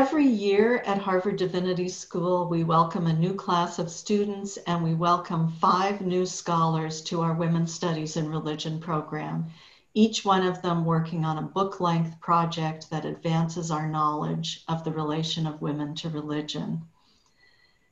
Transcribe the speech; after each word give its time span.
Every 0.00 0.26
year 0.26 0.78
at 0.86 0.96
Harvard 0.96 1.36
Divinity 1.36 1.90
School, 1.90 2.48
we 2.48 2.64
welcome 2.64 3.06
a 3.06 3.12
new 3.12 3.34
class 3.34 3.78
of 3.78 3.90
students 3.90 4.56
and 4.66 4.82
we 4.82 4.94
welcome 4.94 5.52
five 5.60 6.00
new 6.00 6.24
scholars 6.24 7.02
to 7.02 7.20
our 7.20 7.34
Women's 7.34 7.74
Studies 7.74 8.16
in 8.16 8.30
Religion 8.30 8.80
program, 8.80 9.50
each 9.92 10.24
one 10.24 10.46
of 10.46 10.62
them 10.62 10.86
working 10.86 11.26
on 11.26 11.36
a 11.36 11.42
book 11.42 11.80
length 11.80 12.18
project 12.18 12.88
that 12.88 13.04
advances 13.04 13.70
our 13.70 13.90
knowledge 13.90 14.64
of 14.68 14.84
the 14.84 14.90
relation 14.90 15.46
of 15.46 15.60
women 15.60 15.94
to 15.96 16.08
religion. 16.08 16.80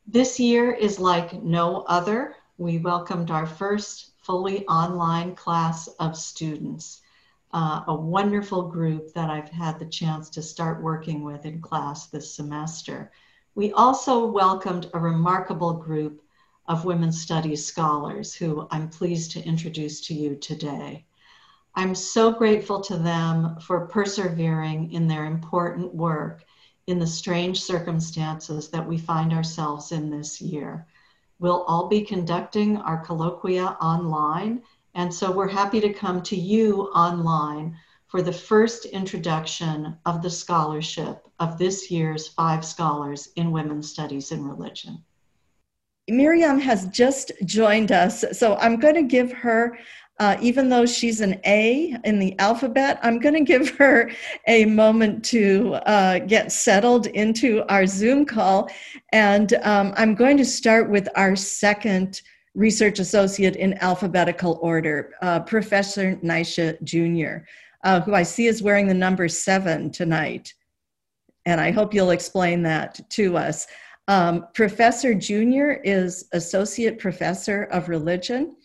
This 0.07 0.41
year 0.41 0.73
is 0.73 0.99
like 0.99 1.43
no 1.43 1.83
other. 1.83 2.37
We 2.57 2.79
welcomed 2.79 3.31
our 3.31 3.47
first 3.47 4.13
fully 4.23 4.67
online 4.67 5.35
class 5.35 5.89
of 6.01 6.17
students 6.17 7.03
uh, 7.53 7.83
a 7.89 7.95
wonderful 7.95 8.63
group 8.63 9.13
that 9.15 9.31
I've 9.31 9.49
had 9.49 9.79
the 9.79 9.87
chance 9.87 10.29
to 10.31 10.43
start 10.43 10.83
working 10.83 11.23
with 11.23 11.47
in 11.47 11.61
class 11.61 12.07
this 12.07 12.35
semester. 12.35 13.11
We 13.55 13.73
also 13.73 14.27
welcomed 14.27 14.91
a 14.93 14.99
remarkable 14.99 15.73
group 15.73 16.23
of 16.67 16.85
women's 16.85 17.21
studies 17.21 17.65
scholars 17.65 18.35
who 18.35 18.69
I'm 18.71 18.89
pleased 18.89 19.33
to 19.33 19.45
introduce 19.45 20.01
to 20.03 20.15
you 20.15 20.37
today. 20.37 21.07
I'm 21.75 21.95
so 21.95 22.33
grateful 22.33 22.81
to 22.83 22.99
them 22.99 23.59
for 23.61 23.87
persevering 23.87 24.93
in 24.93 25.09
their 25.09 25.25
important 25.25 25.95
work 25.95 26.45
in 26.87 26.99
the 26.99 27.07
strange 27.07 27.63
circumstances 27.63 28.69
that 28.69 28.87
we 28.87 28.99
find 28.99 29.33
ourselves 29.33 29.93
in 29.93 30.11
this 30.11 30.41
year. 30.41 30.87
We'll 31.39 31.63
all 31.65 31.89
be 31.89 32.03
conducting 32.03 32.79
our 32.79 33.05
colloquia 33.05 33.77
online 33.81 34.63
and 34.99 35.15
so 35.15 35.31
we're 35.31 35.49
happy 35.49 35.81
to 35.81 35.93
come 35.93 36.21
to 36.23 36.35
you 36.35 36.83
online 36.93 37.77
for 38.09 38.21
the 38.21 38.33
first 38.33 38.85
introduction 38.85 39.97
of 40.05 40.23
the 40.23 40.31
scholarship 40.31 41.25
of 41.39 41.57
this 41.57 41.89
year's 41.89 42.27
five 42.27 42.65
scholars 42.65 43.29
in 43.37 43.53
women's 43.53 43.89
studies 43.89 44.33
and 44.33 44.45
religion. 44.45 45.05
Mariam 46.11 46.59
has 46.59 46.89
just 46.89 47.31
joined 47.45 47.93
us, 47.93 48.25
so 48.33 48.57
I'm 48.57 48.81
going 48.81 48.97
to 48.97 49.05
give 49.05 49.31
her, 49.31 49.79
uh, 50.19 50.37
even 50.41 50.69
though 50.69 50.85
she's 50.85 51.21
an 51.21 51.39
A 51.47 51.97
in 52.03 52.19
the 52.19 52.37
alphabet, 52.41 52.99
I'm 53.01 53.21
going 53.21 53.35
to 53.35 53.45
give 53.45 53.69
her 53.77 54.11
a 54.49 54.65
moment 54.65 55.25
to 55.27 55.75
uh, 55.87 56.19
get 56.19 56.51
settled 56.51 57.07
into 57.07 57.63
our 57.73 57.87
Zoom 57.87 58.27
call. 58.27 58.69
And 59.13 59.55
um, 59.63 59.95
I'm 59.97 60.17
going 60.17 60.39
to 60.39 60.45
start 60.45 60.91
with 60.91 61.09
our 61.15 61.37
second 61.37 62.21
research 62.55 62.99
associate 62.99 63.57
in 63.57 63.75
alphabetical 63.83 64.59
order, 64.63 65.15
uh, 65.23 65.41
Professor 65.41 66.17
Nyasha 66.17 66.83
Junior, 66.83 67.47
uh, 67.85 68.01
who 68.01 68.15
I 68.15 68.23
see 68.23 68.47
is 68.47 68.63
wearing 68.63 68.89
the 68.89 68.95
number 68.95 69.29
seven 69.29 69.91
tonight. 69.91 70.53
And 71.47 71.61
I 71.61 71.71
hope 71.71 71.95
you'll 71.95 72.11
explain 72.11 72.63
that 72.65 73.01
to 73.11 73.37
us. 73.37 73.67
Um, 74.09 74.47
professor 74.55 75.15
Junior 75.15 75.81
is 75.85 76.29
Associate 76.33 76.99
Professor 76.99 77.65
of 77.65 77.89
Religion, 77.89 78.57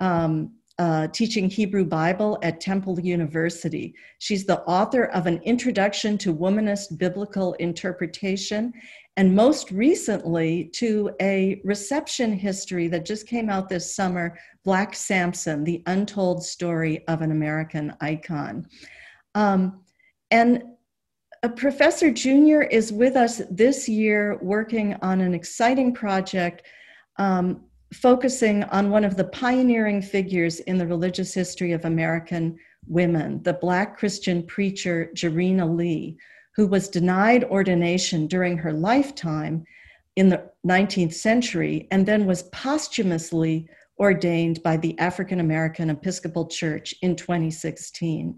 um, 0.00 0.52
uh, 0.78 1.06
teaching 1.08 1.48
Hebrew 1.48 1.84
Bible 1.84 2.38
at 2.42 2.60
Temple 2.60 2.98
University. 2.98 3.94
She's 4.18 4.46
the 4.46 4.62
author 4.62 5.04
of 5.04 5.26
an 5.26 5.40
Introduction 5.42 6.18
to 6.18 6.34
Womanist 6.34 6.98
Biblical 6.98 7.52
Interpretation 7.54 8.72
and 9.16 9.34
most 9.34 9.70
recently 9.70 10.64
to 10.74 11.10
a 11.20 11.60
reception 11.64 12.32
history 12.32 12.88
that 12.88 13.04
just 13.04 13.26
came 13.26 13.50
out 13.50 13.68
this 13.68 13.94
summer 13.94 14.38
Black 14.64 14.94
Samson, 14.94 15.64
the 15.64 15.82
untold 15.86 16.42
story 16.44 17.06
of 17.08 17.20
an 17.20 17.30
American 17.30 17.94
icon. 18.00 18.66
Um, 19.34 19.80
and 20.30 20.62
a 21.42 21.48
Professor 21.48 22.10
Junior 22.10 22.62
is 22.62 22.92
with 22.92 23.16
us 23.16 23.40
this 23.50 23.88
year 23.88 24.38
working 24.42 24.94
on 25.02 25.20
an 25.20 25.34
exciting 25.34 25.94
project 25.94 26.62
um, 27.18 27.64
focusing 27.92 28.62
on 28.64 28.90
one 28.90 29.04
of 29.04 29.16
the 29.16 29.24
pioneering 29.24 30.00
figures 30.00 30.60
in 30.60 30.78
the 30.78 30.86
religious 30.86 31.34
history 31.34 31.72
of 31.72 31.84
American 31.84 32.56
women, 32.86 33.42
the 33.42 33.54
Black 33.54 33.98
Christian 33.98 34.42
preacher 34.46 35.10
Jarena 35.14 35.76
Lee, 35.76 36.16
who 36.56 36.66
was 36.66 36.88
denied 36.88 37.44
ordination 37.44 38.26
during 38.26 38.58
her 38.58 38.72
lifetime 38.72 39.64
in 40.16 40.28
the 40.28 40.50
19th 40.66 41.14
century 41.14 41.86
and 41.90 42.04
then 42.06 42.26
was 42.26 42.44
posthumously 42.44 43.68
ordained 43.98 44.62
by 44.62 44.76
the 44.76 44.98
African 44.98 45.40
American 45.40 45.90
Episcopal 45.90 46.46
Church 46.46 46.94
in 47.02 47.14
2016. 47.14 48.36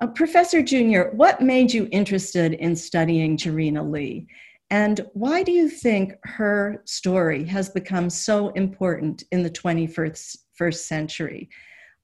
Uh, 0.00 0.06
Professor 0.08 0.62
Junior, 0.62 1.12
what 1.14 1.40
made 1.40 1.72
you 1.72 1.88
interested 1.92 2.54
in 2.54 2.74
studying 2.74 3.36
Jarena 3.36 3.88
Lee? 3.88 4.26
And 4.70 5.06
why 5.12 5.42
do 5.42 5.52
you 5.52 5.68
think 5.68 6.14
her 6.24 6.82
story 6.84 7.44
has 7.44 7.68
become 7.68 8.10
so 8.10 8.48
important 8.50 9.22
in 9.30 9.42
the 9.42 9.50
21st 9.50 10.38
first 10.56 10.88
century? 10.88 11.48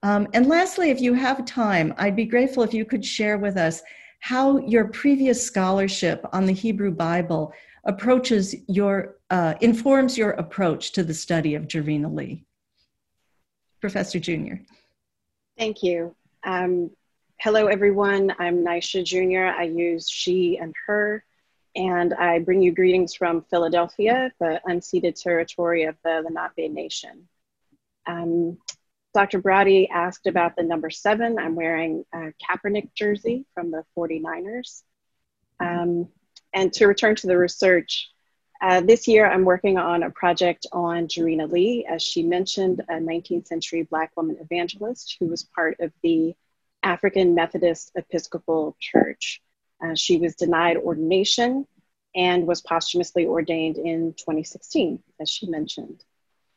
Um, 0.02 0.28
and 0.34 0.46
lastly, 0.46 0.90
if 0.90 1.00
you 1.00 1.14
have 1.14 1.44
time, 1.44 1.92
I'd 1.98 2.16
be 2.16 2.26
grateful 2.26 2.62
if 2.62 2.72
you 2.72 2.84
could 2.84 3.04
share 3.04 3.38
with 3.38 3.56
us 3.56 3.82
how 4.20 4.58
your 4.58 4.88
previous 4.88 5.44
scholarship 5.44 6.24
on 6.32 6.46
the 6.46 6.52
Hebrew 6.52 6.90
Bible 6.90 7.52
approaches 7.84 8.54
your, 8.68 9.16
uh, 9.30 9.54
informs 9.60 10.16
your 10.16 10.30
approach 10.32 10.92
to 10.92 11.02
the 11.02 11.14
study 11.14 11.54
of 11.54 11.66
Jarena 11.66 12.14
Lee. 12.14 12.44
Professor 13.80 14.20
Junior. 14.20 14.62
Thank 15.58 15.82
you. 15.82 16.14
Um, 16.44 16.90
hello, 17.38 17.66
everyone. 17.66 18.34
I'm 18.38 18.62
Nyasha 18.62 19.04
Junior. 19.04 19.46
I 19.46 19.64
use 19.64 20.08
she 20.08 20.58
and 20.58 20.74
her, 20.86 21.24
and 21.74 22.12
I 22.14 22.40
bring 22.40 22.60
you 22.60 22.72
greetings 22.72 23.14
from 23.14 23.42
Philadelphia, 23.50 24.30
the 24.38 24.60
unceded 24.68 25.20
territory 25.20 25.84
of 25.84 25.96
the 26.04 26.22
Lenape 26.22 26.70
Nation. 26.70 27.26
Um, 28.06 28.58
Dr. 29.12 29.40
Braude 29.40 29.88
asked 29.90 30.26
about 30.26 30.56
the 30.56 30.62
number 30.62 30.90
seven. 30.90 31.38
I'm 31.38 31.56
wearing 31.56 32.04
a 32.14 32.32
Kaepernick 32.40 32.94
jersey 32.94 33.44
from 33.54 33.70
the 33.70 33.84
49ers. 33.96 34.82
Um, 35.58 36.08
and 36.52 36.72
to 36.74 36.86
return 36.86 37.16
to 37.16 37.26
the 37.26 37.36
research, 37.36 38.10
uh, 38.60 38.80
this 38.80 39.08
year 39.08 39.30
I'm 39.30 39.44
working 39.44 39.78
on 39.78 40.02
a 40.02 40.10
project 40.10 40.66
on 40.72 41.08
Jarena 41.08 41.50
Lee, 41.50 41.86
as 41.88 42.02
she 42.02 42.22
mentioned, 42.22 42.82
a 42.88 42.94
19th 42.94 43.46
century 43.46 43.82
Black 43.82 44.12
woman 44.16 44.36
evangelist 44.40 45.16
who 45.18 45.26
was 45.26 45.44
part 45.44 45.80
of 45.80 45.92
the 46.02 46.34
African 46.82 47.34
Methodist 47.34 47.92
Episcopal 47.96 48.76
Church. 48.78 49.42
Uh, 49.82 49.94
she 49.94 50.18
was 50.18 50.36
denied 50.36 50.76
ordination 50.76 51.66
and 52.14 52.46
was 52.46 52.60
posthumously 52.60 53.26
ordained 53.26 53.76
in 53.76 54.14
2016, 54.14 55.02
as 55.20 55.30
she 55.30 55.48
mentioned. 55.48 56.04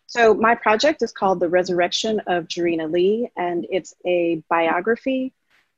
So 0.08 0.34
my 0.34 0.56
project 0.56 1.02
is 1.02 1.12
called 1.12 1.40
The 1.40 1.50
Resurrection 1.50 2.22
of 2.28 2.48
Jarena 2.48 2.92
Lee, 2.92 3.30
and 3.36 3.66
it's 3.70 3.94
a 4.06 4.44
biography, 4.50 5.34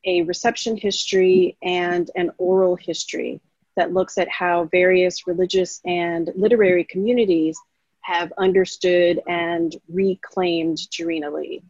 a 0.06 0.24
reception 0.24 0.78
history, 0.78 1.58
and 1.62 2.10
an 2.16 2.32
oral 2.38 2.76
history 2.76 3.42
that 3.76 3.94
looks 3.94 4.18
at 4.18 4.30
how 4.30 4.66
various 4.66 5.28
religious 5.28 5.82
and 5.86 6.32
literary 6.36 6.84
communities 6.84 7.58
have 8.02 8.32
understood 8.38 9.20
and 9.28 9.76
reclaimed 9.90 10.78
Jarena 10.78 11.34
Lee. 11.34 11.64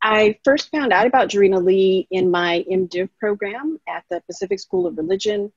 I 0.00 0.38
first 0.44 0.70
found 0.70 0.92
out 0.92 1.06
about 1.06 1.30
Jarena 1.30 1.64
Lee 1.64 2.06
in 2.10 2.30
my 2.30 2.64
MDiv 2.70 3.08
program 3.18 3.78
at 3.88 4.04
the 4.10 4.20
Pacific 4.26 4.60
School 4.60 4.86
of 4.86 4.98
Religion 4.98 5.52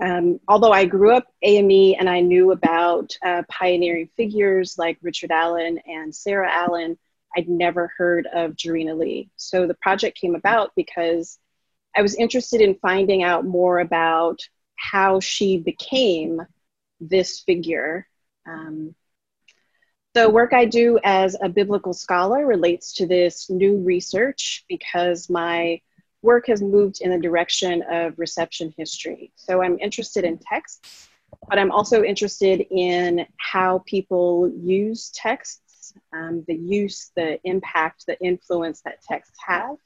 um, 0.00 0.40
although 0.48 0.72
I 0.72 0.86
grew 0.86 1.12
up 1.14 1.26
AME 1.42 1.96
and 1.98 2.08
I 2.08 2.20
knew 2.20 2.52
about 2.52 3.16
uh, 3.24 3.42
pioneering 3.48 4.08
figures 4.16 4.76
like 4.78 4.98
Richard 5.02 5.30
Allen 5.30 5.78
and 5.86 6.14
Sarah 6.14 6.50
Allen, 6.50 6.98
I'd 7.36 7.48
never 7.48 7.92
heard 7.96 8.26
of 8.32 8.52
Jarena 8.52 8.96
Lee. 8.98 9.30
So 9.36 9.66
the 9.66 9.74
project 9.74 10.18
came 10.18 10.34
about 10.34 10.72
because 10.74 11.38
I 11.94 12.02
was 12.02 12.14
interested 12.14 12.60
in 12.60 12.76
finding 12.76 13.22
out 13.22 13.44
more 13.44 13.78
about 13.78 14.40
how 14.76 15.20
she 15.20 15.58
became 15.58 16.40
this 17.00 17.40
figure. 17.40 18.06
Um, 18.46 18.94
the 20.14 20.30
work 20.30 20.52
I 20.52 20.64
do 20.64 20.98
as 21.04 21.36
a 21.40 21.48
biblical 21.48 21.92
scholar 21.92 22.44
relates 22.46 22.94
to 22.94 23.06
this 23.06 23.48
new 23.50 23.76
research 23.78 24.64
because 24.68 25.30
my 25.30 25.80
work 26.22 26.46
has 26.46 26.62
moved 26.62 27.00
in 27.00 27.10
the 27.10 27.18
direction 27.18 27.82
of 27.90 28.18
reception 28.18 28.74
history. 28.76 29.32
So 29.36 29.62
I'm 29.62 29.78
interested 29.78 30.24
in 30.24 30.38
texts, 30.38 31.08
but 31.48 31.58
I'm 31.58 31.70
also 31.70 32.02
interested 32.02 32.66
in 32.70 33.26
how 33.38 33.82
people 33.86 34.50
use 34.56 35.10
texts, 35.14 35.94
um, 36.12 36.44
the 36.46 36.56
use, 36.56 37.10
the 37.16 37.40
impact, 37.44 38.04
the 38.06 38.20
influence 38.20 38.82
that 38.82 39.02
texts 39.02 39.38
have. 39.46 39.76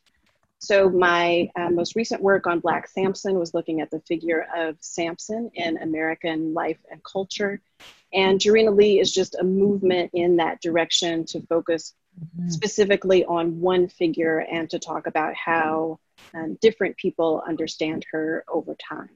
So 0.64 0.88
my 0.88 1.50
uh, 1.56 1.68
most 1.68 1.94
recent 1.94 2.22
work 2.22 2.46
on 2.46 2.60
Black 2.60 2.88
Samson 2.88 3.38
was 3.38 3.52
looking 3.52 3.82
at 3.82 3.90
the 3.90 4.00
figure 4.00 4.46
of 4.56 4.76
Samson 4.80 5.50
in 5.54 5.76
American 5.76 6.54
life 6.54 6.78
and 6.90 7.04
culture. 7.04 7.60
And 8.14 8.40
Jarena 8.40 8.74
Lee 8.74 8.98
is 8.98 9.12
just 9.12 9.34
a 9.34 9.44
movement 9.44 10.10
in 10.14 10.36
that 10.36 10.62
direction 10.62 11.26
to 11.26 11.42
focus 11.42 11.92
mm-hmm. 12.18 12.48
specifically 12.48 13.26
on 13.26 13.60
one 13.60 13.88
figure 13.88 14.38
and 14.38 14.70
to 14.70 14.78
talk 14.78 15.06
about 15.06 15.34
how 15.34 15.98
um, 16.34 16.56
different 16.60 16.96
people 16.96 17.42
understand 17.46 18.04
her 18.12 18.44
over 18.48 18.74
time. 18.76 19.10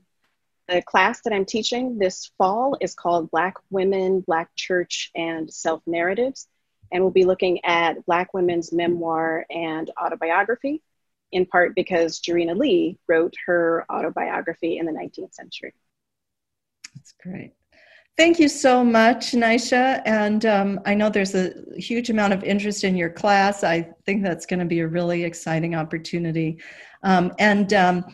the 0.69 0.83
class 0.83 1.23
that 1.23 1.33
I'm 1.33 1.47
teaching 1.47 1.99
this 1.99 2.31
fall 2.39 2.77
is 2.81 2.95
called 2.95 3.31
Black 3.31 3.55
Women, 3.71 4.21
Black 4.21 4.51
Church, 4.55 5.11
and 5.15 5.53
Self 5.53 5.83
Narratives. 5.87 6.47
And 6.93 7.03
we'll 7.03 7.13
be 7.13 7.25
looking 7.25 7.65
at 7.65 8.05
Black 8.07 8.35
women's 8.35 8.73
memoir 8.73 9.47
and 9.51 9.91
autobiography, 10.01 10.83
in 11.33 11.47
part 11.47 11.75
because 11.75 12.21
Jarena 12.21 12.57
Lee 12.57 12.99
wrote 13.09 13.35
her 13.47 13.85
autobiography 13.91 14.79
in 14.79 14.87
the 14.87 14.93
19th 14.93 15.35
century. 15.35 15.75
That's 16.95 17.15
great. 17.23 17.53
Thank 18.19 18.41
you 18.41 18.49
so 18.49 18.83
much, 18.83 19.31
Nyasha. 19.31 20.03
And 20.05 20.45
um, 20.45 20.81
I 20.85 20.93
know 20.93 21.09
there's 21.09 21.37
a 21.37 21.53
huge 21.77 22.11
amount 22.11 22.33
of 22.33 22.43
interest 22.43 22.83
in 22.83 22.97
your 22.97 23.11
class. 23.11 23.63
I 23.63 23.89
think 24.07 24.25
that's 24.25 24.45
going 24.45 24.59
to 24.59 24.67
be 24.67 24.81
a 24.81 24.89
really 24.89 25.23
exciting 25.23 25.77
opportunity. 25.77 26.59
Um, 27.05 27.33
and 27.39 27.73
um, 27.75 28.05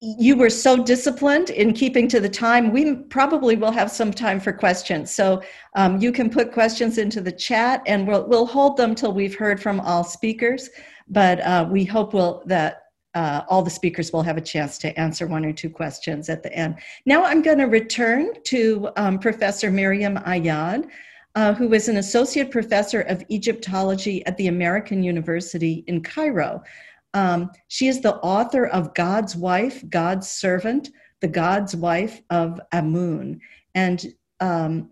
you 0.00 0.34
were 0.34 0.48
so 0.48 0.82
disciplined 0.82 1.50
in 1.50 1.74
keeping 1.74 2.08
to 2.08 2.20
the 2.20 2.28
time. 2.28 2.72
We 2.72 2.94
probably 2.94 3.54
will 3.54 3.70
have 3.70 3.90
some 3.90 4.14
time 4.14 4.40
for 4.40 4.50
questions. 4.50 5.10
So 5.10 5.42
um, 5.76 6.00
you 6.00 6.10
can 6.10 6.30
put 6.30 6.50
questions 6.50 6.96
into 6.96 7.20
the 7.20 7.32
chat 7.32 7.82
and 7.86 8.08
we'll, 8.08 8.26
we'll 8.26 8.46
hold 8.46 8.78
them 8.78 8.94
till 8.94 9.12
we've 9.12 9.36
heard 9.36 9.62
from 9.62 9.78
all 9.78 10.04
speakers. 10.04 10.70
But 11.08 11.40
uh, 11.42 11.68
we 11.70 11.84
hope 11.84 12.14
we'll, 12.14 12.42
that 12.46 12.83
uh, 13.14 13.42
all 13.48 13.62
the 13.62 13.70
speakers 13.70 14.12
will 14.12 14.22
have 14.22 14.36
a 14.36 14.40
chance 14.40 14.78
to 14.78 14.98
answer 14.98 15.26
one 15.26 15.44
or 15.44 15.52
two 15.52 15.70
questions 15.70 16.28
at 16.28 16.42
the 16.42 16.52
end. 16.52 16.76
Now 17.06 17.24
I'm 17.24 17.42
going 17.42 17.58
to 17.58 17.64
return 17.64 18.42
to 18.44 18.90
um, 18.96 19.18
Professor 19.18 19.70
Mariam 19.70 20.16
Ayad, 20.18 20.88
uh, 21.34 21.54
who 21.54 21.72
is 21.72 21.88
an 21.88 21.96
associate 21.98 22.50
professor 22.50 23.02
of 23.02 23.24
Egyptology 23.30 24.24
at 24.26 24.36
the 24.36 24.48
American 24.48 25.02
University 25.02 25.84
in 25.86 26.02
Cairo. 26.02 26.62
Um, 27.12 27.50
she 27.68 27.86
is 27.86 28.00
the 28.00 28.16
author 28.16 28.66
of 28.66 28.94
God's 28.94 29.36
Wife, 29.36 29.88
God's 29.88 30.28
Servant, 30.28 30.90
the 31.20 31.28
God's 31.28 31.76
Wife 31.76 32.20
of 32.30 32.60
Amun. 32.72 33.40
And 33.74 34.04
um, 34.40 34.90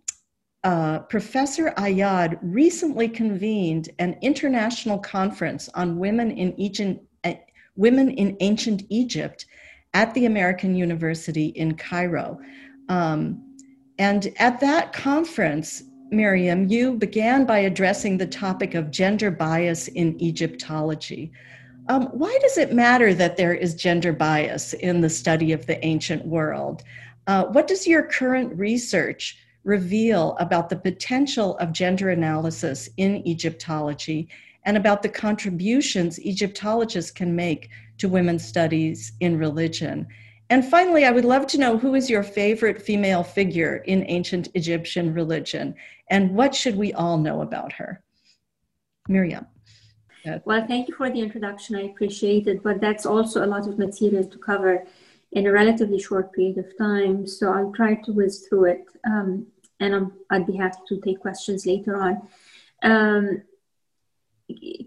uh, 0.64 1.00
Professor 1.00 1.72
Ayad 1.76 2.38
recently 2.40 3.08
convened 3.08 3.90
an 3.98 4.16
international 4.22 4.98
conference 4.98 5.68
on 5.74 5.98
women 5.98 6.30
in, 6.30 6.58
Egypt 6.60 7.04
women 7.76 8.10
in 8.10 8.36
ancient 8.40 8.82
Egypt 8.88 9.46
at 9.94 10.12
the 10.14 10.26
American 10.26 10.74
University 10.74 11.46
in 11.46 11.74
Cairo. 11.74 12.38
Um, 12.88 13.42
and 13.98 14.32
at 14.38 14.60
that 14.60 14.92
conference, 14.92 15.82
Mariam, 16.10 16.68
you 16.68 16.94
began 16.94 17.44
by 17.44 17.58
addressing 17.58 18.18
the 18.18 18.26
topic 18.26 18.74
of 18.74 18.90
gender 18.90 19.30
bias 19.30 19.88
in 19.88 20.20
Egyptology. 20.22 21.32
Um, 21.88 22.06
why 22.12 22.36
does 22.40 22.58
it 22.58 22.72
matter 22.72 23.14
that 23.14 23.36
there 23.36 23.54
is 23.54 23.74
gender 23.74 24.12
bias 24.12 24.72
in 24.74 25.00
the 25.00 25.10
study 25.10 25.52
of 25.52 25.66
the 25.66 25.84
ancient 25.84 26.26
world? 26.26 26.82
Uh, 27.26 27.44
what 27.46 27.66
does 27.66 27.86
your 27.86 28.02
current 28.04 28.56
research 28.58 29.38
reveal 29.64 30.36
about 30.38 30.68
the 30.68 30.76
potential 30.76 31.56
of 31.58 31.72
gender 31.72 32.10
analysis 32.10 32.88
in 32.96 33.26
Egyptology 33.26 34.28
and 34.64 34.76
about 34.76 35.02
the 35.02 35.08
contributions 35.08 36.20
Egyptologists 36.20 37.10
can 37.10 37.34
make 37.34 37.70
to 37.98 38.08
women's 38.08 38.44
studies 38.44 39.12
in 39.20 39.38
religion? 39.38 40.06
And 40.50 40.64
finally, 40.64 41.06
I 41.06 41.10
would 41.10 41.24
love 41.24 41.46
to 41.48 41.58
know 41.58 41.78
who 41.78 41.94
is 41.94 42.10
your 42.10 42.22
favorite 42.22 42.82
female 42.82 43.22
figure 43.22 43.76
in 43.86 44.04
ancient 44.06 44.48
Egyptian 44.54 45.14
religion 45.14 45.74
and 46.08 46.34
what 46.34 46.54
should 46.54 46.76
we 46.76 46.92
all 46.92 47.16
know 47.16 47.40
about 47.40 47.72
her? 47.72 48.02
Mariam. 49.08 49.46
Well, 50.44 50.66
thank 50.66 50.88
you 50.88 50.94
for 50.94 51.10
the 51.10 51.20
introduction. 51.20 51.74
I 51.74 51.82
appreciate 51.82 52.46
it, 52.46 52.62
but 52.62 52.80
that's 52.80 53.06
also 53.06 53.44
a 53.44 53.48
lot 53.54 53.66
of 53.66 53.78
material 53.78 54.24
to 54.24 54.38
cover 54.38 54.84
in 55.32 55.46
a 55.46 55.52
relatively 55.52 55.98
short 55.98 56.32
period 56.32 56.58
of 56.58 56.76
time. 56.78 57.26
So 57.26 57.52
I'll 57.52 57.72
try 57.72 57.94
to 57.94 58.12
whiz 58.12 58.46
through 58.46 58.66
it, 58.66 58.84
um, 59.06 59.46
and 59.80 60.12
i 60.30 60.38
would 60.38 60.46
be 60.46 60.56
happy 60.56 60.78
to 60.88 61.00
take 61.00 61.20
questions 61.20 61.66
later 61.66 61.96
on. 61.96 62.28
Um, 62.82 63.42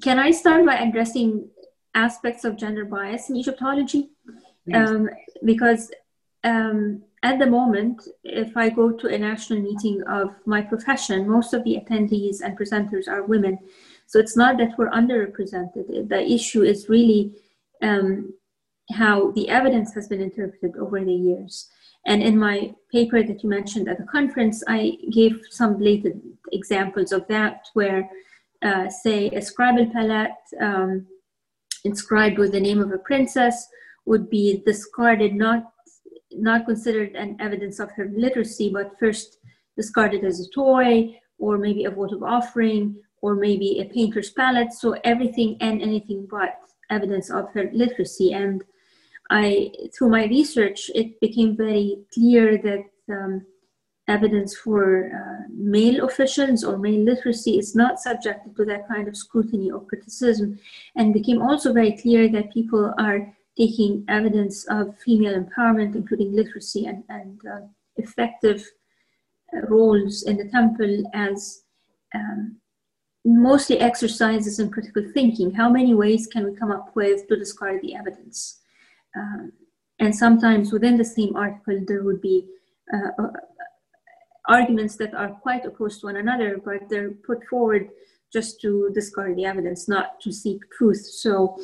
can 0.02 0.20
I 0.20 0.32
start 0.32 0.66
by 0.66 0.76
addressing 0.76 1.50
aspects 1.94 2.44
of 2.44 2.58
gender 2.58 2.86
bias 2.86 3.30
in 3.30 3.36
Egyptology? 3.38 4.10
Um, 4.74 5.10
because 5.44 5.92
um, 6.44 7.04
at 7.24 7.40
the 7.40 7.46
moment, 7.46 8.02
if 8.24 8.56
I 8.56 8.70
go 8.70 8.92
to 8.92 9.08
a 9.08 9.18
national 9.18 9.62
meeting 9.62 10.04
of 10.04 10.36
my 10.46 10.62
profession, 10.62 11.28
most 11.28 11.54
of 11.54 11.64
the 11.64 11.78
attendees 11.78 12.42
and 12.44 12.58
presenters 12.58 13.08
are 13.08 13.24
women. 13.24 13.60
So 14.08 14.20
it's 14.20 14.38
not 14.38 14.58
that 14.58 14.78
we're 14.78 14.92
underrepresented. 14.92 16.10
The 16.10 16.22
issue 16.22 16.64
is 16.64 16.90
really 16.90 17.34
um, 17.82 18.34
how 18.92 19.32
the 19.32 19.50
evidence 19.50 19.94
has 19.96 20.08
been 20.08 20.22
interpreted 20.22 20.78
over 20.78 21.04
the 21.04 21.14
years. 21.14 21.68
And 22.06 22.22
in 22.22 22.38
my 22.38 22.76
paper 22.92 23.24
that 23.24 23.44
you 23.44 23.50
mentioned 23.50 23.90
at 23.90 23.98
the 23.98 24.04
conference, 24.04 24.64
I 24.68 24.98
gave 25.12 25.42
some 25.50 25.78
blatant 25.78 26.24
examples 26.52 27.12
of 27.12 27.28
that, 27.28 27.68
where, 27.74 28.08
uh, 28.66 28.90
say, 28.90 29.28
a 29.28 29.42
scribal 29.50 29.92
palette 29.94 30.32
um, 30.60 31.06
inscribed 31.84 32.38
with 32.40 32.52
the 32.52 32.60
name 32.60 32.82
of 32.82 32.92
a 32.92 32.98
princess 32.98 33.68
would 34.06 34.30
be 34.30 34.64
discarded, 34.66 35.34
not 35.36 35.72
not 36.32 36.66
considered 36.66 37.16
an 37.16 37.38
evidence 37.40 37.80
of 37.80 37.92
her 37.92 38.12
literacy, 38.14 38.70
but 38.70 39.00
first 39.00 39.38
discarded 39.78 40.26
as 40.26 40.40
a 40.40 40.50
toy 40.50 41.18
or 41.38 41.58
maybe 41.58 41.86
a 41.86 41.92
votive 41.92 42.24
offering 42.24 42.96
or 43.22 43.36
maybe 43.36 43.80
a 43.80 43.86
painter's 43.86 44.32
palette. 44.32 44.74
So 44.74 44.98
everything 45.04 45.58
and 45.62 45.82
anything 45.82 46.28
but 46.30 46.60
evidence 46.90 47.30
of 47.30 47.50
her 47.54 47.70
literacy. 47.74 48.34
And 48.34 48.64
I, 49.30 49.72
through 49.94 50.10
my 50.10 50.26
research, 50.26 50.92
it 50.94 51.20
became 51.22 51.56
very 51.56 52.00
clear 52.14 52.58
that 52.58 52.84
um, 53.10 53.46
evidence 54.08 54.56
for 54.56 55.12
uh, 55.12 55.48
male 55.54 56.06
officials 56.06 56.64
or 56.64 56.78
male 56.78 57.04
literacy 57.04 57.58
is 57.58 57.76
not 57.76 58.00
subjected 58.00 58.56
to 58.56 58.66
that 58.66 58.88
kind 58.88 59.08
of 59.08 59.18
scrutiny 59.18 59.72
or 59.72 59.82
criticism, 59.82 60.60
and 60.96 61.14
became 61.14 61.42
also 61.42 61.74
very 61.74 61.98
clear 61.98 62.30
that 62.30 62.54
people 62.54 62.94
are 63.00 63.36
taking 63.58 64.04
evidence 64.08 64.66
of 64.66 64.98
female 65.00 65.42
empowerment, 65.42 65.96
including 65.96 66.36
literacy 66.36 66.86
and, 66.86 67.04
and 67.10 67.40
uh, 67.52 67.62
effective 67.96 68.70
uh, 69.56 69.62
roles 69.68 70.24
in 70.24 70.38
the 70.38 70.50
temple, 70.50 71.04
as 71.14 71.64
um, 72.14 72.58
mostly 73.24 73.80
exercises 73.80 74.60
in 74.60 74.70
critical 74.70 75.04
thinking. 75.14 75.52
How 75.52 75.70
many 75.70 75.96
ways 75.96 76.28
can 76.28 76.46
we 76.46 76.56
come 76.56 76.72
up 76.72 76.96
with 76.96 77.28
to 77.28 77.38
discard 77.38 77.82
the 77.82 77.96
evidence? 77.96 78.60
Um, 79.16 79.52
and 80.00 80.14
sometimes 80.14 80.72
within 80.72 80.98
the 80.98 81.06
same 81.06 81.36
article, 81.36 81.80
there 81.88 82.04
would 82.04 82.22
be 82.22 82.46
uh, 82.94 83.24
uh, 83.24 83.32
arguments 84.48 84.96
that 84.98 85.14
are 85.14 85.30
quite 85.30 85.66
opposed 85.66 86.02
to 86.02 86.08
one 86.08 86.18
another, 86.18 86.60
but 86.64 86.90
they're 86.90 87.12
put 87.12 87.44
forward 87.48 87.90
just 88.32 88.60
to 88.62 88.92
discard 88.94 89.36
the 89.36 89.46
evidence, 89.46 89.88
not 89.88 90.20
to 90.22 90.32
seek 90.32 90.60
truth. 90.72 91.06
So, 91.06 91.60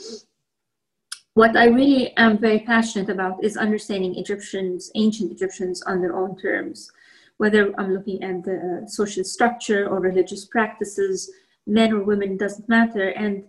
what 1.33 1.55
I 1.55 1.65
really 1.65 2.15
am 2.17 2.37
very 2.37 2.59
passionate 2.59 3.09
about 3.09 3.43
is 3.43 3.55
understanding 3.55 4.15
Egyptians, 4.15 4.91
ancient 4.95 5.31
Egyptians, 5.31 5.81
on 5.83 6.01
their 6.01 6.15
own 6.15 6.37
terms. 6.37 6.91
Whether 7.37 7.73
I'm 7.79 7.93
looking 7.93 8.21
at 8.23 8.43
the 8.43 8.83
social 8.87 9.23
structure 9.23 9.87
or 9.87 9.99
religious 9.99 10.45
practices, 10.45 11.31
men 11.65 11.93
or 11.93 12.03
women 12.03 12.37
doesn't 12.37 12.67
matter 12.67 13.09
and 13.09 13.43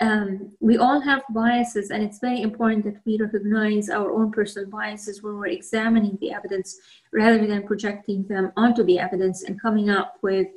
um, 0.00 0.52
we 0.60 0.76
all 0.76 1.00
have 1.00 1.22
biases 1.30 1.90
and 1.90 2.02
it's 2.02 2.18
very 2.18 2.42
important 2.42 2.84
that 2.84 3.00
we 3.04 3.16
recognize 3.18 3.88
our 3.88 4.12
own 4.12 4.32
personal 4.32 4.68
biases 4.68 5.22
when 5.22 5.36
we're 5.36 5.46
examining 5.46 6.18
the 6.20 6.32
evidence 6.32 6.76
rather 7.12 7.46
than 7.46 7.66
projecting 7.66 8.26
them 8.26 8.52
onto 8.56 8.82
the 8.82 8.98
evidence 8.98 9.44
and 9.44 9.60
coming 9.60 9.90
up 9.90 10.16
with 10.22 10.48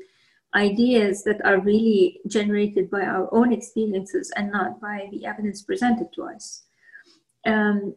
ideas 0.55 1.23
that 1.23 1.39
are 1.45 1.59
really 1.59 2.19
generated 2.27 2.89
by 2.89 3.01
our 3.01 3.31
own 3.33 3.53
experiences 3.53 4.31
and 4.35 4.51
not 4.51 4.81
by 4.81 5.07
the 5.11 5.25
evidence 5.25 5.61
presented 5.61 6.11
to 6.13 6.23
us. 6.23 6.63
Um, 7.45 7.93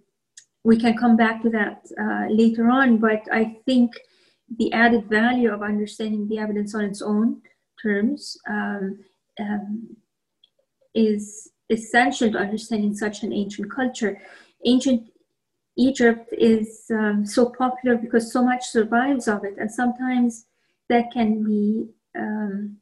we 0.65 0.79
can 0.79 0.97
come 0.97 1.17
back 1.17 1.43
to 1.43 1.51
that 1.51 1.87
uh, 2.01 2.27
later 2.29 2.69
on 2.69 2.99
but 2.99 3.23
i 3.33 3.57
think 3.65 3.93
the 4.59 4.73
added 4.73 5.09
value 5.09 5.51
of 5.53 5.63
understanding 5.63 6.29
the 6.29 6.39
evidence 6.39 6.75
on 6.75 6.85
its 6.85 7.01
own 7.03 7.41
terms 7.81 8.37
um, 8.49 8.99
um, 9.39 9.97
is 10.95 11.51
essential 11.71 12.33
to 12.33 12.39
understanding 12.39 12.95
such 12.95 13.23
an 13.23 13.33
ancient 13.33 13.71
culture. 13.71 14.21
Ancient 14.65 15.11
Egypt 15.77 16.33
is 16.33 16.87
um, 16.91 17.25
so 17.25 17.51
popular 17.51 17.97
because 17.97 18.33
so 18.33 18.43
much 18.45 18.67
survives 18.67 19.29
of 19.29 19.45
it, 19.45 19.57
and 19.59 19.71
sometimes 19.71 20.47
that 20.89 21.11
can 21.13 21.45
be 21.45 21.89
um, 22.19 22.77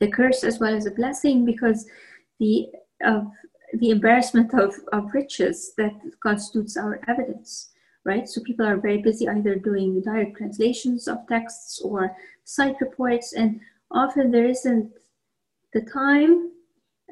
the 0.00 0.08
curse 0.08 0.42
as 0.42 0.58
well 0.58 0.74
as 0.74 0.86
a 0.86 0.90
blessing 0.90 1.44
because 1.44 1.86
the 2.40 2.66
of 3.04 3.26
the 3.74 3.90
embarrassment 3.90 4.52
of, 4.52 4.74
of 4.92 5.14
riches 5.14 5.72
that 5.78 5.94
constitutes 6.22 6.76
our 6.76 7.00
evidence 7.08 7.72
right? 8.04 8.28
So 8.28 8.40
people 8.42 8.66
are 8.66 8.76
very 8.76 9.00
busy 9.00 9.28
either 9.28 9.56
doing 9.56 10.00
direct 10.00 10.36
translations 10.36 11.08
of 11.08 11.26
texts 11.28 11.80
or 11.80 12.16
site 12.44 12.80
reports, 12.80 13.32
and 13.32 13.60
often 13.90 14.30
there 14.30 14.46
isn't 14.46 14.92
the 15.72 15.80
time 15.82 16.50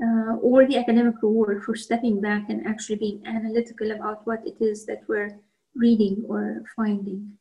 uh, 0.02 0.36
or 0.36 0.66
the 0.66 0.78
academic 0.78 1.16
reward 1.22 1.62
for 1.64 1.74
stepping 1.74 2.20
back 2.20 2.48
and 2.48 2.66
actually 2.66 2.96
being 2.96 3.22
analytical 3.26 3.90
about 3.90 4.26
what 4.26 4.40
it 4.46 4.56
is 4.60 4.86
that 4.86 5.02
we're 5.08 5.38
reading 5.74 6.24
or 6.28 6.62
finding. 6.76 7.32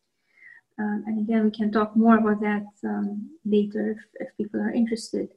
Um, 0.77 1.03
and 1.07 1.19
again, 1.19 1.43
we 1.43 1.51
can 1.51 1.71
talk 1.71 1.95
more 1.95 2.17
about 2.17 2.41
that 2.41 2.65
um, 2.85 3.31
later 3.45 3.91
if, 3.91 4.27
if, 4.27 4.37
people 4.37 4.61
are 4.61 4.71
interested. 4.71 5.29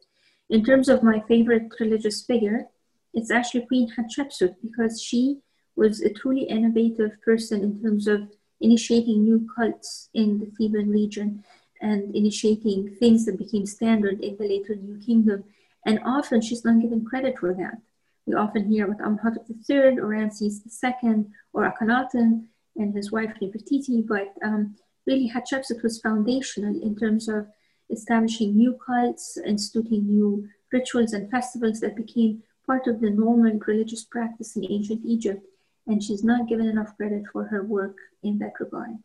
In 0.50 0.64
terms 0.64 0.88
of 0.88 1.02
my 1.02 1.20
favorite 1.26 1.68
religious 1.80 2.24
figure, 2.24 2.66
it's 3.12 3.30
actually 3.30 3.66
Queen 3.66 3.88
Hatshepsut 3.90 4.54
because 4.62 5.02
she 5.02 5.40
was 5.74 6.00
a 6.00 6.12
truly 6.12 6.42
innovative 6.42 7.20
person 7.24 7.62
in 7.62 7.82
terms 7.82 8.06
of 8.06 8.28
initiating 8.60 9.24
new 9.24 9.48
cults 9.56 10.08
in 10.14 10.38
the 10.38 10.46
Theban 10.56 10.90
region 10.90 11.42
and 11.80 12.14
initiating 12.14 12.94
things 13.00 13.24
that 13.26 13.38
became 13.38 13.66
standard 13.66 14.20
in 14.20 14.36
the 14.36 14.46
later 14.46 14.76
New 14.76 15.04
Kingdom. 15.04 15.44
And 15.84 16.00
often 16.04 16.40
she's 16.40 16.64
not 16.64 16.80
given 16.80 17.04
credit 17.04 17.38
for 17.38 17.54
that. 17.54 17.78
We 18.26 18.34
often 18.34 18.70
hear 18.70 18.86
about 18.86 19.04
Amenhotep 19.04 19.46
III 19.68 19.98
or 19.98 20.06
Ramses 20.06 20.62
II 20.84 21.24
or 21.52 21.70
Akhenaten 21.70 22.44
and 22.76 22.94
his 22.94 23.10
wife 23.10 23.34
Nefertiti, 23.40 24.06
but 24.06 24.32
um, 24.44 24.76
really 25.06 25.30
Hatshepsut 25.30 25.82
was 25.82 26.00
foundational 26.00 26.80
in 26.80 26.96
terms 26.96 27.28
of 27.28 27.48
establishing 27.90 28.56
new 28.56 28.78
cults, 28.84 29.36
instituting 29.44 30.06
new 30.06 30.48
rituals 30.72 31.12
and 31.12 31.30
festivals 31.30 31.80
that 31.80 31.96
became 31.96 32.42
part 32.66 32.86
of 32.86 33.00
the 33.00 33.10
normal 33.10 33.52
religious 33.66 34.04
practice 34.04 34.56
in 34.56 34.64
ancient 34.70 35.00
Egypt. 35.04 35.44
And 35.86 36.02
she's 36.02 36.22
not 36.22 36.48
given 36.48 36.68
enough 36.68 36.96
credit 36.96 37.24
for 37.32 37.44
her 37.44 37.64
work 37.64 37.96
in 38.22 38.38
that 38.38 38.52
regard. 38.60 38.98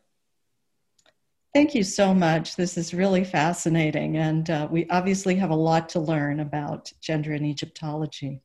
Thank 1.54 1.74
you 1.74 1.82
so 1.82 2.12
much. 2.12 2.56
This 2.56 2.76
is 2.76 2.92
really 2.92 3.24
fascinating. 3.24 4.18
And 4.18 4.48
uh, 4.50 4.68
we 4.70 4.86
obviously 4.90 5.34
have 5.36 5.50
a 5.50 5.56
lot 5.56 5.88
to 5.90 6.00
learn 6.00 6.40
about 6.40 6.92
gender 7.00 7.32
in 7.32 7.44
Egyptology. 7.44 8.42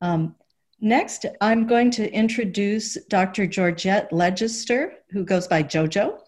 Um, 0.00 0.36
next, 0.80 1.26
I'm 1.40 1.66
going 1.66 1.90
to 1.92 2.10
introduce 2.12 2.96
Dr. 3.06 3.46
Georgette 3.46 4.10
Ledgister, 4.12 4.92
who 5.10 5.24
goes 5.24 5.48
by 5.48 5.62
JoJo. 5.62 6.18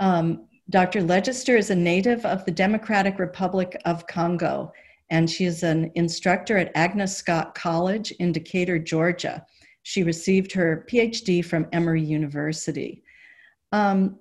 Um, 0.00 0.48
Dr. 0.70 1.02
Ledgister 1.02 1.58
is 1.58 1.68
a 1.70 1.76
native 1.76 2.24
of 2.24 2.44
the 2.46 2.50
Democratic 2.50 3.18
Republic 3.18 3.80
of 3.84 4.06
Congo, 4.06 4.72
and 5.10 5.28
she 5.28 5.44
is 5.44 5.62
an 5.62 5.92
instructor 5.96 6.56
at 6.56 6.72
Agnes 6.74 7.14
Scott 7.14 7.54
College 7.54 8.10
in 8.12 8.32
Decatur, 8.32 8.78
Georgia. 8.78 9.44
She 9.82 10.02
received 10.02 10.50
her 10.52 10.86
PhD 10.90 11.44
from 11.44 11.68
Emory 11.72 12.02
University. 12.02 13.02
Um, 13.72 14.18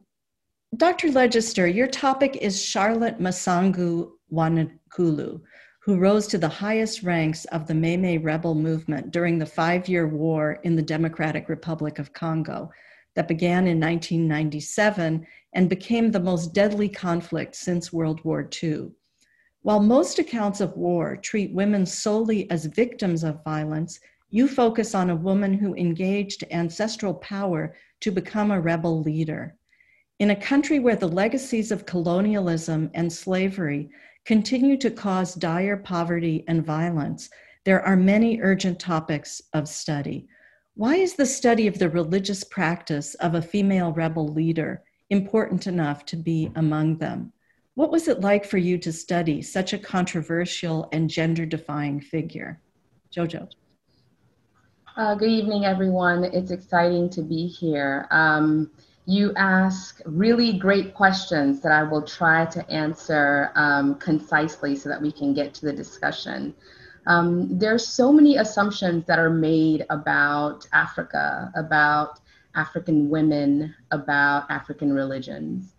Dr. 0.78 1.10
Ledgister, 1.10 1.68
your 1.68 1.88
topic 1.88 2.38
is 2.38 2.64
Charlotte 2.64 3.20
Masangu 3.20 4.12
Wanakulu, 4.32 5.42
who 5.82 5.98
rose 5.98 6.28
to 6.28 6.38
the 6.38 6.48
highest 6.48 7.04
ranks 7.04 7.44
of 7.46 7.68
the 7.68 7.76
Mai 7.76 8.16
rebel 8.16 8.56
movement 8.56 9.12
during 9.12 9.38
the 9.38 9.46
five 9.46 9.90
year 9.90 10.08
war 10.08 10.62
in 10.64 10.78
the 10.78 10.82
Democratic 10.82 11.50
Republic 11.50 12.00
of 12.00 12.14
Congo 12.14 12.72
that 13.16 13.28
began 13.28 13.68
in 13.68 13.82
1997 13.82 15.28
and 15.52 15.70
became 15.70 16.10
the 16.10 16.22
most 16.22 16.54
deadly 16.54 16.88
conflict 16.88 17.54
since 17.58 17.92
World 17.92 18.24
War 18.24 18.50
II. 18.64 18.92
While 19.64 19.82
most 19.82 20.20
accounts 20.20 20.62
of 20.62 20.78
war 20.78 21.18
treat 21.18 21.54
women 21.54 21.86
solely 21.86 22.50
as 22.50 22.64
victims 22.64 23.26
of 23.26 23.44
violence, 23.44 24.00
you 24.30 24.48
focus 24.48 24.96
on 24.96 25.10
a 25.10 25.16
woman 25.18 25.54
who 25.54 25.76
engaged 25.76 26.46
ancestral 26.50 27.16
power 27.16 27.76
to 28.00 28.10
become 28.10 28.52
a 28.52 28.62
rebel 28.62 29.02
leader. 29.02 29.58
In 30.22 30.30
a 30.30 30.36
country 30.36 30.78
where 30.78 30.96
the 30.96 31.08
legacies 31.08 31.72
of 31.72 31.88
colonialism 31.88 32.92
and 32.94 33.12
slavery 33.12 33.90
continue 34.24 34.78
to 34.78 34.92
cause 34.92 35.34
dire 35.34 35.78
poverty 35.78 36.44
and 36.48 36.64
violence, 36.64 37.28
there 37.66 37.82
are 37.82 37.96
many 37.96 38.40
urgent 38.40 38.80
topics 38.80 39.42
of 39.54 39.68
study. 39.68 40.28
Why 40.76 40.98
is 40.98 41.16
the 41.16 41.26
study 41.26 41.66
of 41.66 41.80
the 41.80 41.90
religious 41.90 42.44
practice 42.44 43.16
of 43.16 43.34
a 43.34 43.42
female 43.42 43.94
rebel 43.94 44.28
leader 44.28 44.84
important 45.10 45.66
enough 45.66 46.06
to 46.06 46.18
be 46.18 46.52
among 46.54 47.00
them? 47.00 47.34
What 47.74 47.90
was 47.90 48.08
it 48.08 48.22
like 48.22 48.46
for 48.46 48.60
you 48.60 48.78
to 48.78 48.94
study 48.94 49.42
such 49.42 49.74
a 49.74 49.80
controversial 49.80 50.88
and 50.92 51.10
gender 51.10 51.48
defying 51.48 52.00
figure? 52.00 52.62
Jojo. 53.12 53.50
Uh, 54.96 55.16
good 55.16 55.32
evening, 55.32 55.66
everyone. 55.66 56.26
It's 56.26 56.52
exciting 56.52 57.10
to 57.10 57.24
be 57.24 57.48
here. 57.48 58.08
Um, 58.12 58.70
you 59.12 59.34
ask 59.36 60.02
really 60.06 60.54
great 60.58 60.94
questions 60.94 61.60
that 61.60 61.74
I 61.74 61.84
will 61.84 62.02
try 62.02 62.46
to 62.46 62.70
answer 62.72 63.52
um, 63.56 63.96
concisely 63.96 64.74
so 64.74 64.88
that 64.88 65.02
we 65.02 65.12
can 65.12 65.34
get 65.34 65.54
to 65.56 65.66
the 65.66 65.74
discussion. 65.74 66.56
Um, 67.08 67.60
there's 67.60 67.86
so 67.86 68.14
many 68.14 68.38
assumptions 68.38 69.06
that 69.08 69.20
are 69.20 69.30
made 69.30 69.86
about 69.90 70.66
Africa, 70.72 71.52
about 71.56 72.22
African 72.56 73.10
women, 73.10 73.76
about 73.92 74.50
African 74.50 74.94
religions. 74.94 75.74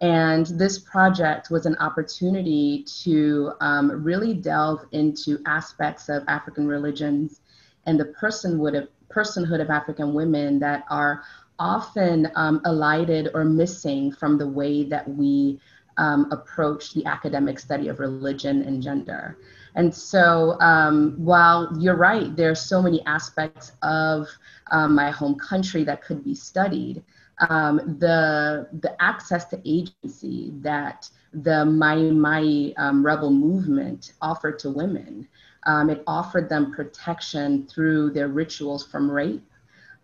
And 0.00 0.46
this 0.46 0.78
project 0.78 1.50
was 1.50 1.66
an 1.66 1.76
opportunity 1.76 2.86
to 3.02 3.52
um, 3.60 4.02
really 4.02 4.32
delve 4.32 4.86
into 4.92 5.40
aspects 5.44 6.08
of 6.08 6.22
African 6.26 6.66
religions 6.66 7.42
and 7.84 8.00
the 8.00 8.14
personhood 8.20 8.78
of, 8.78 8.88
personhood 9.10 9.60
of 9.60 9.68
African 9.68 10.14
women 10.14 10.58
that 10.60 10.84
are 10.88 11.22
often 11.58 12.30
um, 12.34 12.60
elided 12.64 13.30
or 13.34 13.44
missing 13.44 14.12
from 14.12 14.38
the 14.38 14.46
way 14.46 14.84
that 14.84 15.08
we 15.08 15.60
um, 15.98 16.28
approach 16.30 16.94
the 16.94 17.04
academic 17.06 17.58
study 17.58 17.88
of 17.88 17.98
religion 17.98 18.62
and 18.62 18.82
gender. 18.82 19.36
And 19.74 19.94
so, 19.94 20.58
um, 20.60 21.14
while 21.18 21.70
you're 21.78 21.96
right, 21.96 22.34
there 22.34 22.50
are 22.50 22.54
so 22.54 22.80
many 22.80 23.04
aspects 23.06 23.72
of 23.82 24.28
um, 24.70 24.94
my 24.94 25.10
home 25.10 25.34
country 25.34 25.84
that 25.84 26.02
could 26.02 26.24
be 26.24 26.34
studied. 26.34 27.02
Um, 27.48 27.96
the 28.00 28.68
the 28.80 29.00
access 29.00 29.44
to 29.46 29.60
agency 29.64 30.52
that 30.62 31.08
the 31.32 31.64
Mai 31.64 32.10
Mai 32.10 32.72
um, 32.76 33.04
rebel 33.04 33.30
movement 33.30 34.14
offered 34.20 34.58
to 34.60 34.70
women, 34.70 35.28
um, 35.66 35.90
it 35.90 36.02
offered 36.06 36.48
them 36.48 36.72
protection 36.72 37.66
through 37.66 38.10
their 38.10 38.28
rituals 38.28 38.84
from 38.84 39.10
rape. 39.10 39.44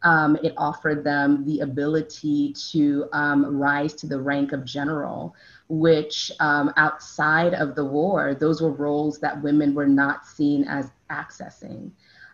Um, 0.05 0.37
it 0.43 0.53
offered 0.57 1.03
them 1.03 1.45
the 1.45 1.61
ability 1.61 2.53
to 2.71 3.09
um, 3.13 3.57
rise 3.57 3.95
to 3.95 4.07
the 4.07 4.21
rank 4.21 4.53
of 4.53 4.65
general, 4.65 5.35
which 5.69 6.31
um, 6.41 6.73
outside 6.77 7.55
of 7.55 7.75
the 7.75 7.85
war, 7.85 8.35
those 8.35 8.61
were 8.61 8.71
roles 8.71 9.19
that 9.21 9.43
women 9.43 9.75
were 9.75 9.87
not 9.87 10.27
seen 10.27 10.65
as 10.65 10.91
accessing. 11.11 11.91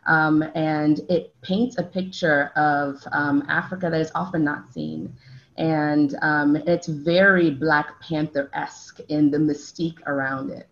Um, 0.06 0.42
and 0.54 1.00
it 1.08 1.34
paints 1.42 1.78
a 1.78 1.82
picture 1.82 2.50
of 2.56 3.02
um, 3.12 3.44
Africa 3.48 3.90
that 3.90 4.00
is 4.00 4.10
often 4.14 4.42
not 4.44 4.72
seen. 4.72 5.14
And 5.56 6.16
um, 6.22 6.56
it's 6.56 6.86
very 6.88 7.50
Black 7.50 8.00
Panther 8.00 8.50
esque 8.54 9.00
in 9.08 9.30
the 9.30 9.38
mystique 9.38 10.00
around 10.06 10.50
it. 10.50 10.69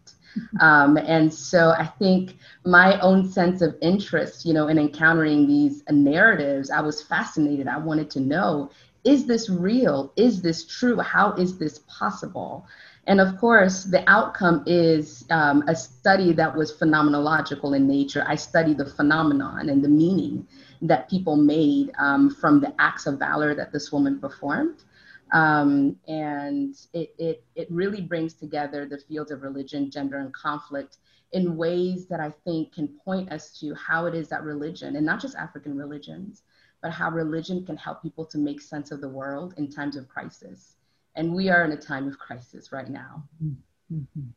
Um, 0.60 0.96
and 0.96 1.32
so 1.32 1.70
I 1.70 1.86
think 1.86 2.36
my 2.64 2.98
own 3.00 3.30
sense 3.30 3.62
of 3.62 3.76
interest, 3.80 4.44
you 4.44 4.52
know, 4.52 4.68
in 4.68 4.78
encountering 4.78 5.46
these 5.46 5.82
narratives, 5.90 6.70
I 6.70 6.80
was 6.80 7.02
fascinated. 7.02 7.68
I 7.68 7.78
wanted 7.78 8.10
to 8.10 8.20
know 8.20 8.70
is 9.04 9.26
this 9.26 9.48
real? 9.48 10.12
Is 10.16 10.42
this 10.42 10.66
true? 10.66 10.98
How 10.98 11.32
is 11.32 11.56
this 11.56 11.80
possible? 11.88 12.66
And 13.06 13.20
of 13.22 13.38
course, 13.38 13.84
the 13.84 14.08
outcome 14.10 14.64
is 14.66 15.24
um, 15.30 15.64
a 15.66 15.74
study 15.74 16.32
that 16.34 16.54
was 16.54 16.72
phenomenological 16.72 17.74
in 17.74 17.88
nature. 17.88 18.22
I 18.26 18.34
studied 18.34 18.76
the 18.76 18.84
phenomenon 18.84 19.70
and 19.70 19.82
the 19.82 19.88
meaning 19.88 20.46
that 20.82 21.08
people 21.08 21.36
made 21.36 21.90
um, 21.98 22.28
from 22.28 22.60
the 22.60 22.74
acts 22.78 23.06
of 23.06 23.18
valor 23.18 23.54
that 23.54 23.72
this 23.72 23.90
woman 23.90 24.20
performed. 24.20 24.84
Um, 25.32 25.96
and 26.08 26.74
it, 26.92 27.14
it, 27.18 27.44
it 27.54 27.70
really 27.70 28.00
brings 28.00 28.34
together 28.34 28.86
the 28.86 28.98
fields 28.98 29.30
of 29.30 29.42
religion, 29.42 29.90
gender, 29.90 30.18
and 30.18 30.32
conflict 30.32 30.98
in 31.32 31.56
ways 31.56 32.06
that 32.06 32.20
I 32.20 32.32
think 32.44 32.72
can 32.74 32.88
point 33.04 33.30
us 33.30 33.58
to 33.60 33.74
how 33.74 34.06
it 34.06 34.14
is 34.14 34.28
that 34.28 34.42
religion, 34.42 34.96
and 34.96 35.04
not 35.04 35.20
just 35.20 35.36
African 35.36 35.76
religions, 35.76 36.42
but 36.80 36.90
how 36.92 37.10
religion 37.10 37.66
can 37.66 37.76
help 37.76 38.02
people 38.02 38.24
to 38.26 38.38
make 38.38 38.60
sense 38.60 38.90
of 38.90 39.00
the 39.00 39.08
world 39.08 39.54
in 39.58 39.70
times 39.70 39.96
of 39.96 40.08
crisis. 40.08 40.76
And 41.16 41.34
we 41.34 41.50
are 41.50 41.64
in 41.64 41.72
a 41.72 41.76
time 41.76 42.08
of 42.08 42.18
crisis 42.18 42.72
right 42.72 42.88
now. 42.88 43.24
Mm-hmm. 43.42 44.28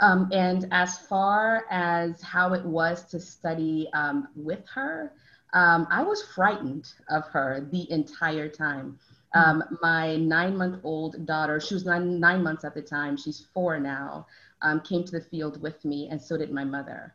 Um, 0.00 0.28
and 0.32 0.68
as 0.70 0.98
far 0.98 1.64
as 1.70 2.22
how 2.22 2.54
it 2.54 2.64
was 2.64 3.04
to 3.06 3.18
study 3.18 3.88
um, 3.92 4.28
with 4.36 4.64
her, 4.72 5.12
um, 5.52 5.86
I 5.90 6.02
was 6.02 6.22
frightened 6.22 6.86
of 7.10 7.26
her 7.28 7.66
the 7.72 7.90
entire 7.90 8.48
time. 8.48 8.98
Um, 9.34 9.62
my 9.82 10.16
nine 10.16 10.56
month 10.56 10.80
old 10.84 11.26
daughter, 11.26 11.60
she 11.60 11.74
was 11.74 11.84
nine, 11.84 12.18
nine 12.20 12.42
months 12.42 12.64
at 12.64 12.74
the 12.74 12.82
time, 12.82 13.16
she's 13.16 13.46
four 13.52 13.78
now, 13.78 14.26
um, 14.62 14.80
came 14.80 15.04
to 15.04 15.12
the 15.12 15.20
field 15.20 15.60
with 15.62 15.84
me, 15.84 16.08
and 16.10 16.20
so 16.20 16.36
did 16.36 16.50
my 16.52 16.64
mother. 16.64 17.14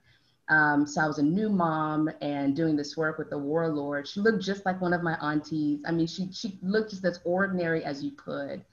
Um, 0.50 0.86
so 0.86 1.02
I 1.02 1.08
was 1.08 1.20
a 1.20 1.24
new 1.24 1.50
mom 1.50 2.10
and 2.22 2.56
doing 2.56 2.76
this 2.76 2.98
work 2.98 3.18
with 3.18 3.30
the 3.30 3.38
warlord. 3.38 4.08
She 4.08 4.20
looked 4.20 4.44
just 4.44 4.66
like 4.66 4.82
one 4.82 4.94
of 4.94 5.02
my 5.02 5.18
aunties. 5.22 5.82
I 5.86 5.92
mean, 5.92 6.08
she, 6.08 6.32
she 6.32 6.60
looked 6.62 6.92
just 6.92 7.06
as 7.06 7.20
ordinary 7.24 7.84
as 7.84 8.04
you 8.04 8.12
could, 8.12 8.64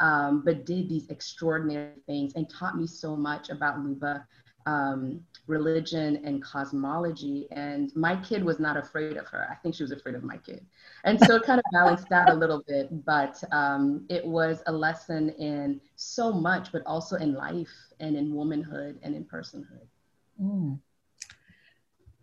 um, 0.00 0.42
but 0.44 0.66
did 0.66 0.88
these 0.88 1.08
extraordinary 1.08 2.00
things 2.06 2.32
and 2.34 2.48
taught 2.50 2.76
me 2.76 2.86
so 2.86 3.16
much 3.16 3.48
about 3.50 3.80
Luba, 3.80 4.26
um, 4.66 5.20
religion 5.50 6.22
and 6.24 6.42
cosmology. 6.42 7.46
And 7.50 7.94
my 7.94 8.16
kid 8.16 8.44
was 8.44 8.58
not 8.58 8.76
afraid 8.76 9.16
of 9.16 9.26
her. 9.28 9.46
I 9.50 9.56
think 9.56 9.74
she 9.74 9.82
was 9.82 9.92
afraid 9.92 10.14
of 10.14 10.22
my 10.22 10.38
kid. 10.38 10.64
And 11.04 11.20
so 11.20 11.36
it 11.36 11.42
kind 11.42 11.58
of 11.58 11.64
balanced 11.72 12.10
out 12.12 12.30
a 12.30 12.34
little 12.34 12.62
bit, 12.66 13.04
but 13.04 13.42
um, 13.52 14.06
it 14.08 14.24
was 14.24 14.62
a 14.66 14.72
lesson 14.72 15.30
in 15.30 15.80
so 15.96 16.32
much, 16.32 16.72
but 16.72 16.82
also 16.86 17.16
in 17.16 17.34
life 17.34 17.68
and 17.98 18.16
in 18.16 18.34
womanhood 18.34 18.98
and 19.02 19.14
in 19.14 19.24
personhood. 19.24 19.86
Mm. 20.40 20.78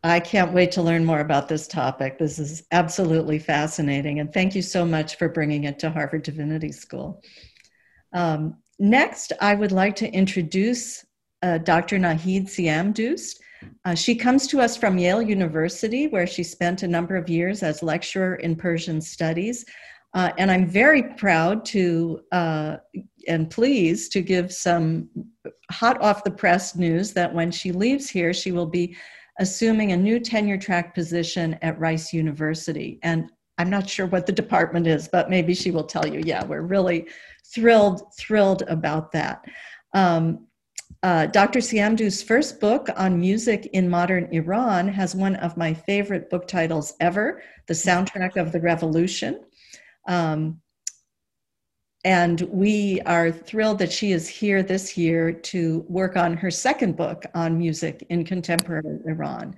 I 0.03 0.19
can't 0.19 0.53
wait 0.53 0.71
to 0.73 0.81
learn 0.81 1.03
more 1.03 1.19
about 1.19 1.49
this 1.49 1.67
topic. 1.67 2.17
This 2.17 2.39
is 2.39 2.63
absolutely 2.71 3.39
fascinating. 3.39 4.19
And 4.19 4.31
thank 4.31 4.55
you 4.55 4.61
so 4.61 4.85
much 4.85 5.17
for 5.17 5.27
bringing 5.27 5.65
it 5.65 5.79
to 5.79 5.89
Harvard 5.89 6.23
Divinity 6.23 6.71
School. 6.71 7.21
Um, 8.13 8.57
next, 8.79 9.33
I 9.41 9.55
would 9.55 9.71
like 9.71 9.95
to 9.97 10.09
introduce 10.11 11.03
uh, 11.41 11.57
Dr. 11.59 11.97
Nahid 11.97 12.49
Siam 12.49 12.93
Uh, 13.85 13.95
she 13.95 14.15
comes 14.15 14.47
to 14.47 14.61
us 14.61 14.77
from 14.77 14.97
Yale 14.97 15.21
University, 15.21 16.07
where 16.07 16.27
she 16.27 16.43
spent 16.43 16.83
a 16.83 16.87
number 16.87 17.15
of 17.15 17.29
years 17.29 17.63
as 17.63 17.81
lecturer 17.81 18.35
in 18.35 18.55
Persian 18.55 19.01
studies. 19.01 19.65
Uh, 20.13 20.31
and 20.37 20.49
I'm 20.49 20.65
very 20.65 21.03
proud 21.03 21.65
to 21.65 22.21
uh, 22.31 22.77
and 23.27 23.49
pleased 23.49 24.11
to 24.13 24.21
give 24.21 24.53
some 24.53 25.09
hot 25.69 26.01
off 26.01 26.23
the 26.23 26.31
press 26.31 26.75
news 26.75 27.13
that 27.13 27.33
when 27.33 27.51
she 27.51 27.71
leaves 27.71 28.09
here, 28.09 28.33
she 28.33 28.51
will 28.51 28.65
be 28.65 28.95
assuming 29.39 29.91
a 29.91 29.97
new 29.97 30.19
tenure 30.19 30.57
track 30.57 30.95
position 30.95 31.57
at 31.61 31.79
Rice 31.79 32.13
University. 32.13 32.99
And 33.03 33.29
I'm 33.57 33.69
not 33.69 33.89
sure 33.89 34.07
what 34.07 34.25
the 34.25 34.31
department 34.31 34.87
is, 34.87 35.07
but 35.07 35.29
maybe 35.29 35.53
she 35.53 35.71
will 35.71 35.83
tell 35.83 36.07
you. 36.07 36.21
Yeah, 36.25 36.43
we're 36.45 36.61
really 36.61 37.07
thrilled, 37.53 38.01
thrilled 38.17 38.63
about 38.67 39.11
that. 39.11 39.45
Um, 39.93 40.46
uh, 41.03 41.27
Dr. 41.27 41.59
Siamdoust's 41.59 42.23
first 42.23 42.59
book 42.59 42.89
on 42.95 43.19
music 43.19 43.69
in 43.73 43.89
modern 43.89 44.27
Iran 44.31 44.87
has 44.87 45.15
one 45.15 45.35
of 45.37 45.57
my 45.57 45.73
favorite 45.73 46.29
book 46.29 46.47
titles 46.47 46.95
ever, 46.99 47.41
The 47.67 47.73
Soundtrack 47.73 48.35
of 48.35 48.51
the 48.51 48.59
Revolution. 48.59 49.41
Um, 50.07 50.61
and 52.03 52.41
we 52.41 53.01
are 53.01 53.31
thrilled 53.31 53.79
that 53.79 53.91
she 53.91 54.11
is 54.11 54.27
here 54.27 54.63
this 54.63 54.97
year 54.97 55.31
to 55.31 55.85
work 55.89 56.15
on 56.15 56.37
her 56.37 56.49
second 56.49 56.95
book 56.95 57.25
on 57.35 57.57
music 57.57 58.05
in 58.09 58.23
contemporary 58.23 58.99
Iran. 59.05 59.55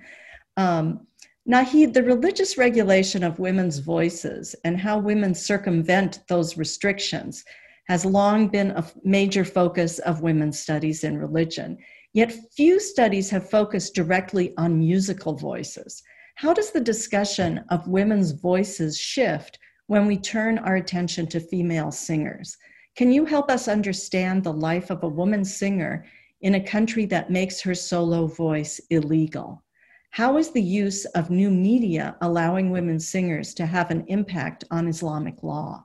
Um, 0.56 1.06
Nahid, 1.48 1.94
the 1.94 2.02
religious 2.02 2.58
regulation 2.58 3.22
of 3.22 3.38
women's 3.38 3.78
voices 3.78 4.54
and 4.64 4.78
how 4.78 4.98
women 4.98 5.34
circumvent 5.34 6.20
those 6.28 6.58
restrictions 6.58 7.44
has 7.88 8.04
long 8.04 8.48
been 8.48 8.70
a 8.70 8.84
major 9.04 9.44
focus 9.44 9.98
of 10.00 10.22
women's 10.22 10.58
studies 10.58 11.04
in 11.04 11.18
religion. 11.18 11.78
Yet 12.12 12.36
few 12.56 12.80
studies 12.80 13.30
have 13.30 13.50
focused 13.50 13.94
directly 13.94 14.54
on 14.56 14.78
musical 14.78 15.34
voices. 15.34 16.02
How 16.36 16.54
does 16.54 16.70
the 16.70 16.80
discussion 16.80 17.64
of 17.68 17.86
women's 17.88 18.32
voices 18.32 18.98
shift 18.98 19.58
when 19.90 20.06
we 20.06 20.16
turn 20.16 20.56
our 20.56 20.76
attention 20.76 21.26
to 21.26 21.40
female 21.40 21.90
singers. 21.90 22.56
Can 22.94 23.10
you 23.10 23.24
help 23.24 23.50
us 23.50 23.66
understand 23.66 24.44
the 24.44 24.52
life 24.52 24.88
of 24.88 25.02
a 25.02 25.08
woman 25.08 25.44
singer 25.44 26.04
in 26.42 26.54
a 26.54 26.64
country 26.64 27.06
that 27.06 27.28
makes 27.28 27.60
her 27.60 27.74
solo 27.74 28.28
voice 28.28 28.80
illegal? 28.90 29.64
How 30.10 30.36
is 30.36 30.52
the 30.52 30.62
use 30.62 31.06
of 31.06 31.30
new 31.30 31.50
media 31.50 32.16
allowing 32.20 32.70
women 32.70 33.00
singers 33.00 33.52
to 33.54 33.66
have 33.66 33.90
an 33.90 34.04
impact 34.06 34.62
on 34.70 34.86
Islamic 34.86 35.42
law? 35.42 35.84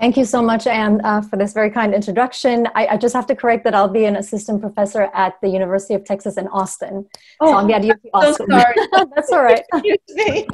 Thank 0.00 0.16
you 0.16 0.24
so 0.24 0.42
much, 0.42 0.66
Ann, 0.66 1.00
uh, 1.04 1.22
for 1.22 1.36
this 1.36 1.52
very 1.52 1.70
kind 1.70 1.94
introduction. 1.94 2.66
I, 2.74 2.86
I, 2.88 2.96
just 2.96 3.14
have 3.14 3.26
to 3.28 3.36
correct 3.36 3.62
that 3.62 3.76
I'll 3.76 3.88
be 3.88 4.06
an 4.06 4.16
assistant 4.16 4.60
professor 4.60 5.02
at 5.14 5.40
the 5.40 5.48
University 5.48 5.94
of 5.94 6.04
Texas 6.04 6.36
in 6.36 6.48
Austin. 6.48 7.06
Oh, 7.40 7.52
so 7.52 7.56
I'll 7.58 7.66
be 7.66 7.74
at 7.74 7.84
UT 7.84 8.00
Austin. 8.12 8.46
So 8.50 8.58
sorry. 8.58 8.74
That's 9.14 9.30
all 9.32 9.42
right. 9.44 9.62
Excuse 9.72 9.98
me. 10.08 10.48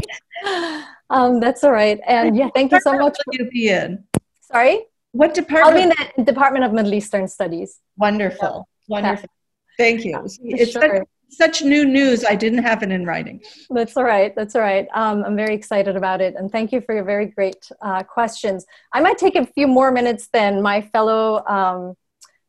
um, 1.11 1.41
that's 1.41 1.65
all 1.65 1.73
right. 1.73 2.01
And 2.07 2.37
yeah, 2.37 2.49
thank 2.55 2.73
you 2.73 2.81
so 2.81 2.93
much. 2.93 3.17
Will 3.27 3.35
you 3.35 3.51
be 3.51 3.69
in? 3.69 4.05
Sorry? 4.43 4.87
What 5.13 5.35
department? 5.35 5.67
I'll 5.67 5.75
be 5.75 5.83
in 5.83 6.25
the 6.25 6.33
Department 6.33 6.65
of 6.65 6.73
Middle 6.73 6.95
Eastern 6.95 7.27
Studies. 7.27 7.79
Wonderful. 7.97 8.69
Wonderful. 8.89 9.29
Thank 9.77 10.05
you. 10.05 10.13
Yeah, 10.13 10.57
it's 10.57 10.73
sure. 10.73 11.05
Such, 11.31 11.63
new 11.63 11.85
news. 11.85 12.25
I 12.25 12.35
didn't 12.35 12.63
have 12.63 12.83
it 12.83 12.91
in 12.91 13.05
writing. 13.07 13.43
That's 13.71 13.97
all 13.97 14.05
right. 14.05 14.35
That's 14.35 14.55
all 14.55 14.63
right. 14.63 14.89
Um, 14.95 15.25
I'm 15.25 15.37
very 15.37 15.55
excited 15.55 15.97
about 15.97 16.21
it. 16.21 16.35
And 16.37 16.51
thank 16.51 16.73
you 16.73 16.81
for 16.81 16.95
your 16.95 17.05
very 17.05 17.27
great 17.27 17.69
uh, 17.83 18.03
questions. 18.03 18.67
I 18.93 19.01
might 19.01 19.19
take 19.19 19.37
a 19.37 19.47
few 19.47 19.67
more 19.67 19.91
minutes 19.91 20.29
than 20.33 20.63
my 20.63 20.81
fellow 20.81 21.45
um, 21.47 21.95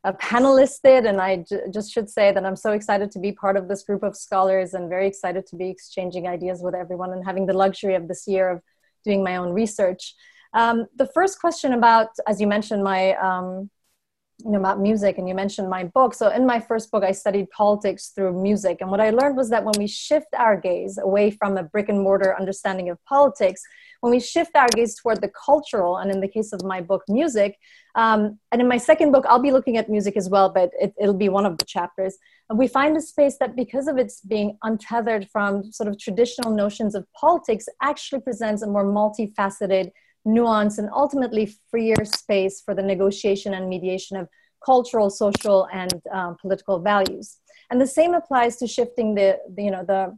a 0.04 0.12
panelist 0.12 0.80
did. 0.82 1.06
And 1.06 1.20
I 1.20 1.44
j- 1.48 1.60
just 1.72 1.92
should 1.92 2.10
say 2.10 2.32
that 2.32 2.44
I'm 2.44 2.56
so 2.56 2.72
excited 2.72 3.10
to 3.12 3.18
be 3.18 3.32
part 3.32 3.56
of 3.56 3.68
this 3.68 3.82
group 3.84 4.02
of 4.02 4.16
scholars 4.16 4.74
and 4.74 4.88
very 4.88 5.06
excited 5.06 5.46
to 5.46 5.56
be 5.56 5.68
exchanging 5.68 6.26
ideas 6.26 6.60
with 6.62 6.74
everyone 6.74 7.12
and 7.12 7.24
having 7.24 7.46
the 7.46 7.52
luxury 7.52 7.94
of 7.94 8.08
this 8.08 8.26
year 8.26 8.50
of 8.50 8.60
doing 9.04 9.22
my 9.22 9.36
own 9.36 9.52
research. 9.52 10.14
Um, 10.54 10.86
the 10.96 11.06
first 11.06 11.40
question 11.40 11.72
about, 11.72 12.08
as 12.26 12.40
you 12.40 12.46
mentioned, 12.46 12.82
my 12.84 13.14
um, 13.14 13.70
you 14.44 14.50
know 14.50 14.58
about 14.58 14.80
music 14.80 15.18
and 15.18 15.28
you 15.28 15.34
mentioned 15.34 15.68
my 15.68 15.84
book. 15.84 16.14
So 16.14 16.28
in 16.30 16.46
my 16.46 16.60
first 16.60 16.90
book 16.90 17.04
i 17.04 17.12
studied 17.12 17.50
politics 17.50 18.12
through 18.14 18.40
music. 18.40 18.78
And 18.80 18.90
what 18.90 19.00
i 19.00 19.10
learned 19.10 19.36
was 19.36 19.50
that 19.50 19.64
when 19.64 19.74
we 19.78 19.86
shift 19.86 20.28
our 20.36 20.56
gaze 20.60 20.98
away 20.98 21.30
from 21.30 21.56
a 21.56 21.62
brick 21.62 21.88
and 21.88 22.00
mortar 22.00 22.36
understanding 22.38 22.88
of 22.90 22.98
politics 23.04 23.62
when 24.02 24.10
we 24.10 24.18
shift 24.18 24.56
our 24.56 24.66
gaze 24.74 24.96
toward 24.96 25.20
the 25.20 25.28
cultural 25.28 25.98
and 25.98 26.10
in 26.10 26.20
the 26.20 26.26
case 26.26 26.52
of 26.52 26.64
my 26.64 26.80
book 26.80 27.02
music 27.08 27.56
um, 27.94 28.36
and 28.50 28.60
in 28.60 28.68
my 28.68 28.76
second 28.76 29.12
book 29.12 29.24
i'll 29.28 29.38
be 29.48 29.52
looking 29.52 29.76
at 29.76 29.88
music 29.88 30.16
as 30.16 30.28
well 30.28 30.48
but 30.52 30.70
it, 30.80 30.92
it'll 31.00 31.22
be 31.26 31.28
one 31.28 31.46
of 31.46 31.56
the 31.56 31.64
chapters 31.64 32.16
and 32.50 32.58
we 32.58 32.66
find 32.66 32.96
a 32.96 33.00
space 33.00 33.36
that 33.38 33.54
because 33.54 33.86
of 33.86 33.96
its 33.96 34.20
being 34.20 34.58
untethered 34.64 35.28
from 35.30 35.72
sort 35.72 35.88
of 35.88 35.98
traditional 35.98 36.52
notions 36.52 36.96
of 36.96 37.06
politics 37.12 37.66
actually 37.80 38.20
presents 38.20 38.62
a 38.62 38.66
more 38.66 38.84
multifaceted 38.84 39.90
nuance 40.24 40.78
and 40.78 40.88
ultimately 40.94 41.54
freer 41.70 42.04
space 42.04 42.60
for 42.60 42.74
the 42.74 42.82
negotiation 42.82 43.54
and 43.54 43.68
mediation 43.68 44.16
of 44.16 44.28
cultural, 44.64 45.10
social, 45.10 45.68
and 45.72 46.00
um, 46.12 46.36
political 46.40 46.78
values. 46.78 47.38
And 47.70 47.80
the 47.80 47.86
same 47.86 48.14
applies 48.14 48.56
to 48.58 48.66
shifting 48.66 49.14
the, 49.14 49.38
the, 49.54 49.62
you 49.64 49.70
know, 49.70 49.84
the 49.84 50.16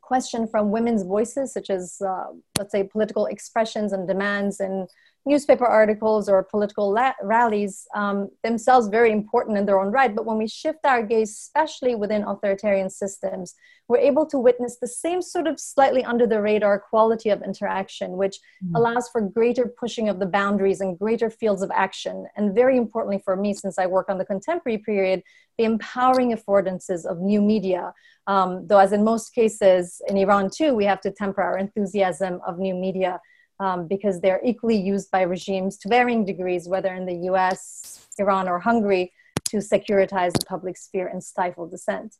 question 0.00 0.46
from 0.46 0.70
women's 0.70 1.02
voices, 1.02 1.52
such 1.52 1.68
as, 1.68 2.00
uh, 2.00 2.26
let's 2.58 2.72
say, 2.72 2.84
political 2.84 3.26
expressions 3.26 3.92
and 3.92 4.06
demands 4.06 4.60
and 4.60 4.88
newspaper 5.26 5.66
articles 5.66 6.28
or 6.28 6.42
political 6.42 6.92
la- 6.92 7.12
rallies 7.22 7.86
um, 7.94 8.30
themselves 8.44 8.86
very 8.88 9.10
important 9.10 9.58
in 9.58 9.66
their 9.66 9.80
own 9.80 9.90
right. 9.92 10.14
But 10.14 10.24
when 10.24 10.38
we 10.38 10.46
shift 10.46 10.86
our 10.86 11.02
gaze 11.02 11.30
especially 11.30 11.94
within 11.94 12.22
authoritarian 12.22 12.88
systems 12.88 13.54
we're 13.88 13.98
able 13.98 14.26
to 14.26 14.38
witness 14.38 14.78
the 14.80 14.88
same 14.88 15.22
sort 15.22 15.46
of 15.46 15.60
slightly 15.60 16.02
under 16.04 16.26
the 16.26 16.40
radar 16.40 16.78
quality 16.78 17.30
of 17.30 17.42
interaction 17.42 18.12
which 18.16 18.38
mm-hmm. 18.62 18.74
allows 18.74 19.08
for 19.08 19.20
greater 19.20 19.66
pushing 19.66 20.08
of 20.08 20.18
the 20.18 20.26
boundaries 20.26 20.80
and 20.80 20.98
greater 20.98 21.30
fields 21.30 21.62
of 21.62 21.70
action. 21.74 22.26
And 22.36 22.54
very 22.54 22.76
importantly 22.76 23.20
for 23.24 23.36
me 23.36 23.52
since 23.54 23.78
i 23.78 23.86
work 23.86 24.08
on 24.08 24.18
the 24.18 24.24
contemporary 24.24 24.78
period 24.78 25.22
the 25.58 25.64
empowering 25.64 26.36
affordances 26.36 27.04
of 27.04 27.18
new 27.18 27.40
media. 27.40 27.94
Um, 28.26 28.66
though 28.66 28.78
as 28.78 28.92
in 28.92 29.04
most 29.04 29.34
cases 29.34 30.00
in 30.08 30.16
iran 30.16 30.50
too 30.50 30.74
we 30.74 30.84
have 30.84 31.00
to 31.02 31.10
temper 31.10 31.42
our 31.42 31.58
enthusiasm 31.58 32.40
of 32.46 32.58
new 32.58 32.74
media 32.74 33.20
um, 33.60 33.86
because 33.86 34.20
they're 34.20 34.40
equally 34.44 34.76
used 34.76 35.10
by 35.10 35.22
regimes 35.22 35.78
to 35.78 35.88
varying 35.88 36.24
degrees, 36.24 36.68
whether 36.68 36.94
in 36.94 37.06
the 37.06 37.30
US, 37.30 38.06
Iran, 38.18 38.48
or 38.48 38.58
Hungary, 38.58 39.12
to 39.50 39.58
securitize 39.58 40.32
the 40.32 40.44
public 40.46 40.76
sphere 40.76 41.08
and 41.08 41.22
stifle 41.22 41.66
dissent. 41.66 42.16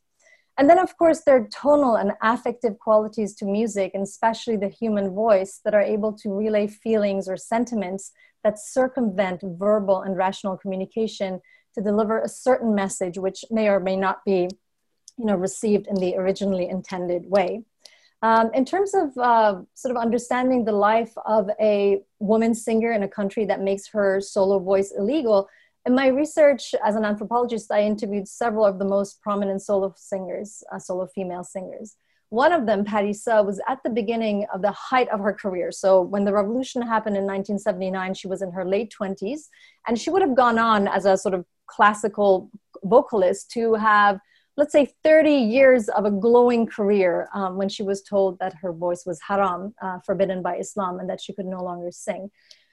And 0.57 0.67
then, 0.69 0.79
of 0.79 0.97
course, 0.97 1.21
there 1.21 1.35
are 1.35 1.47
tonal 1.49 1.95
and 1.95 2.13
affective 2.21 2.79
qualities 2.79 3.35
to 3.35 3.45
music, 3.45 3.91
and 3.93 4.01
especially 4.01 4.57
the 4.57 4.69
human 4.69 5.13
voice, 5.13 5.61
that 5.63 5.75
are 5.75 5.81
able 5.81 6.13
to 6.13 6.33
relay 6.33 6.65
feelings 6.65 7.29
or 7.29 7.37
sentiments 7.37 8.11
that 8.43 8.57
circumvent 8.57 9.41
verbal 9.43 10.01
and 10.01 10.17
rational 10.17 10.57
communication 10.57 11.41
to 11.75 11.81
deliver 11.81 12.19
a 12.19 12.29
certain 12.29 12.73
message, 12.73 13.19
which 13.19 13.45
may 13.51 13.67
or 13.67 13.79
may 13.79 13.95
not 13.95 14.25
be 14.25 14.49
you 15.17 15.25
know, 15.25 15.35
received 15.35 15.87
in 15.87 15.95
the 15.95 16.15
originally 16.15 16.69
intended 16.69 17.29
way. 17.29 17.63
Um, 18.23 18.49
in 18.53 18.65
terms 18.65 18.95
of 18.95 19.15
uh, 19.17 19.61
sort 19.75 19.95
of 19.95 20.01
understanding 20.01 20.65
the 20.65 20.71
life 20.71 21.13
of 21.25 21.49
a 21.61 22.01
woman 22.19 22.55
singer 22.55 22.91
in 22.91 23.03
a 23.03 23.07
country 23.07 23.45
that 23.45 23.61
makes 23.61 23.87
her 23.89 24.19
solo 24.19 24.59
voice 24.59 24.91
illegal, 24.97 25.47
in 25.85 25.95
my 25.95 26.07
research 26.07 26.75
as 26.83 26.95
an 26.95 27.05
anthropologist, 27.05 27.71
I 27.71 27.81
interviewed 27.83 28.27
several 28.27 28.65
of 28.65 28.77
the 28.77 28.85
most 28.85 29.21
prominent 29.21 29.61
solo 29.61 29.93
singers, 29.95 30.63
uh, 30.71 30.79
solo 30.79 31.07
female 31.07 31.43
singers. 31.43 31.95
One 32.29 32.51
of 32.51 32.65
them, 32.65 32.83
Parisa, 32.83 33.45
was 33.45 33.61
at 33.69 33.81
the 33.83 33.89
beginning 33.89 34.45
of 34.53 34.61
the 34.61 34.71
height 34.71 35.07
of 35.09 35.21
her 35.21 35.31
career. 35.31 35.71
So 35.71 36.01
when 36.01 36.25
the 36.25 36.33
revolution 36.33 36.81
happened 36.81 37.15
in 37.15 37.23
1979, 37.23 38.15
she 38.15 38.27
was 38.27 38.41
in 38.41 38.51
her 38.51 38.65
late 38.65 38.93
20s, 38.99 39.47
and 39.87 39.97
she 39.97 40.09
would 40.09 40.21
have 40.21 40.35
gone 40.35 40.59
on 40.59 40.89
as 40.89 41.05
a 41.05 41.15
sort 41.15 41.33
of 41.33 41.45
classical 41.67 42.49
vocalist 42.83 43.51
to 43.51 43.75
have 43.75 44.19
let's 44.57 44.71
say 44.71 44.91
30 45.03 45.31
years 45.31 45.87
of 45.89 46.05
a 46.05 46.11
glowing 46.11 46.65
career 46.65 47.29
um, 47.33 47.57
when 47.57 47.69
she 47.69 47.83
was 47.83 48.01
told 48.01 48.39
that 48.39 48.55
her 48.61 48.73
voice 48.73 49.03
was 49.05 49.19
haram, 49.27 49.73
uh, 49.81 49.99
forbidden 50.05 50.41
by 50.41 50.57
Islam, 50.57 50.99
and 50.99 51.09
that 51.09 51.21
she 51.21 51.33
could 51.33 51.45
no 51.45 51.63
longer 51.63 51.91
sing. 51.91 52.29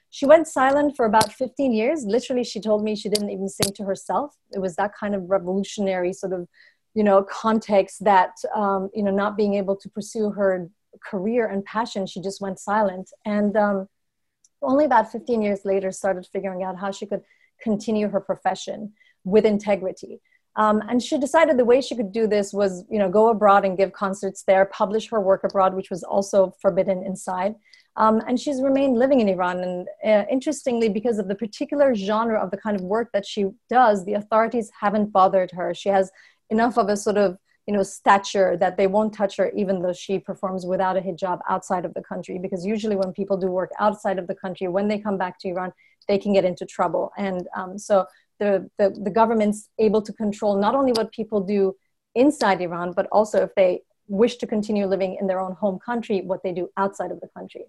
She 0.09 0.25
went 0.25 0.47
silent 0.47 0.95
for 0.95 1.05
about 1.05 1.31
15 1.31 1.73
years. 1.73 2.03
Literally, 2.05 2.43
she 2.43 2.59
told 2.59 2.83
me 2.83 2.95
she 2.95 3.09
didn't 3.09 3.29
even 3.29 3.49
sing 3.49 3.71
to 3.73 3.83
herself. 3.83 4.35
It 4.53 4.59
was 4.59 4.75
that 4.77 4.95
kind 4.95 5.13
of 5.13 5.29
revolutionary 5.29 6.13
sort 6.13 6.33
of 6.33 6.47
you 6.95 7.03
know, 7.03 7.21
context 7.23 8.03
that, 8.05 8.31
um, 8.55 8.89
you 8.93 9.03
know, 9.03 9.11
not 9.11 9.37
being 9.37 9.55
able 9.55 9.75
to 9.75 9.89
pursue 9.89 10.31
her 10.31 10.69
career 11.03 11.45
and 11.45 11.63
passion, 11.65 12.07
she 12.07 12.21
just 12.21 12.41
went 12.41 12.57
silent. 12.57 13.11
And 13.25 13.55
um, 13.57 13.89
only 14.61 14.85
about 14.85 15.11
15 15.11 15.41
years 15.41 15.65
later 15.65 15.91
started 15.91 16.25
figuring 16.25 16.63
out 16.63 16.79
how 16.79 16.91
she 16.91 17.05
could 17.05 17.21
continue 17.61 18.07
her 18.07 18.21
profession 18.21 18.93
with 19.25 19.45
integrity. 19.45 20.21
Um, 20.57 20.81
and 20.87 21.01
she 21.03 21.17
decided 21.17 21.57
the 21.57 21.65
way 21.65 21.81
she 21.81 21.95
could 21.95 22.11
do 22.11 22.27
this 22.27 22.53
was, 22.53 22.85
you 22.89 22.97
know, 22.97 23.09
go 23.09 23.29
abroad 23.29 23.65
and 23.65 23.77
give 23.77 23.91
concerts 23.91 24.43
there, 24.43 24.65
publish 24.65 25.09
her 25.09 25.19
work 25.19 25.43
abroad, 25.43 25.75
which 25.75 25.89
was 25.89 26.03
also 26.03 26.53
forbidden 26.61 27.03
inside. 27.03 27.55
Um, 27.97 28.21
and 28.27 28.39
she's 28.39 28.61
remained 28.61 28.97
living 28.97 29.21
in 29.21 29.29
Iran. 29.29 29.59
And 29.59 29.87
uh, 30.05 30.25
interestingly, 30.29 30.89
because 30.89 31.17
of 31.17 31.27
the 31.27 31.35
particular 31.35 31.95
genre 31.95 32.41
of 32.41 32.51
the 32.51 32.57
kind 32.57 32.75
of 32.75 32.83
work 32.83 33.09
that 33.13 33.25
she 33.25 33.47
does, 33.69 34.05
the 34.05 34.13
authorities 34.13 34.71
haven't 34.79 35.11
bothered 35.11 35.51
her. 35.51 35.73
She 35.73 35.89
has 35.89 36.11
enough 36.49 36.77
of 36.77 36.89
a 36.89 36.97
sort 36.97 37.17
of 37.17 37.37
you 37.67 37.73
know 37.73 37.83
stature 37.83 38.55
that 38.57 38.77
they 38.77 38.87
won't 38.87 39.13
touch 39.13 39.37
her 39.37 39.49
even 39.55 39.81
though 39.81 39.93
she 39.93 40.19
performs 40.19 40.65
without 40.65 40.97
a 40.97 41.01
hijab 41.01 41.39
outside 41.49 41.83
of 41.83 41.93
the 41.95 42.01
country 42.03 42.37
because 42.37 42.63
usually 42.63 42.95
when 42.95 43.11
people 43.11 43.37
do 43.37 43.47
work 43.47 43.71
outside 43.79 44.19
of 44.19 44.27
the 44.27 44.35
country 44.35 44.67
when 44.67 44.87
they 44.87 44.99
come 44.99 45.17
back 45.17 45.39
to 45.39 45.49
iran 45.49 45.73
they 46.07 46.19
can 46.19 46.31
get 46.31 46.45
into 46.45 46.65
trouble 46.65 47.11
and 47.17 47.47
um, 47.55 47.77
so 47.77 48.05
the, 48.39 48.69
the, 48.77 48.89
the 48.89 49.09
government's 49.09 49.69
able 49.79 50.01
to 50.01 50.13
control 50.13 50.57
not 50.57 50.75
only 50.75 50.91
what 50.91 51.11
people 51.11 51.41
do 51.41 51.75
inside 52.13 52.61
Iran, 52.61 52.93
but 52.93 53.07
also 53.11 53.43
if 53.43 53.53
they 53.55 53.81
wish 54.07 54.37
to 54.37 54.47
continue 54.47 54.85
living 54.85 55.17
in 55.19 55.27
their 55.27 55.39
own 55.39 55.53
home 55.53 55.79
country, 55.79 56.21
what 56.21 56.43
they 56.43 56.53
do 56.53 56.69
outside 56.77 57.11
of 57.11 57.19
the 57.21 57.27
country. 57.27 57.65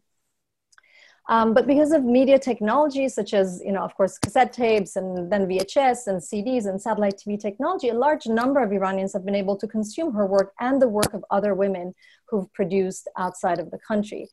Um, 1.28 1.54
but 1.54 1.66
because 1.66 1.90
of 1.90 2.04
media 2.04 2.38
technology, 2.38 3.08
such 3.08 3.34
as, 3.34 3.60
you 3.64 3.72
know, 3.72 3.82
of 3.82 3.96
course, 3.96 4.16
cassette 4.16 4.52
tapes 4.52 4.94
and 4.94 5.30
then 5.30 5.48
VHS 5.48 6.06
and 6.06 6.20
CDs 6.20 6.66
and 6.66 6.80
satellite 6.80 7.16
TV 7.16 7.38
technology, 7.38 7.88
a 7.88 7.94
large 7.94 8.26
number 8.26 8.62
of 8.62 8.70
Iranians 8.70 9.12
have 9.12 9.24
been 9.24 9.34
able 9.34 9.56
to 9.56 9.66
consume 9.66 10.14
her 10.14 10.24
work 10.24 10.52
and 10.60 10.80
the 10.80 10.88
work 10.88 11.14
of 11.14 11.24
other 11.32 11.54
women 11.54 11.94
who've 12.28 12.52
produced 12.52 13.08
outside 13.16 13.58
of 13.58 13.72
the 13.72 13.78
country. 13.78 14.28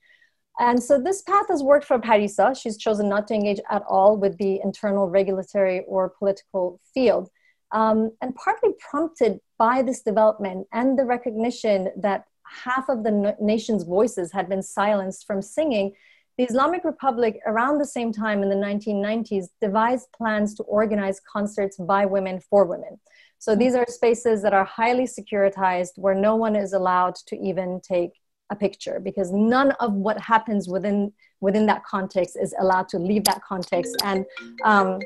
And 0.60 0.82
so 0.82 1.02
this 1.02 1.22
path 1.24 1.48
has 1.50 1.63
worked 1.63 1.86
for 1.86 2.00
Parisa. 2.00 2.60
She's 2.60 2.78
chosen 2.78 3.10
not 3.10 3.28
to 3.28 3.34
engage 3.34 3.60
at 3.72 3.84
all 3.89 4.18
with 4.18 4.38
the 4.38 4.60
internal 4.63 5.10
regulatory 5.10 5.84
or 5.88 6.13
political 6.18 6.80
field. 6.94 7.30
Um, 7.72 8.12
and 8.22 8.36
partly 8.36 8.70
prompted 8.80 9.39
by 9.58 9.82
this 9.82 10.04
development 10.04 10.68
and 10.74 10.98
the 10.98 11.06
recognition 11.06 11.89
that 11.98 12.26
half 12.46 12.88
of 12.88 13.04
the 13.04 13.36
nation's 13.42 13.84
voices 13.84 14.32
had 14.32 14.48
been 14.48 14.62
silenced 14.62 15.26
from 15.26 15.42
singing, 15.42 15.94
the 16.38 16.44
Islamic 16.44 16.84
Republic, 16.84 17.39
around 17.46 17.80
the 17.80 17.86
same 17.86 18.12
time 18.12 18.44
in 18.44 18.50
the 18.50 18.56
1990s, 18.56 19.46
devised 19.60 20.08
plans 20.16 20.54
to 20.56 20.63
organize 20.63 21.20
concerts 21.32 21.78
by 21.78 22.06
women 22.06 22.39
for 22.39 22.66
women. 22.66 23.00
So 23.39 23.56
these 23.56 23.76
are 23.76 23.86
spaces 23.88 24.42
that 24.42 24.54
are 24.54 24.66
highly 24.66 25.04
securitized 25.04 25.92
where 25.98 26.16
no 26.16 26.36
one 26.36 26.56
is 26.56 26.74
allowed 26.74 27.16
to 27.28 27.36
even 27.38 27.82
take 27.82 28.12
a 28.50 28.56
picture 28.56 29.00
because 29.00 29.32
none 29.32 29.72
of 29.80 29.94
what 29.94 30.20
happens 30.20 30.68
within 30.68 31.12
within 31.42 31.66
that 31.66 31.84
context 31.86 32.38
is 32.40 32.54
allowed 32.60 32.88
to 32.90 32.98
leave 33.00 33.24
that 33.26 33.42
context 33.44 33.96
and 34.04 34.26
um, 34.64 35.00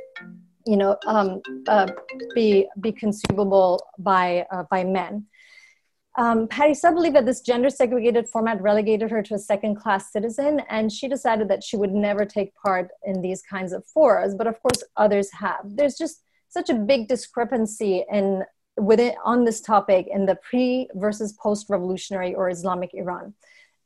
you 0.65 0.78
know 0.78 0.97
um, 1.06 1.41
uh, 1.67 1.88
be 2.36 2.67
be 2.82 2.91
consumable 2.91 3.82
by 4.00 4.45
uh, 4.52 4.63
by 4.69 4.84
men. 4.84 5.26
Um, 6.17 6.47
Patty 6.47 6.73
Parisa 6.73 6.91
believed 6.95 7.15
that 7.15 7.28
this 7.28 7.41
gender 7.41 7.69
segregated 7.69 8.28
format 8.28 8.60
relegated 8.60 9.12
her 9.12 9.21
to 9.21 9.36
a 9.36 9.39
second 9.39 9.76
class 9.76 10.12
citizen, 10.12 10.62
and 10.67 10.91
she 10.91 11.08
decided 11.08 11.47
that 11.50 11.63
she 11.63 11.78
would 11.78 11.93
never 11.93 12.26
take 12.26 12.56
part 12.56 12.89
in 13.06 13.21
these 13.21 13.43
kinds 13.43 13.71
of 13.71 13.86
forums. 13.86 14.34
But 14.34 14.47
of 14.47 14.60
course, 14.63 14.84
others 14.97 15.32
have. 15.34 15.62
There's 15.63 15.95
just 15.95 16.23
such 16.50 16.71
a 16.71 16.73
big 16.73 17.08
discrepancy 17.08 18.04
in 18.12 18.43
within 18.77 19.13
on 19.23 19.45
this 19.45 19.61
topic 19.61 20.07
in 20.11 20.25
the 20.25 20.35
pre 20.35 20.87
versus 20.95 21.33
post 21.33 21.67
revolutionary 21.69 22.35
or 22.35 22.49
Islamic 22.49 22.91
Iran. 22.93 23.33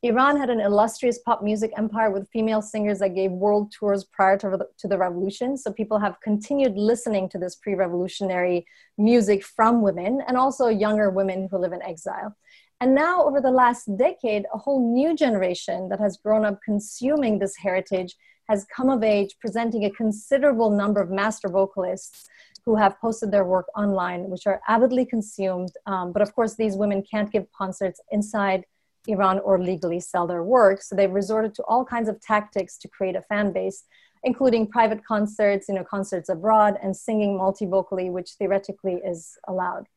Iran 0.04 0.36
had 0.36 0.50
an 0.50 0.60
illustrious 0.60 1.20
pop 1.20 1.44
music 1.44 1.72
empire 1.78 2.10
with 2.10 2.28
female 2.30 2.64
singers 2.64 3.00
that 3.00 3.14
gave 3.14 3.32
world 3.32 3.72
tours 3.72 4.04
prior 4.04 4.36
to 4.40 4.68
to 4.80 4.88
the 4.88 4.98
revolution. 4.98 5.56
So 5.58 5.72
people 5.72 6.00
have 6.00 6.20
continued 6.22 6.76
listening 6.76 7.30
to 7.30 7.38
this 7.38 7.56
pre 7.56 7.76
revolutionary 7.76 8.66
music 8.98 9.44
from 9.44 9.82
women 9.82 10.22
and 10.28 10.38
also 10.38 10.68
younger 10.68 11.12
women 11.12 11.48
who 11.52 11.58
live 11.60 11.74
in 11.74 11.84
exile. 11.84 12.36
And 12.80 12.96
now, 12.96 13.24
over 13.24 13.40
the 13.40 13.52
last 13.52 13.96
decade, 13.96 14.46
a 14.52 14.58
whole 14.58 14.92
new 14.92 15.16
generation 15.16 15.88
that 15.90 16.00
has 16.00 16.18
grown 16.18 16.46
up 16.46 16.60
consuming 16.66 17.38
this 17.38 17.56
heritage 17.56 18.16
has 18.50 18.66
come 18.76 18.90
of 18.90 19.04
age, 19.04 19.36
presenting 19.40 19.86
a 19.86 19.92
considerable 19.92 20.72
number 20.72 21.00
of 21.00 21.12
master 21.12 21.48
vocalists 21.48 22.28
who 22.66 22.76
have 22.76 23.00
posted 23.00 23.32
their 23.32 23.46
work 23.46 23.68
online, 23.76 24.30
which 24.30 24.46
are 24.46 24.62
avidly 24.68 25.06
consumed. 25.06 25.72
Um, 25.86 26.12
but 26.12 26.22
of 26.22 26.34
course, 26.36 26.56
these 26.56 26.76
women 26.76 27.04
can't 27.04 27.32
give 27.32 27.52
concerts 27.52 28.00
inside 28.12 28.66
Iran 29.08 29.40
or 29.40 29.60
legally 29.60 30.00
sell 30.00 30.28
their 30.28 30.44
work. 30.44 30.82
So 30.82 30.96
they've 30.96 31.12
resorted 31.12 31.56
to 31.56 31.64
all 31.64 31.84
kinds 31.84 32.08
of 32.08 32.22
tactics 32.22 32.78
to 32.80 32.88
create 32.88 33.16
a 33.16 33.22
fan 33.24 33.52
base, 33.52 33.84
including 34.24 34.68
private 34.68 35.04
concerts, 35.04 35.68
you 35.68 35.76
know, 35.76 35.84
concerts 35.84 36.30
abroad, 36.30 36.78
and 36.84 36.96
singing 36.96 37.38
multivocally, 37.38 38.12
which 38.12 38.32
theoretically 38.34 39.02
is 39.04 39.38
allowed. 39.48 39.88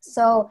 So 0.00 0.50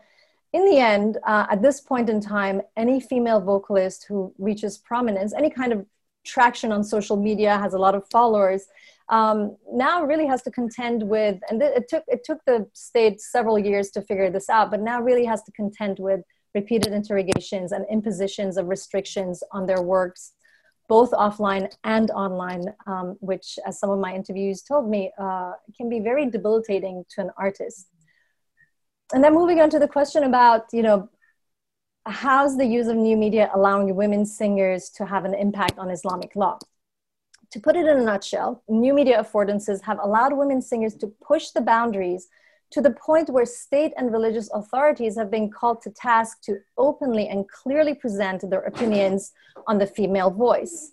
in 0.52 0.66
the 0.66 0.78
end, 0.78 1.18
uh, 1.26 1.46
at 1.50 1.62
this 1.62 1.80
point 1.80 2.10
in 2.10 2.20
time, 2.20 2.62
any 2.76 3.00
female 3.00 3.40
vocalist 3.40 4.06
who 4.08 4.34
reaches 4.38 4.78
prominence, 4.78 5.34
any 5.34 5.50
kind 5.50 5.72
of 5.72 5.86
traction 6.26 6.72
on 6.72 6.84
social 6.84 7.16
media, 7.16 7.58
has 7.58 7.74
a 7.74 7.78
lot 7.78 7.96
of 7.96 8.04
followers, 8.12 8.66
um, 9.10 9.58
now 9.72 10.04
really 10.04 10.28
has 10.28 10.42
to 10.44 10.52
contend 10.52 11.04
with, 11.04 11.40
and 11.50 11.62
it 11.62 11.88
took 11.90 12.04
it 12.08 12.24
took 12.24 12.40
the 12.46 12.68
state 12.74 13.20
several 13.20 13.58
years 13.58 13.90
to 13.92 14.02
figure 14.02 14.30
this 14.30 14.50
out, 14.50 14.70
but 14.72 14.82
now 14.82 15.02
really 15.02 15.26
has 15.26 15.42
to 15.44 15.52
contend 15.52 15.98
with 16.00 16.22
repeated 16.56 16.94
interrogations 16.94 17.72
and 17.72 17.86
impositions 17.90 18.58
of 18.58 18.68
restrictions 18.68 19.44
on 19.52 19.66
their 19.66 19.82
works, 19.82 20.34
both 20.88 21.12
offline 21.12 21.72
and 21.84 22.12
online, 22.12 22.66
um, 22.88 23.18
which, 23.20 23.58
as 23.66 23.80
some 23.80 23.90
of 23.90 24.00
my 24.00 24.14
interviews 24.14 24.62
told 24.62 24.90
me, 24.90 25.12
uh, 25.20 25.54
can 25.76 25.90
be 25.90 26.00
very 26.00 26.30
debilitating 26.30 27.06
to 27.10 27.22
an 27.22 27.32
artist. 27.38 27.88
And 29.14 29.24
then 29.24 29.34
moving 29.34 29.60
on 29.60 29.70
to 29.72 29.80
the 29.80 29.88
question 29.88 30.24
about, 30.24 30.66
you 30.72 30.84
know, 30.84 31.10
how's 32.06 32.58
the 32.58 32.66
use 32.66 32.88
of 32.88 32.96
new 32.96 33.18
media 33.18 33.50
allowing 33.56 33.96
women 33.96 34.26
singers 34.26 34.90
to 34.92 35.06
have 35.06 35.26
an 35.26 35.34
impact 35.34 35.80
on 35.80 35.90
Islamic 35.90 36.36
law? 36.36 36.60
To 37.52 37.60
put 37.60 37.76
it 37.76 37.88
in 37.88 37.98
a 37.98 38.04
nutshell, 38.04 38.64
new 38.70 38.94
media 38.94 39.24
affordances 39.24 39.82
have 39.82 40.00
allowed 40.02 40.38
women 40.38 40.62
singers 40.62 40.96
to 40.98 41.08
push 41.08 41.50
the 41.50 41.62
boundaries 41.62 42.28
to 42.72 42.82
the 42.82 42.92
point 42.92 43.30
where 43.30 43.46
state 43.46 43.94
and 43.98 44.12
religious 44.12 44.50
authorities 44.54 45.18
have 45.18 45.32
been 45.32 45.50
called 45.50 45.82
to 45.82 45.90
task 45.90 46.42
to 46.44 46.60
openly 46.78 47.28
and 47.28 47.50
clearly 47.50 47.96
present 47.96 48.48
their 48.50 48.62
opinions 48.62 49.32
on 49.68 49.80
the 49.80 49.88
female 49.88 50.30
voice. 50.30 50.92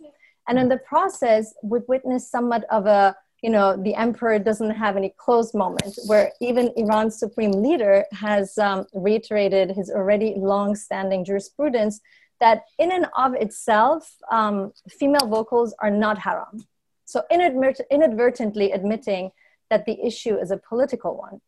And 0.48 0.58
in 0.58 0.68
the 0.68 0.78
process, 0.78 1.52
we've 1.62 1.86
witnessed 1.88 2.30
somewhat 2.30 2.64
of 2.70 2.86
a, 2.86 3.14
you 3.42 3.50
know, 3.50 3.76
the 3.76 3.94
emperor 3.94 4.38
doesn't 4.38 4.70
have 4.70 4.96
any 4.96 5.12
closed 5.18 5.54
moment, 5.54 5.98
where 6.06 6.32
even 6.40 6.72
Iran's 6.76 7.18
supreme 7.18 7.52
leader 7.52 8.06
has 8.12 8.56
um, 8.56 8.86
reiterated 8.94 9.72
his 9.72 9.90
already 9.90 10.34
long 10.38 10.74
standing 10.74 11.22
jurisprudence 11.22 12.00
that 12.40 12.64
in 12.78 12.92
and 12.92 13.06
of 13.16 13.34
itself, 13.34 14.14
um, 14.30 14.72
female 14.88 15.26
vocals 15.26 15.74
are 15.80 15.90
not 15.90 16.18
haram. 16.18 16.64
So 17.04 17.22
inadvertently 17.30 18.72
admitting 18.72 19.30
that 19.70 19.86
the 19.86 19.98
issue 20.04 20.36
is 20.36 20.50
a 20.50 20.56
political 20.56 21.16
one. 21.16 21.40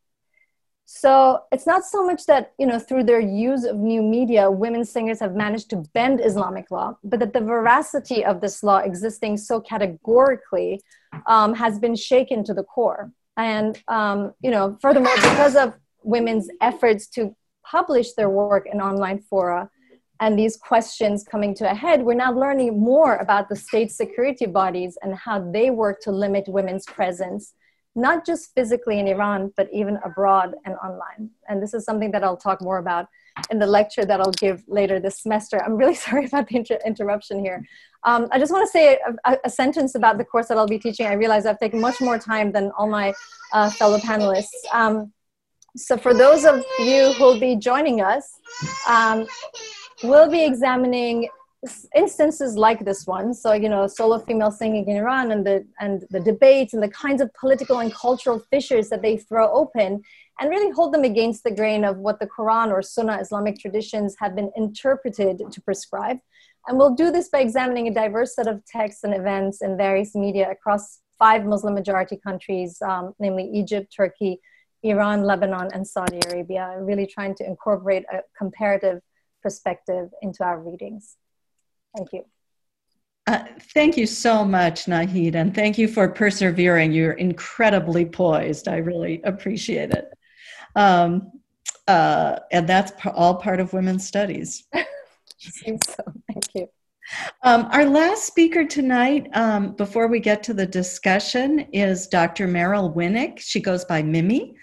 So 0.91 1.43
it's 1.51 1.67
not 1.67 1.85
so 1.85 2.03
much 2.03 2.25
that, 2.25 2.53
you 2.57 2.65
know, 2.65 2.79
through 2.79 3.03
their 3.03 3.19
use 3.19 3.63
of 3.63 3.77
new 3.77 4.01
media, 4.01 4.49
women 4.49 4.83
singers 4.83 5.19
have 5.19 5.35
managed 5.35 5.69
to 5.69 5.83
bend 5.93 6.19
Islamic 6.19 6.71
law, 6.71 6.97
but 7.03 7.19
that 7.19 7.33
the 7.33 7.41
veracity 7.41 8.25
of 8.25 8.41
this 8.41 8.63
law 8.63 8.79
existing 8.79 9.37
so 9.37 9.61
categorically 9.61 10.81
um, 11.27 11.53
has 11.53 11.77
been 11.77 11.95
shaken 11.95 12.43
to 12.45 12.55
the 12.55 12.63
core. 12.63 13.11
And, 13.37 13.79
um, 13.87 14.33
you 14.41 14.49
know, 14.49 14.77
furthermore, 14.81 15.15
because 15.17 15.55
of 15.55 15.75
women's 16.01 16.49
efforts 16.59 17.05
to 17.09 17.35
publish 17.63 18.13
their 18.13 18.29
work 18.29 18.65
in 18.65 18.81
online 18.81 19.19
fora, 19.19 19.69
and 20.19 20.37
these 20.37 20.57
questions 20.57 21.23
coming 21.23 21.55
to 21.55 21.69
a 21.69 21.73
head, 21.73 22.03
we're 22.03 22.13
now 22.13 22.33
learning 22.33 22.79
more 22.79 23.15
about 23.17 23.47
the 23.47 23.55
state 23.55 23.91
security 23.91 24.45
bodies 24.45 24.97
and 25.01 25.15
how 25.15 25.39
they 25.51 25.69
work 25.69 26.01
to 26.01 26.11
limit 26.11 26.45
women's 26.47 26.85
presence, 26.85 27.53
not 27.95 28.25
just 28.25 28.53
physically 28.53 28.99
in 28.99 29.07
Iran, 29.07 29.53
but 29.55 29.69
even 29.71 29.97
abroad 30.03 30.55
and 30.65 30.75
online. 30.83 31.29
And 31.47 31.63
this 31.63 31.73
is 31.73 31.85
something 31.85 32.11
that 32.11 32.23
I'll 32.23 32.37
talk 32.37 32.61
more 32.61 32.79
about 32.79 33.07
in 33.49 33.59
the 33.59 33.65
lecture 33.67 34.03
that 34.03 34.19
I'll 34.19 34.31
give 34.31 34.61
later 34.67 34.99
this 34.99 35.21
semester. 35.21 35.63
I'm 35.63 35.77
really 35.77 35.95
sorry 36.07 36.25
about 36.25 36.49
the 36.49 36.57
inter- 36.57 36.79
interruption 36.85 37.39
here. 37.39 37.65
Um, 38.03 38.27
I 38.31 38.39
just 38.39 38.51
want 38.51 38.65
to 38.65 38.71
say 38.71 38.99
a, 39.25 39.37
a, 39.45 39.49
sentence 39.49 39.95
about 39.95 40.17
the 40.17 40.25
course 40.25 40.47
that 40.47 40.57
I'll 40.57 40.67
be 40.67 40.79
teaching. 40.79 41.05
I 41.05 41.13
realize 41.13 41.45
I've 41.45 41.59
taken 41.59 41.81
much 41.81 41.99
more 41.99 42.17
time 42.17 42.51
than 42.51 42.71
all 42.77 42.87
my 42.87 43.13
uh, 43.53 43.69
fellow 43.69 43.97
panelists. 43.97 44.47
Um, 44.73 45.11
so 45.75 45.97
for 45.97 46.13
those 46.13 46.45
of 46.45 46.63
you 46.79 47.13
who'll 47.13 47.39
be 47.39 47.55
joining 47.55 48.01
us, 48.01 48.29
um, 48.87 49.27
we'll 50.03 50.29
be 50.29 50.43
examining 50.43 51.27
instances 51.93 52.55
like 52.55 52.85
this 52.85 53.05
one 53.05 53.33
so 53.33 53.51
you 53.51 53.67
know 53.67 53.85
solo 53.85 54.17
female 54.17 54.49
singing 54.49 54.87
in 54.87 54.95
iran 54.95 55.31
and 55.33 55.45
the 55.45 55.67
and 55.81 56.05
the 56.09 56.19
debates 56.21 56.73
and 56.73 56.81
the 56.81 56.87
kinds 56.87 57.21
of 57.21 57.29
political 57.33 57.79
and 57.79 57.93
cultural 57.93 58.39
fissures 58.49 58.87
that 58.87 59.01
they 59.01 59.17
throw 59.17 59.51
open 59.51 60.01
and 60.39 60.49
really 60.49 60.71
hold 60.71 60.93
them 60.93 61.03
against 61.03 61.43
the 61.43 61.51
grain 61.51 61.83
of 61.83 61.97
what 61.97 62.19
the 62.19 62.27
Quran 62.27 62.71
or 62.71 62.81
Sunnah 62.81 63.19
Islamic 63.19 63.59
traditions 63.59 64.15
have 64.19 64.35
been 64.35 64.51
interpreted 64.55 65.41
to 65.51 65.61
prescribe. 65.61 66.17
And 66.67 66.77
we'll 66.77 66.95
do 66.95 67.11
this 67.11 67.29
by 67.29 67.39
examining 67.39 67.87
a 67.87 67.93
diverse 67.93 68.35
set 68.35 68.47
of 68.47 68.65
texts 68.65 69.03
and 69.03 69.13
events 69.13 69.61
in 69.61 69.75
various 69.75 70.15
media 70.15 70.49
across 70.49 70.99
five 71.17 71.45
Muslim 71.45 71.73
majority 71.73 72.15
countries, 72.15 72.81
um, 72.81 73.13
namely 73.19 73.49
Egypt, 73.53 73.93
Turkey, 73.95 74.39
Iran, 74.83 75.23
Lebanon, 75.23 75.69
and 75.73 75.85
Saudi 75.85 76.21
Arabia, 76.29 76.77
really 76.79 77.05
trying 77.05 77.35
to 77.35 77.45
incorporate 77.45 78.05
a 78.13 78.21
comparative 78.37 79.01
perspective 79.41 80.09
into 80.21 80.43
our 80.43 80.59
readings. 80.59 81.15
Thank 81.95 82.13
you. 82.13 82.25
Uh, 83.27 83.45
thank 83.73 83.95
you 83.95 84.07
so 84.07 84.43
much, 84.43 84.85
Nahid, 84.85 85.35
and 85.35 85.53
thank 85.53 85.77
you 85.77 85.87
for 85.87 86.09
persevering. 86.09 86.91
You're 86.91 87.13
incredibly 87.13 88.05
poised. 88.05 88.67
I 88.67 88.77
really 88.77 89.21
appreciate 89.23 89.91
it. 89.91 90.11
Um, 90.75 91.31
uh, 91.87 92.39
and 92.51 92.67
that's 92.67 92.91
all 93.13 93.35
part 93.35 93.59
of 93.59 93.73
women's 93.73 94.07
studies. 94.07 94.65
Seems 95.37 95.81
so. 95.87 96.03
Thank 96.27 96.45
you. 96.55 96.67
Um, 97.43 97.67
our 97.71 97.85
last 97.85 98.25
speaker 98.25 98.65
tonight, 98.65 99.27
um, 99.33 99.75
before 99.75 100.07
we 100.07 100.19
get 100.19 100.43
to 100.43 100.53
the 100.53 100.65
discussion, 100.65 101.67
is 101.71 102.07
Dr. 102.07 102.47
Meryl 102.47 102.95
Winick. 102.95 103.39
She 103.39 103.59
goes 103.59 103.85
by 103.85 104.01
Mimi. 104.03 104.55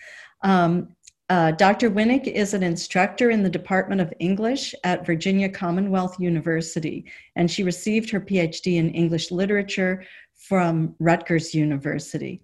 Um, 0.42 0.95
uh, 1.28 1.50
Dr. 1.52 1.90
Winick 1.90 2.28
is 2.28 2.54
an 2.54 2.62
instructor 2.62 3.30
in 3.30 3.42
the 3.42 3.50
Department 3.50 4.00
of 4.00 4.14
English 4.20 4.74
at 4.84 5.04
Virginia 5.04 5.48
Commonwealth 5.48 6.20
University, 6.20 7.04
and 7.34 7.50
she 7.50 7.64
received 7.64 8.10
her 8.10 8.20
PhD 8.20 8.76
in 8.76 8.90
English 8.90 9.32
literature 9.32 10.04
from 10.34 10.94
Rutgers 11.00 11.52
University. 11.52 12.42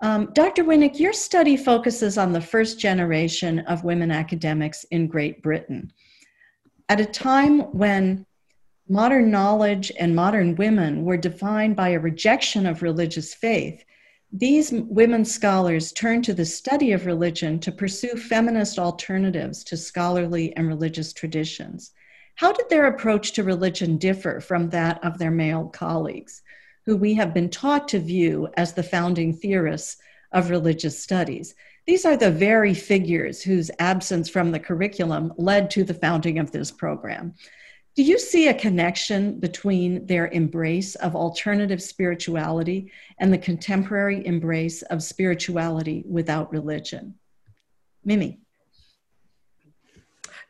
Um, 0.00 0.30
Dr. 0.32 0.64
Winick, 0.64 0.98
your 0.98 1.12
study 1.12 1.56
focuses 1.56 2.16
on 2.16 2.32
the 2.32 2.40
first 2.40 2.78
generation 2.78 3.60
of 3.60 3.84
women 3.84 4.10
academics 4.10 4.84
in 4.84 5.06
Great 5.06 5.42
Britain. 5.42 5.92
At 6.88 7.00
a 7.00 7.06
time 7.06 7.60
when 7.72 8.24
modern 8.88 9.30
knowledge 9.30 9.92
and 9.98 10.16
modern 10.16 10.56
women 10.56 11.04
were 11.04 11.16
defined 11.16 11.76
by 11.76 11.90
a 11.90 12.00
rejection 12.00 12.66
of 12.66 12.82
religious 12.82 13.34
faith, 13.34 13.84
these 14.36 14.72
women 14.72 15.24
scholars 15.24 15.92
turned 15.92 16.24
to 16.24 16.34
the 16.34 16.44
study 16.44 16.90
of 16.90 17.06
religion 17.06 17.60
to 17.60 17.70
pursue 17.70 18.16
feminist 18.16 18.80
alternatives 18.80 19.62
to 19.62 19.76
scholarly 19.76 20.54
and 20.56 20.66
religious 20.66 21.12
traditions. 21.12 21.92
How 22.34 22.50
did 22.50 22.68
their 22.68 22.86
approach 22.86 23.30
to 23.34 23.44
religion 23.44 23.96
differ 23.96 24.40
from 24.40 24.70
that 24.70 24.98
of 25.04 25.18
their 25.18 25.30
male 25.30 25.66
colleagues, 25.68 26.42
who 26.84 26.96
we 26.96 27.14
have 27.14 27.32
been 27.32 27.48
taught 27.48 27.86
to 27.88 28.00
view 28.00 28.48
as 28.56 28.72
the 28.72 28.82
founding 28.82 29.32
theorists 29.32 29.98
of 30.32 30.50
religious 30.50 31.00
studies? 31.00 31.54
These 31.86 32.04
are 32.04 32.16
the 32.16 32.32
very 32.32 32.74
figures 32.74 33.40
whose 33.40 33.70
absence 33.78 34.28
from 34.28 34.50
the 34.50 34.58
curriculum 34.58 35.32
led 35.36 35.70
to 35.70 35.84
the 35.84 35.94
founding 35.94 36.40
of 36.40 36.50
this 36.50 36.72
program. 36.72 37.34
Do 37.96 38.02
you 38.02 38.18
see 38.18 38.48
a 38.48 38.54
connection 38.54 39.38
between 39.38 40.06
their 40.06 40.26
embrace 40.26 40.96
of 40.96 41.14
alternative 41.14 41.80
spirituality 41.80 42.90
and 43.18 43.32
the 43.32 43.38
contemporary 43.38 44.26
embrace 44.26 44.82
of 44.82 45.02
spirituality 45.02 46.02
without 46.04 46.50
religion? 46.50 47.14
Mimi. 48.04 48.40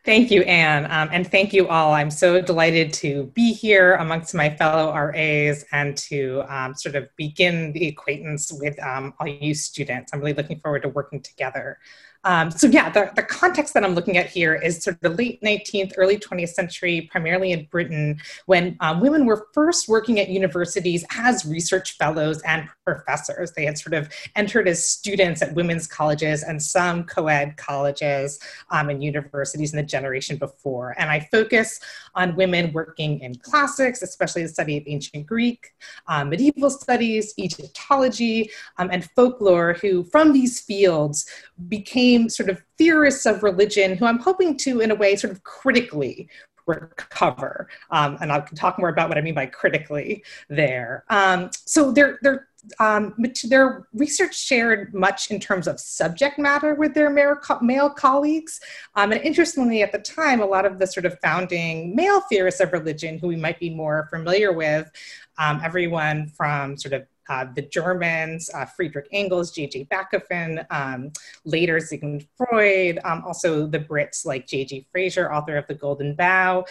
Thank 0.06 0.30
you, 0.30 0.42
Ann, 0.42 0.84
um, 0.90 1.08
and 1.12 1.26
thank 1.26 1.54
you 1.54 1.68
all. 1.68 1.94
I'm 1.94 2.10
so 2.10 2.40
delighted 2.40 2.92
to 2.94 3.24
be 3.34 3.54
here 3.54 3.94
amongst 3.94 4.34
my 4.34 4.50
fellow 4.50 4.94
RAs 4.94 5.64
and 5.72 5.96
to 5.96 6.44
um, 6.48 6.74
sort 6.74 6.94
of 6.94 7.08
begin 7.16 7.72
the 7.72 7.88
acquaintance 7.88 8.52
with 8.52 8.78
um, 8.82 9.14
all 9.18 9.26
you 9.26 9.54
students. 9.54 10.12
I'm 10.12 10.20
really 10.20 10.34
looking 10.34 10.60
forward 10.60 10.82
to 10.82 10.90
working 10.90 11.22
together. 11.22 11.78
Um, 12.24 12.50
so 12.50 12.66
yeah, 12.66 12.88
the, 12.90 13.10
the 13.14 13.22
context 13.22 13.74
that 13.74 13.84
I'm 13.84 13.94
looking 13.94 14.16
at 14.16 14.26
here 14.26 14.54
is 14.54 14.82
sort 14.82 14.96
of 14.96 15.00
the 15.02 15.10
late 15.10 15.42
19th, 15.42 15.92
early 15.96 16.16
20th 16.16 16.50
century, 16.50 17.08
primarily 17.10 17.52
in 17.52 17.66
Britain, 17.70 18.18
when 18.46 18.76
um, 18.80 19.00
women 19.00 19.26
were 19.26 19.46
first 19.52 19.88
working 19.88 20.18
at 20.20 20.28
universities 20.28 21.04
as 21.16 21.44
research 21.44 21.96
fellows 21.96 22.40
and 22.42 22.68
professors. 22.84 23.52
They 23.52 23.66
had 23.66 23.78
sort 23.78 23.94
of 23.94 24.08
entered 24.36 24.68
as 24.68 24.86
students 24.86 25.42
at 25.42 25.54
women's 25.54 25.86
colleges 25.86 26.42
and 26.42 26.62
some 26.62 27.04
co-ed 27.04 27.56
colleges 27.56 28.38
um, 28.70 28.88
and 28.88 29.04
universities 29.04 29.72
in 29.72 29.76
the 29.76 29.82
generation 29.82 30.36
before. 30.36 30.94
And 30.98 31.10
I 31.10 31.20
focus 31.30 31.80
on 32.14 32.36
women 32.36 32.72
working 32.72 33.20
in 33.20 33.34
classics, 33.34 34.02
especially 34.02 34.42
the 34.42 34.48
study 34.48 34.78
of 34.78 34.84
ancient 34.86 35.26
Greek, 35.26 35.74
um, 36.06 36.30
medieval 36.30 36.70
studies, 36.70 37.34
Egyptology, 37.38 38.50
um, 38.78 38.88
and 38.90 39.08
folklore, 39.16 39.74
who 39.74 40.04
from 40.04 40.32
these 40.32 40.60
fields 40.60 41.26
became 41.68 42.13
sort 42.28 42.48
of 42.50 42.62
theorists 42.78 43.26
of 43.26 43.42
religion 43.42 43.96
who 43.96 44.06
I'm 44.06 44.18
hoping 44.18 44.56
to, 44.58 44.80
in 44.80 44.90
a 44.90 44.94
way, 44.94 45.16
sort 45.16 45.32
of 45.32 45.42
critically 45.42 46.28
recover. 46.66 47.68
Um, 47.90 48.16
and 48.20 48.32
I'll 48.32 48.42
talk 48.42 48.78
more 48.78 48.88
about 48.88 49.08
what 49.08 49.18
I 49.18 49.20
mean 49.20 49.34
by 49.34 49.46
critically 49.46 50.24
there. 50.48 51.04
Um, 51.10 51.50
so 51.66 51.92
their, 51.92 52.18
their, 52.22 52.48
um, 52.80 53.14
their 53.44 53.86
research 53.92 54.34
shared 54.34 54.94
much 54.94 55.30
in 55.30 55.38
terms 55.38 55.68
of 55.68 55.78
subject 55.78 56.38
matter 56.38 56.74
with 56.74 56.94
their 56.94 57.10
male, 57.10 57.36
male 57.60 57.90
colleagues. 57.90 58.60
Um, 58.94 59.12
and 59.12 59.20
interestingly, 59.20 59.82
at 59.82 59.92
the 59.92 59.98
time, 59.98 60.40
a 60.40 60.46
lot 60.46 60.64
of 60.64 60.78
the 60.78 60.86
sort 60.86 61.04
of 61.04 61.18
founding 61.20 61.94
male 61.94 62.22
theorists 62.22 62.60
of 62.60 62.72
religion 62.72 63.18
who 63.18 63.28
we 63.28 63.36
might 63.36 63.60
be 63.60 63.70
more 63.70 64.08
familiar 64.10 64.52
with, 64.52 64.90
um, 65.36 65.60
everyone 65.62 66.28
from 66.28 66.78
sort 66.78 66.94
of 66.94 67.06
uh, 67.28 67.46
the 67.54 67.62
Germans, 67.62 68.50
uh, 68.54 68.64
Friedrich 68.64 69.08
Engels, 69.12 69.50
J.J. 69.50 69.86
Bachofen, 69.86 70.64
um, 70.70 71.12
later 71.44 71.80
Sigmund 71.80 72.26
Freud, 72.36 72.98
um, 73.04 73.22
also 73.26 73.66
the 73.66 73.78
Brits 73.78 74.24
like 74.24 74.46
J.G. 74.46 74.86
Frazer, 74.92 75.32
author 75.32 75.56
of 75.56 75.66
The 75.66 75.74
Golden 75.74 76.14
Bough. 76.14 76.64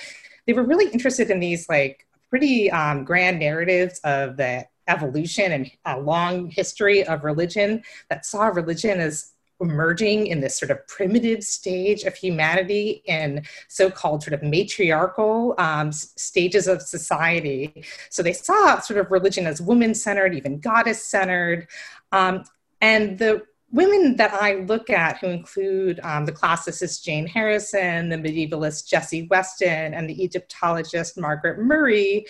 They 0.47 0.53
were 0.53 0.63
really 0.63 0.91
interested 0.91 1.29
in 1.29 1.39
these 1.39 1.69
like 1.69 2.05
pretty 2.29 2.71
um, 2.71 3.03
grand 3.03 3.39
narratives 3.39 3.99
of 4.03 4.37
the 4.37 4.65
evolution 4.87 5.51
and 5.51 5.71
a 5.85 5.99
long 5.99 6.49
history 6.49 7.05
of 7.05 7.23
religion 7.23 7.81
that 8.09 8.25
saw 8.25 8.47
religion 8.47 8.99
as 8.99 9.32
emerging 9.63 10.27
in 10.27 10.41
this 10.41 10.55
sort 10.57 10.71
of 10.71 10.85
primitive 10.87 11.43
stage 11.43 12.03
of 12.03 12.13
humanity 12.15 13.01
in 13.05 13.43
so-called 13.67 14.21
sort 14.23 14.33
of 14.33 14.41
matriarchal 14.43 15.55
um, 15.57 15.91
stages 15.91 16.67
of 16.67 16.81
society. 16.81 17.83
So 18.09 18.21
they 18.21 18.33
saw 18.33 18.79
sort 18.79 18.99
of 18.99 19.09
religion 19.09 19.47
as 19.47 19.61
woman-centered, 19.61 20.35
even 20.35 20.59
goddess-centered. 20.59 21.67
Um, 22.11 22.43
and 22.81 23.17
the 23.17 23.43
women 23.71 24.17
that 24.17 24.33
I 24.33 24.55
look 24.55 24.91
at, 24.91 25.17
who 25.17 25.27
include 25.27 25.99
um, 26.03 26.25
the 26.25 26.31
classicist 26.31 27.03
Jane 27.03 27.25
Harrison, 27.25 28.09
the 28.09 28.17
medievalist 28.17 28.87
Jessie 28.87 29.27
Weston, 29.31 29.95
and 29.95 30.07
the 30.07 30.23
Egyptologist 30.23 31.17
Margaret 31.17 31.57
Murray, 31.57 32.27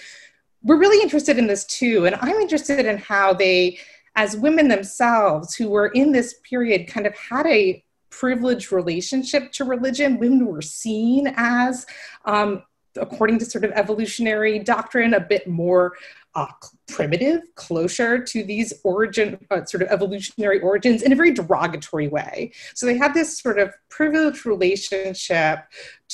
were 0.63 0.77
really 0.77 1.03
interested 1.03 1.37
in 1.37 1.47
this 1.47 1.65
too. 1.65 2.05
And 2.05 2.15
I'm 2.21 2.37
interested 2.37 2.85
in 2.85 2.97
how 2.97 3.33
they 3.33 3.77
as 4.15 4.37
women 4.37 4.67
themselves 4.67 5.55
who 5.55 5.69
were 5.69 5.87
in 5.87 6.11
this 6.11 6.35
period 6.43 6.87
kind 6.87 7.07
of 7.07 7.15
had 7.17 7.45
a 7.47 7.83
privileged 8.09 8.71
relationship 8.71 9.51
to 9.51 9.65
religion. 9.65 10.19
Women 10.19 10.45
were 10.45 10.61
seen 10.61 11.33
as, 11.35 11.85
um, 12.25 12.63
according 12.95 13.39
to 13.39 13.45
sort 13.45 13.65
of 13.65 13.71
evolutionary 13.71 14.59
doctrine, 14.59 15.15
a 15.15 15.19
bit 15.19 15.47
more 15.47 15.93
uh, 16.35 16.47
primitive, 16.87 17.41
closer 17.55 18.19
to 18.23 18.43
these 18.43 18.73
origin, 18.83 19.37
uh, 19.51 19.63
sort 19.65 19.83
of 19.83 19.89
evolutionary 19.89 20.59
origins 20.61 21.01
in 21.01 21.11
a 21.11 21.15
very 21.15 21.31
derogatory 21.31 22.07
way. 22.07 22.51
So 22.75 22.85
they 22.85 22.97
had 22.97 23.13
this 23.13 23.39
sort 23.39 23.59
of 23.59 23.73
privileged 23.89 24.45
relationship 24.45 25.59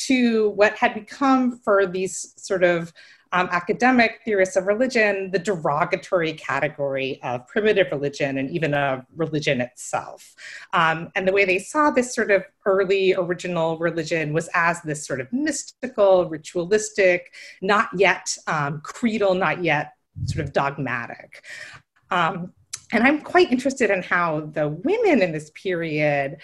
to 0.08 0.50
what 0.52 0.76
had 0.76 0.94
become 0.94 1.60
for 1.60 1.86
these 1.86 2.34
sort 2.38 2.64
of 2.64 2.94
um, 3.32 3.48
academic 3.52 4.20
theorists 4.26 4.56
of 4.56 4.66
religion 4.66 5.32
the 5.32 5.40
derogatory 5.40 6.34
category 6.34 7.20
of 7.24 7.46
primitive 7.48 7.88
religion 7.92 8.38
and 8.38 8.50
even 8.50 8.74
of 8.74 9.06
religion 9.16 9.62
itself. 9.62 10.36
Um, 10.74 11.12
and 11.16 11.28
the 11.28 11.32
way 11.32 11.46
they 11.46 11.60
saw 11.60 11.92
this 11.92 12.14
sort 12.14 12.32
of 12.32 12.44
early 12.66 13.14
original 13.14 13.78
religion 13.78 14.34
was 14.34 14.50
as 14.54 14.82
this 14.82 15.06
sort 15.06 15.22
of 15.22 15.32
mystical, 15.32 16.28
ritualistic, 16.30 17.34
not 17.62 17.90
yet 17.96 18.36
um, 18.48 18.82
creedal, 18.82 19.34
not 19.36 19.64
yet 19.64 19.94
sort 20.26 20.46
of 20.46 20.54
dogmatic. 20.54 21.44
Um, 22.12 22.54
and 22.92 23.04
I'm 23.04 23.22
quite 23.22 23.52
interested 23.52 23.92
in 23.92 24.02
how 24.02 24.50
the 24.54 24.70
women 24.70 25.22
in 25.22 25.32
this 25.32 25.52
period 25.52 26.38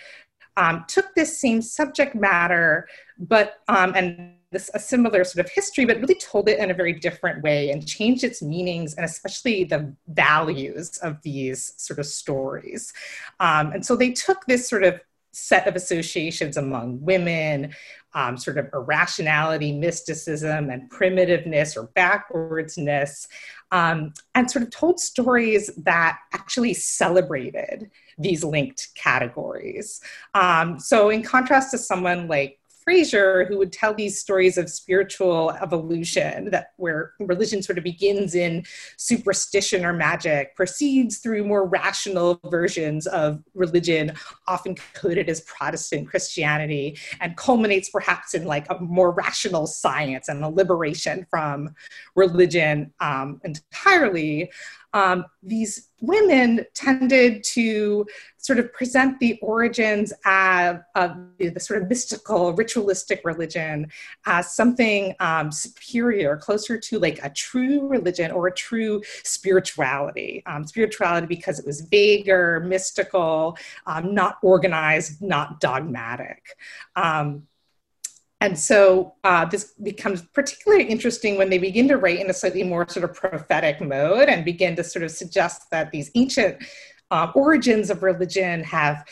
um, 0.58 0.86
took 0.88 1.14
this 1.16 1.40
same 1.42 1.62
subject 1.62 2.16
matter, 2.16 2.88
but 3.18 3.56
um, 3.68 3.94
and 3.96 4.35
this 4.56 4.72
a 4.74 4.80
similar 4.80 5.24
sort 5.24 5.46
of 5.46 5.52
history, 5.52 5.86
but 5.86 6.00
really 6.00 6.16
told 6.16 6.50
it 6.50 6.60
in 6.60 6.72
a 6.72 6.74
very 6.74 6.94
different 6.94 7.44
way 7.44 7.70
and 7.70 7.86
changed 7.86 8.24
its 8.24 8.42
meanings 8.42 8.96
and 8.96 9.06
especially 9.06 9.66
the 9.66 9.94
values 10.08 10.98
of 11.00 11.22
these 11.22 11.74
sort 11.78 12.00
of 12.00 12.06
stories. 12.06 12.94
Um, 13.40 13.72
and 13.74 13.86
so 13.86 13.96
they 13.96 14.12
took 14.12 14.46
this 14.46 14.68
sort 14.68 14.84
of 14.84 15.00
set 15.34 15.68
of 15.68 15.76
associations 15.76 16.56
among 16.56 17.02
women, 17.02 17.76
um, 18.14 18.38
sort 18.38 18.58
of 18.58 18.70
irrationality, 18.74 19.74
mysticism, 19.78 20.70
and 20.70 20.90
primitiveness 20.90 21.76
or 21.76 21.90
backwardsness, 21.90 23.28
um, 23.72 24.14
and 24.34 24.50
sort 24.50 24.64
of 24.64 24.72
told 24.72 24.98
stories 24.98 25.70
that 25.76 26.20
actually 26.34 26.74
celebrated 26.74 27.92
these 28.18 28.46
linked 28.46 28.88
categories. 28.96 30.00
Um, 30.34 30.80
so, 30.80 31.10
in 31.10 31.22
contrast 31.22 31.72
to 31.72 31.78
someone 31.78 32.30
like 32.30 32.58
Frazer, 32.86 33.46
who 33.46 33.58
would 33.58 33.74
tell 33.74 33.96
these 33.96 34.22
stories 34.22 34.60
of 34.60 34.70
spiritual 34.70 35.52
evolution, 35.60 36.52
that 36.52 36.74
where 36.78 37.14
religion 37.20 37.64
sort 37.64 37.80
of 37.80 37.84
begins 37.84 38.36
in 38.36 38.64
superstition 38.98 39.84
or 39.84 39.92
magic, 39.92 40.56
proceeds 40.56 41.18
through 41.18 41.44
more 41.44 41.68
rational 41.68 42.40
versions 42.46 43.08
of 43.08 43.44
religion, 43.56 44.14
often 44.48 44.76
coded 44.94 45.30
as 45.30 45.42
Protestant 45.42 46.08
Christianity, 46.08 46.98
and 47.22 47.36
culminates 47.36 47.90
perhaps 47.90 48.36
in 48.36 48.46
like 48.46 48.70
a 48.70 48.80
more 48.80 49.12
rational 49.12 49.66
science 49.66 50.30
and 50.30 50.44
a 50.44 50.50
liberation 50.50 51.26
from 51.32 51.74
religion 52.16 52.94
um, 53.00 53.42
entirely 53.44 54.52
um, 54.96 55.26
these 55.44 55.90
women 56.00 56.66
tended 56.74 57.44
to 57.44 58.06
sort 58.38 58.60
of 58.60 58.72
present 58.72 59.20
the 59.20 59.38
origins 59.42 60.14
of, 60.26 60.80
of 60.96 61.18
the 61.38 61.60
sort 61.60 61.82
of 61.82 61.90
mystical, 61.90 62.54
ritualistic 62.54 63.22
religion 63.26 63.88
as 64.26 64.56
something 64.56 65.14
um, 65.20 65.52
superior, 65.52 66.38
closer 66.38 66.78
to 66.78 66.98
like 66.98 67.20
a 67.24 67.30
true 67.30 67.88
religion 67.88 68.32
or 68.32 68.48
a 68.48 68.54
true 68.54 69.02
spirituality. 69.24 70.42
Um, 70.46 70.66
spirituality 70.66 71.28
because 71.28 71.60
it 71.60 71.66
was 71.66 71.82
vaguer, 71.82 72.62
mystical, 72.62 73.58
um, 73.86 74.14
not 74.14 74.38
organized, 74.42 75.22
not 75.22 75.60
dogmatic. 75.60 76.56
And 78.46 78.60
so 78.60 79.16
uh, 79.24 79.46
this 79.46 79.74
becomes 79.82 80.22
particularly 80.22 80.84
interesting 80.84 81.36
when 81.36 81.50
they 81.50 81.58
begin 81.58 81.88
to 81.88 81.98
write 81.98 82.20
in 82.20 82.30
a 82.30 82.34
slightly 82.34 82.62
more 82.62 82.88
sort 82.88 83.04
of 83.04 83.16
prophetic 83.16 83.82
mode 83.82 84.30
and 84.30 84.46
begin 84.46 84.76
to 84.76 84.84
sort 84.84 85.02
of 85.02 85.10
suggest 85.10 85.72
that 85.72 85.90
these 85.90 86.12
ancient 86.14 86.58
um, 87.12 87.32
origins 87.36 87.90
of 87.90 88.04
religion 88.04 88.64
have 88.64 89.06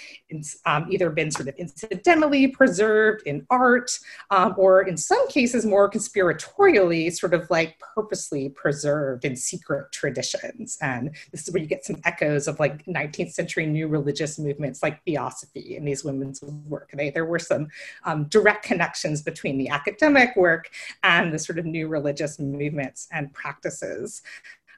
um, 0.65 0.88
either 0.89 1.10
been 1.10 1.29
sort 1.29 1.47
of 1.47 1.56
incidentally 1.56 2.47
preserved 2.47 3.21
in 3.25 3.45
art 3.49 3.91
um, 4.32 4.56
or 4.58 4.82
in 4.82 4.97
some 4.97 5.27
cases 5.29 5.65
more 5.65 5.89
conspiratorially 5.89 7.13
sort 7.13 7.34
of 7.34 7.49
like 7.49 7.79
purposely 7.95 8.49
preserved 8.49 9.25
in 9.25 9.36
secret 9.36 9.91
traditions. 9.91 10.77
And 10.82 11.15
this 11.32 11.47
is 11.47 11.53
where 11.53 11.62
you 11.62 11.67
get 11.67 11.86
some 11.86 12.01
echoes 12.03 12.47
of 12.47 12.60
like 12.60 12.86
19th 12.86 13.32
century 13.32 13.65
new 13.65 13.88
religious 13.88 14.39
movements 14.39 14.82
like 14.82 15.03
theosophy 15.03 15.77
in 15.77 15.86
these 15.86 16.03
women's 16.03 16.41
work. 16.41 16.91
They, 16.93 17.12
there 17.12 17.25
were 17.25 17.39
some 17.39 17.67
um, 18.06 18.25
direct 18.25 18.65
connections 18.65 19.21
between 19.21 19.58
the 19.58 19.69
academic 19.69 20.36
work 20.36 20.69
and 21.03 21.34
the 21.34 21.39
sort 21.39 21.60
of 21.60 21.65
new 21.65 21.88
religious 21.88 22.39
movements 22.39 23.08
and 23.12 23.32
practices 23.34 24.21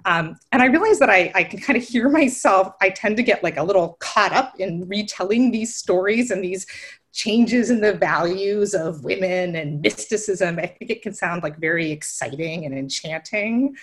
um, 0.04 0.36
and 0.52 0.62
I 0.62 0.66
realize 0.66 1.00
that 1.00 1.10
I, 1.10 1.32
I 1.34 1.44
can 1.44 1.60
kind 1.60 1.78
of 1.78 1.84
hear 1.84 2.10
myself. 2.10 2.74
I 2.82 2.90
tend 2.90 3.18
to 3.18 3.24
get 3.24 3.44
like 3.44 3.58
a 3.58 3.64
little 3.64 3.98
caught 4.00 4.34
up 4.34 4.60
in 4.60 4.88
retelling 4.88 5.52
these 5.52 5.76
stories 5.76 6.32
and 6.32 6.44
these 6.44 6.66
changes 7.14 7.70
in 7.70 7.80
the 7.80 7.94
values 7.94 8.74
of 8.74 9.04
women 9.06 9.56
and 9.56 9.82
mysticism. 9.82 10.60
I 10.60 10.68
think 10.68 10.92
it 10.92 11.02
can 11.02 11.14
sound 11.14 11.44
like 11.44 11.58
very 11.58 11.92
exciting 11.92 12.66
and 12.66 12.78
enchanting. 12.78 13.76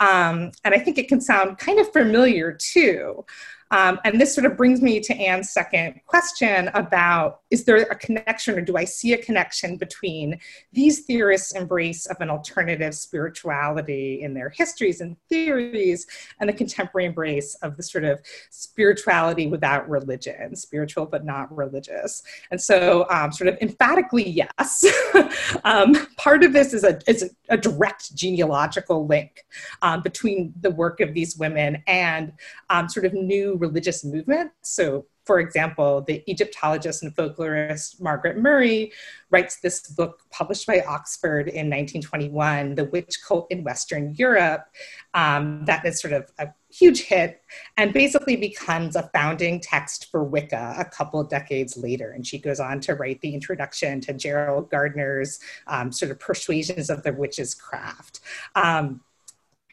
Um, 0.00 0.52
and 0.64 0.74
I 0.74 0.78
think 0.78 0.98
it 0.98 1.08
can 1.08 1.20
sound 1.20 1.58
kind 1.58 1.78
of 1.78 1.92
familiar 1.92 2.52
too. 2.52 3.24
Um, 3.70 3.98
and 4.04 4.20
this 4.20 4.34
sort 4.34 4.46
of 4.46 4.56
brings 4.56 4.80
me 4.80 5.00
to 5.00 5.14
Ann's 5.14 5.50
second 5.50 6.00
question 6.06 6.68
about 6.74 7.40
is 7.50 7.64
there 7.64 7.76
a 7.76 7.94
connection 7.94 8.56
or 8.56 8.60
do 8.62 8.76
I 8.76 8.84
see 8.84 9.12
a 9.12 9.18
connection 9.18 9.76
between 9.76 10.38
these 10.72 11.00
theorists' 11.00 11.52
embrace 11.54 12.06
of 12.06 12.16
an 12.20 12.30
alternative 12.30 12.94
spirituality 12.94 14.22
in 14.22 14.34
their 14.34 14.48
histories 14.48 15.00
and 15.00 15.16
theories 15.28 16.06
and 16.40 16.48
the 16.48 16.52
contemporary 16.52 17.06
embrace 17.06 17.54
of 17.56 17.76
the 17.76 17.82
sort 17.82 18.04
of 18.04 18.20
spirituality 18.50 19.46
without 19.46 19.88
religion, 19.88 20.56
spiritual 20.56 21.04
but 21.04 21.24
not 21.24 21.54
religious? 21.54 22.22
And 22.50 22.60
so, 22.60 23.06
um, 23.10 23.32
sort 23.32 23.48
of 23.48 23.58
emphatically, 23.60 24.28
yes. 24.28 24.84
um, 25.64 25.94
part 26.16 26.42
of 26.42 26.52
this 26.52 26.72
is 26.72 26.84
a, 26.84 26.98
is 27.06 27.22
a, 27.22 27.30
a 27.50 27.56
direct 27.56 28.14
genealogical 28.14 29.06
link 29.06 29.44
um, 29.88 30.02
between 30.02 30.52
the 30.60 30.70
work 30.70 31.00
of 31.00 31.14
these 31.14 31.38
women 31.38 31.82
and 31.86 32.32
um, 32.68 32.88
sort 32.90 33.06
of 33.06 33.14
new 33.14 33.56
religious 33.56 34.04
movements. 34.04 34.54
So, 34.62 35.06
for 35.24 35.40
example, 35.40 36.02
the 36.02 36.22
Egyptologist 36.26 37.02
and 37.02 37.14
folklorist 37.14 38.00
Margaret 38.00 38.38
Murray 38.38 38.92
writes 39.30 39.60
this 39.60 39.88
book 39.88 40.22
published 40.30 40.66
by 40.66 40.80
Oxford 40.80 41.48
in 41.48 41.68
1921, 41.68 42.74
The 42.74 42.84
Witch 42.86 43.18
Cult 43.26 43.46
in 43.50 43.62
Western 43.62 44.14
Europe, 44.14 44.66
um, 45.14 45.64
that 45.66 45.84
is 45.84 46.00
sort 46.00 46.14
of 46.14 46.30
a 46.38 46.48
huge 46.70 47.02
hit 47.02 47.42
and 47.76 47.92
basically 47.92 48.36
becomes 48.36 48.94
a 48.96 49.10
founding 49.14 49.60
text 49.60 50.10
for 50.10 50.22
Wicca 50.22 50.74
a 50.78 50.84
couple 50.84 51.22
decades 51.24 51.76
later. 51.76 52.10
And 52.10 52.26
she 52.26 52.38
goes 52.38 52.60
on 52.60 52.80
to 52.80 52.94
write 52.94 53.20
the 53.20 53.34
introduction 53.34 54.00
to 54.02 54.12
Gerald 54.12 54.70
Gardner's 54.70 55.40
um, 55.66 55.92
sort 55.92 56.10
of 56.10 56.18
persuasions 56.18 56.90
of 56.90 57.02
the 57.02 57.12
witch's 57.12 57.54
craft. 57.54 58.20
Um, 58.54 59.00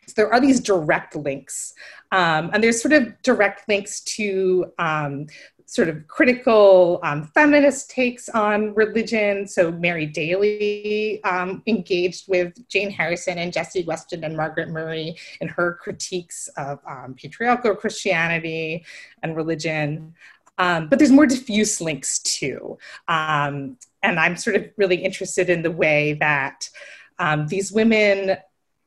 so 0.08 0.13
there 0.15 0.34
are 0.34 0.39
these 0.39 0.60
direct 0.60 1.15
links. 1.15 1.74
Um, 2.12 2.50
and 2.54 2.63
there's 2.63 2.82
sort 2.82 2.94
of 2.94 3.22
direct 3.24 3.68
links 3.68 4.02
to 4.02 4.72
um, 4.80 5.28
sort 5.65 5.89
of 5.89 6.08
critical 6.08 7.00
um, 7.04 7.24
feminist 7.34 7.89
takes 7.89 8.30
on 8.30 8.74
religion. 8.76 9.48
So 9.48 9.72
Mary 9.72 10.06
Daly 10.06 11.24
um, 11.24 11.63
engaged 11.65 12.30
with 12.30 12.54
Jane 12.70 12.91
Harrison 12.91 13.38
and 13.38 13.52
Jessie 13.52 13.84
Weston 13.84 14.24
and 14.24 14.38
Margaret 14.38 14.70
Murray 14.70 15.15
in 15.41 15.48
her 15.48 15.78
critiques 15.82 16.48
of 16.58 16.80
um, 16.88 17.15
patriarchal 17.15 17.76
Christianity 17.76 18.86
and 19.24 19.36
religion. 19.36 20.13
Um, 20.58 20.88
but 20.88 21.00
there's 21.00 21.12
more 21.12 21.26
diffuse 21.26 21.82
links 21.82 22.20
too. 22.20 22.78
Um, 23.08 23.78
and 24.04 24.20
I'm 24.20 24.38
sort 24.38 24.56
of 24.56 24.70
really 24.78 25.04
interested 25.04 25.50
in 25.50 25.63
the 25.63 25.72
way 25.72 26.13
that 26.13 26.70
um, 27.18 27.48
these 27.48 27.72
women 27.72 28.38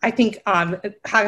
I 0.02 0.10
think 0.10 0.38
um, 0.46 0.76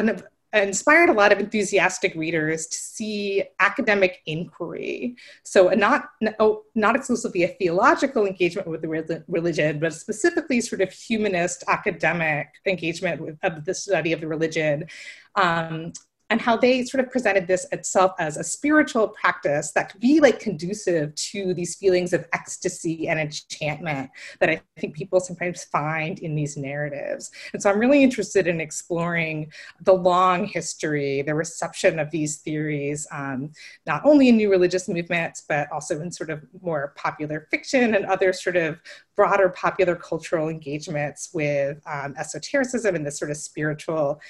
of 0.09 0.23
inspired 0.53 1.09
a 1.09 1.13
lot 1.13 1.31
of 1.31 1.39
enthusiastic 1.39 2.13
readers 2.15 2.67
to 2.67 2.77
see 2.77 3.43
academic 3.59 4.21
inquiry. 4.25 5.15
So 5.43 5.69
not, 5.69 6.09
oh, 6.39 6.63
not 6.75 6.95
exclusively 6.95 7.43
a 7.43 7.47
theological 7.47 8.25
engagement 8.25 8.67
with 8.67 8.81
the 8.81 9.23
religion, 9.27 9.79
but 9.79 9.93
specifically 9.93 10.59
sort 10.59 10.81
of 10.81 10.91
humanist 10.91 11.63
academic 11.67 12.47
engagement 12.65 13.21
with, 13.21 13.37
of 13.43 13.63
the 13.63 13.73
study 13.73 14.11
of 14.11 14.19
the 14.19 14.27
religion. 14.27 14.87
Um, 15.35 15.93
and 16.31 16.39
how 16.39 16.55
they 16.55 16.83
sort 16.85 17.03
of 17.03 17.11
presented 17.11 17.45
this 17.45 17.67
itself 17.73 18.13
as 18.17 18.37
a 18.37 18.43
spiritual 18.43 19.09
practice 19.09 19.73
that 19.73 19.91
could 19.91 19.99
be 19.99 20.21
like 20.21 20.39
conducive 20.39 21.13
to 21.15 21.53
these 21.53 21.75
feelings 21.75 22.13
of 22.13 22.25
ecstasy 22.31 23.09
and 23.09 23.19
enchantment 23.19 24.09
that 24.39 24.49
I 24.49 24.61
think 24.79 24.95
people 24.95 25.19
sometimes 25.19 25.65
find 25.65 26.19
in 26.19 26.33
these 26.33 26.55
narratives. 26.55 27.31
And 27.51 27.61
so 27.61 27.69
I'm 27.69 27.79
really 27.79 28.01
interested 28.01 28.47
in 28.47 28.61
exploring 28.61 29.51
the 29.81 29.93
long 29.93 30.45
history, 30.45 31.21
the 31.21 31.35
reception 31.35 31.99
of 31.99 32.09
these 32.11 32.37
theories, 32.37 33.05
um, 33.11 33.51
not 33.85 34.01
only 34.05 34.29
in 34.29 34.37
new 34.37 34.49
religious 34.49 34.87
movements, 34.87 35.43
but 35.49 35.69
also 35.69 35.99
in 35.99 36.11
sort 36.11 36.29
of 36.29 36.41
more 36.61 36.93
popular 36.95 37.45
fiction 37.51 37.93
and 37.93 38.05
other 38.05 38.31
sort 38.31 38.55
of 38.55 38.79
broader 39.17 39.49
popular 39.49 39.95
cultural 39.95 40.47
engagements 40.47 41.29
with 41.33 41.81
um, 41.85 42.15
esotericism 42.17 42.95
and 42.95 43.05
this 43.05 43.19
sort 43.19 43.29
of 43.29 43.37
spiritual 43.37 44.21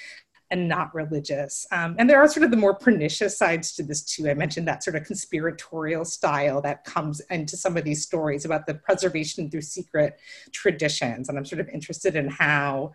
and 0.52 0.68
not 0.68 0.94
religious. 0.94 1.66
Um, 1.72 1.96
and 1.98 2.08
there 2.08 2.20
are 2.20 2.28
sort 2.28 2.44
of 2.44 2.50
the 2.50 2.58
more 2.58 2.74
pernicious 2.74 3.36
sides 3.36 3.72
to 3.72 3.82
this 3.82 4.02
too. 4.02 4.28
I 4.28 4.34
mentioned 4.34 4.68
that 4.68 4.84
sort 4.84 4.96
of 4.96 5.04
conspiratorial 5.04 6.04
style 6.04 6.60
that 6.60 6.84
comes 6.84 7.20
into 7.30 7.56
some 7.56 7.76
of 7.76 7.84
these 7.84 8.02
stories 8.02 8.44
about 8.44 8.66
the 8.66 8.74
preservation 8.74 9.50
through 9.50 9.62
secret 9.62 10.20
traditions. 10.52 11.28
And 11.28 11.38
I'm 11.38 11.46
sort 11.46 11.60
of 11.60 11.68
interested 11.70 12.16
in 12.16 12.28
how 12.28 12.92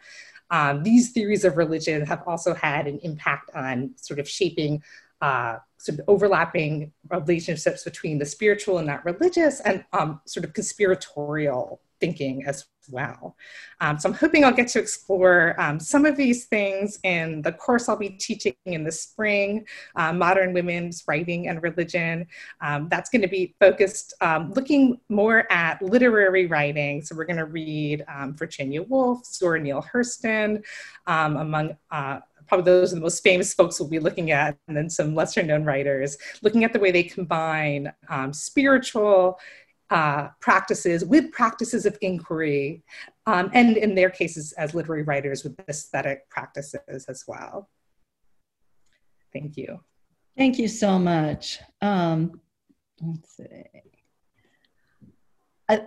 um, 0.52 0.84
these 0.84 1.12
theories 1.12 1.44
of 1.44 1.58
religion 1.58 2.06
have 2.06 2.24
also 2.28 2.54
had 2.54 2.88
an 2.88 3.00
impact 3.00 3.50
on 3.56 3.92
sort 3.98 4.20
of 4.20 4.30
shaping 4.30 4.84
uh, 5.22 5.58
sort 5.80 5.98
of 5.98 6.06
overlapping 6.08 6.92
relationships 7.10 7.84
between 7.84 8.20
the 8.20 8.26
spiritual 8.26 8.78
and 8.78 8.86
not 8.86 9.04
religious 9.04 9.62
and 9.62 9.84
um, 9.94 10.22
sort 10.26 10.46
of 10.46 10.54
conspiratorial 10.54 11.82
thinking 12.00 12.44
as 12.46 12.66
well. 12.90 13.36
Um, 13.82 14.00
so 14.00 14.10
I'm 14.10 14.16
hoping 14.16 14.44
I'll 14.44 14.52
get 14.52 14.68
to 14.70 14.80
explore 14.80 15.60
um, 15.60 15.80
some 15.80 16.06
of 16.06 16.18
these 16.18 16.46
things 16.46 17.00
in 17.04 17.42
the 17.42 17.52
course 17.52 17.90
I'll 17.90 17.98
be 17.98 18.10
teaching 18.10 18.56
in 18.66 18.84
the 18.84 18.92
spring, 18.92 19.66
uh, 19.96 20.14
Modern 20.14 20.54
Women's 20.54 21.04
Writing 21.08 21.48
and 21.48 21.62
Religion. 21.62 22.28
Um, 22.62 22.88
that's 22.90 23.10
going 23.10 23.22
to 23.22 23.28
be 23.28 23.56
focused 23.60 24.14
um, 24.22 24.52
looking 24.54 25.00
more 25.10 25.52
at 25.52 25.82
literary 25.82 26.48
writing. 26.48 27.02
So 27.02 27.16
we're 27.16 27.26
going 27.26 27.38
to 27.38 27.46
read 27.46 28.06
um, 28.08 28.36
Virginia 28.36 28.84
Woolf, 28.84 29.26
Zora 29.26 29.60
Neale 29.60 29.86
Hurston, 29.94 30.64
um, 31.06 31.38
among 31.38 31.78
uh, 31.92 32.20
probably 32.48 32.66
those 32.66 32.94
are 32.94 32.96
the 32.96 33.02
most 33.02 33.24
famous 33.24 33.54
folks 33.54 33.80
we'll 33.80 33.90
be 33.90 34.00
looking 34.00 34.32
at, 34.32 34.58
and 34.68 34.76
then 34.76 34.90
some 34.90 35.14
lesser 35.14 35.44
known 35.44 35.66
writers, 35.66 36.18
looking 36.42 36.64
at 36.64 36.74
the 36.74 36.80
way 36.80 36.92
they 36.92 37.04
combine 37.04 37.92
um, 38.10 38.34
spiritual 38.34 39.40
uh, 39.90 40.30
practices 40.42 41.06
with 41.06 41.32
practices 41.32 41.86
of 41.86 41.98
inquiry, 42.02 42.84
um, 43.26 43.50
and 43.54 43.78
in 43.78 43.96
their 43.96 44.10
cases 44.10 44.54
as 44.54 44.74
literary 44.74 45.04
writers 45.04 45.44
with 45.44 45.58
aesthetic 45.70 46.30
practices 46.30 47.06
as 47.08 47.24
well. 47.28 47.70
Thank 49.34 49.58
you. 49.58 49.80
Thank 50.38 50.60
you 50.60 50.68
so 50.68 51.00
much. 51.00 51.60
Um, 51.82 52.42
let's 53.02 53.38
see. 53.38 53.46
I, 55.70 55.82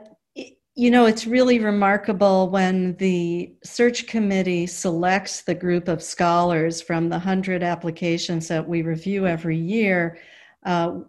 you 0.74 0.90
know, 0.90 1.06
it's 1.06 1.26
really 1.26 1.58
remarkable 1.58 2.48
when 2.48 2.96
the 2.96 3.54
search 3.62 4.06
committee 4.06 4.66
selects 4.66 5.42
the 5.42 5.54
group 5.54 5.88
of 5.88 6.02
scholars 6.02 6.80
from 6.80 7.08
the 7.08 7.16
100 7.16 7.62
applications 7.62 8.48
that 8.48 8.66
we 8.66 8.82
review 8.82 9.26
every 9.26 9.58
year. 9.58 10.18
Uh, 10.64 11.00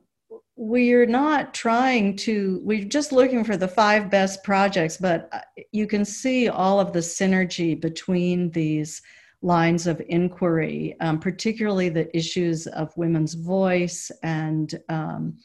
we're 0.61 1.07
not 1.07 1.55
trying 1.55 2.15
to, 2.15 2.61
we're 2.63 2.85
just 2.85 3.11
looking 3.11 3.43
for 3.43 3.57
the 3.57 3.67
five 3.67 4.11
best 4.11 4.43
projects, 4.43 4.95
but 4.95 5.27
uh, 5.31 5.39
you 5.71 5.87
can 5.87 6.05
see 6.05 6.49
all 6.49 6.79
of 6.79 6.93
the 6.93 6.99
synergy 6.99 7.81
between 7.81 8.51
these 8.51 9.01
lines 9.41 9.87
of 9.87 9.99
inquiry, 10.07 10.95
um, 10.99 11.19
particularly 11.19 11.89
the 11.89 12.15
issues 12.15 12.67
of 12.67 12.95
women's 12.95 13.33
voice 13.33 14.11
and 14.21 14.79
um, 14.87 15.35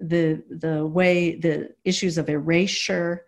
the, 0.00 0.42
the 0.50 0.84
way, 0.84 1.36
the 1.36 1.72
issues 1.84 2.18
of 2.18 2.28
erasure 2.28 3.26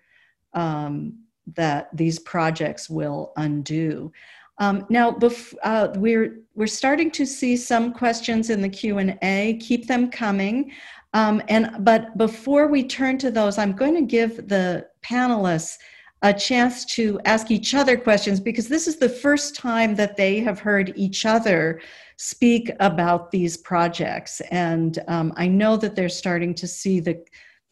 um, 0.55 1.17
that 1.55 1.89
these 1.97 2.19
projects 2.19 2.91
will 2.91 3.33
undo. 3.37 4.11
Um, 4.59 4.87
now, 4.91 5.13
bef- 5.13 5.55
uh, 5.63 5.89
we're 5.97 6.39
we're 6.55 6.67
starting 6.67 7.11
to 7.13 7.25
see 7.25 7.57
some 7.57 7.93
questions 7.95 8.51
in 8.51 8.61
the 8.61 8.69
Q 8.69 8.99
and 8.99 9.19
A. 9.23 9.59
Keep 9.61 9.89
them 9.89 10.11
coming. 10.11 10.73
Um, 11.15 11.43
and 11.49 11.85
but 11.85 12.17
before 12.17 12.69
we 12.69 12.85
turn 12.85 13.19
to 13.19 13.31
those, 13.31 13.59
I'm 13.59 13.73
going 13.73 13.95
to 13.95 14.03
give 14.03 14.49
the 14.49 14.87
panelists 15.03 15.79
a 16.23 16.33
chance 16.33 16.85
to 16.85 17.21
ask 17.25 17.51
each 17.51 17.75
other 17.75 17.97
questions 17.97 18.39
because 18.39 18.69
this 18.69 18.87
is 18.87 18.97
the 18.97 19.09
first 19.09 19.57
time 19.57 19.97
that 19.97 20.17
they 20.17 20.39
have 20.39 20.61
heard 20.61 20.93
each 20.95 21.27
other 21.27 21.81
speak 22.17 22.71
about 22.79 23.31
these 23.33 23.57
projects, 23.57 24.41
and 24.51 25.01
um, 25.09 25.33
I 25.37 25.49
know 25.49 25.77
that 25.77 25.97
they're 25.97 26.09
starting 26.09 26.55
to 26.55 26.67
see 26.67 27.01
the 27.01 27.23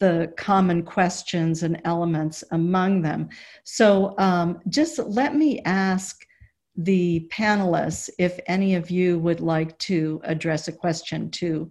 the 0.01 0.33
common 0.39 0.83
questions 0.83 1.63
and 1.63 1.81
elements 1.85 2.43
among 2.53 3.03
them. 3.03 3.29
So 3.65 4.15
um, 4.17 4.59
just 4.71 4.99
let 4.99 5.37
me 5.37 5.61
ask 5.67 6.27
the 6.75 7.29
panelists 7.31 8.09
if 8.19 8.41
any 8.47 8.75
of 8.75 8.91
you 8.91 9.19
would 9.19 9.41
like 9.41 9.79
to 9.79 10.21
address 10.25 10.69
a 10.69 10.73
question 10.73 11.31
to 11.33 11.71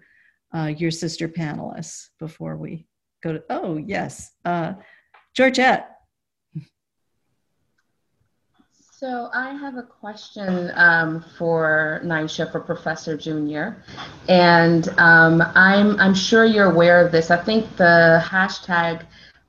uh, 0.54 0.74
your 0.78 0.92
sister 0.92 1.28
panelists 1.28 2.10
before 2.20 2.58
we 2.58 2.88
go 3.24 3.34
to, 3.34 3.44
oh, 3.50 3.78
yes. 3.78 4.32
Uh, 4.46 4.74
Georgette. 5.36 5.96
So 9.00 9.30
I 9.34 9.52
have 9.54 9.78
a 9.78 9.84
question 9.84 10.74
um, 10.76 11.24
for 11.38 12.02
Nyasha, 12.04 12.52
for 12.52 12.60
Professor 12.60 13.16
Junior, 13.16 13.82
and 14.28 14.90
um, 14.98 15.42
I'm 15.56 15.98
I'm 16.02 16.14
sure 16.14 16.44
you're 16.44 16.70
aware 16.70 17.06
of 17.06 17.10
this. 17.10 17.32
I 17.32 17.38
think 17.38 17.78
the 17.78 18.22
hashtag 18.26 19.04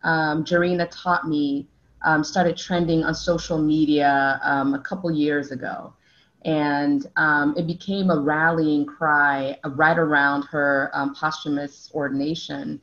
um, 0.04 0.44
Jarena 0.44 0.86
taught 0.92 1.26
me 1.26 1.66
um, 2.02 2.22
started 2.22 2.56
trending 2.56 3.02
on 3.02 3.12
social 3.12 3.58
media 3.58 4.40
um, 4.44 4.74
a 4.74 4.78
couple 4.78 5.10
years 5.10 5.50
ago, 5.50 5.92
and 6.44 7.06
um, 7.16 7.54
it 7.56 7.66
became 7.66 8.10
a 8.10 8.18
rallying 8.18 8.86
cry 8.86 9.58
right 9.74 9.98
around 9.98 10.42
her 10.44 10.90
posthumous 11.14 11.90
ordination 11.94 12.80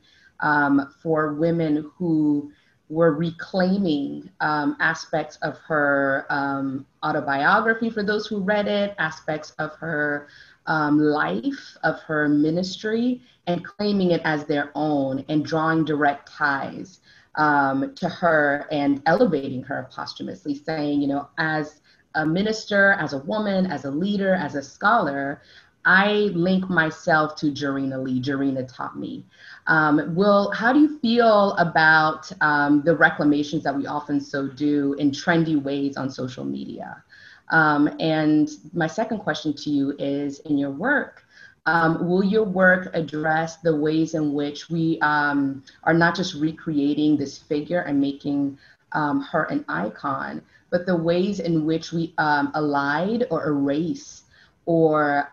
for 1.02 1.34
women 1.34 1.90
who 1.96 2.52
were 2.88 3.12
reclaiming 3.12 4.30
um, 4.40 4.76
aspects 4.80 5.36
of 5.42 5.58
her 5.58 6.26
um, 6.30 6.86
autobiography 7.04 7.90
for 7.90 8.02
those 8.02 8.26
who 8.26 8.40
read 8.40 8.66
it, 8.66 8.94
aspects 8.98 9.50
of 9.58 9.74
her 9.74 10.28
um, 10.66 10.98
life, 10.98 11.76
of 11.84 12.00
her 12.00 12.28
ministry, 12.28 13.20
and 13.46 13.64
claiming 13.64 14.10
it 14.12 14.22
as 14.24 14.44
their 14.44 14.70
own 14.74 15.24
and 15.28 15.44
drawing 15.44 15.84
direct 15.84 16.30
ties 16.30 17.00
um, 17.34 17.94
to 17.94 18.08
her 18.08 18.66
and 18.70 19.02
elevating 19.06 19.62
her 19.62 19.88
posthumously, 19.92 20.54
saying, 20.54 21.00
you 21.00 21.08
know, 21.08 21.28
as 21.38 21.80
a 22.14 22.26
minister, 22.26 22.92
as 22.92 23.12
a 23.12 23.18
woman, 23.18 23.66
as 23.66 23.84
a 23.84 23.90
leader, 23.90 24.34
as 24.34 24.54
a 24.54 24.62
scholar, 24.62 25.42
I 25.84 26.30
link 26.34 26.68
myself 26.68 27.36
to 27.36 27.46
Jarena 27.46 28.02
Lee. 28.02 28.20
Jarena 28.20 28.66
taught 28.70 28.98
me. 28.98 29.24
Um, 29.66 30.14
Will, 30.14 30.50
how 30.50 30.72
do 30.72 30.80
you 30.80 30.98
feel 30.98 31.52
about 31.52 32.30
um, 32.42 32.82
the 32.82 32.96
reclamations 32.96 33.64
that 33.64 33.76
we 33.76 33.86
often 33.86 34.20
so 34.20 34.48
do 34.48 34.94
in 34.94 35.10
trendy 35.10 35.60
ways 35.60 35.96
on 35.96 36.10
social 36.10 36.44
media? 36.44 37.02
Um, 37.50 37.88
and 37.98 38.50
my 38.74 38.86
second 38.86 39.20
question 39.20 39.54
to 39.54 39.70
you 39.70 39.94
is 39.98 40.40
in 40.40 40.58
your 40.58 40.70
work, 40.70 41.24
um, 41.66 42.08
will 42.08 42.24
your 42.24 42.44
work 42.44 42.90
address 42.94 43.56
the 43.58 43.74
ways 43.74 44.14
in 44.14 44.32
which 44.32 44.70
we 44.70 44.98
um, 45.00 45.62
are 45.84 45.94
not 45.94 46.14
just 46.14 46.34
recreating 46.34 47.16
this 47.16 47.38
figure 47.38 47.80
and 47.80 48.00
making 48.00 48.58
um, 48.92 49.20
her 49.20 49.44
an 49.44 49.64
icon, 49.68 50.42
but 50.70 50.86
the 50.86 50.96
ways 50.96 51.40
in 51.40 51.64
which 51.64 51.92
we 51.92 52.14
allied 52.18 53.26
or 53.30 53.46
erase 53.46 54.22
or 54.66 55.28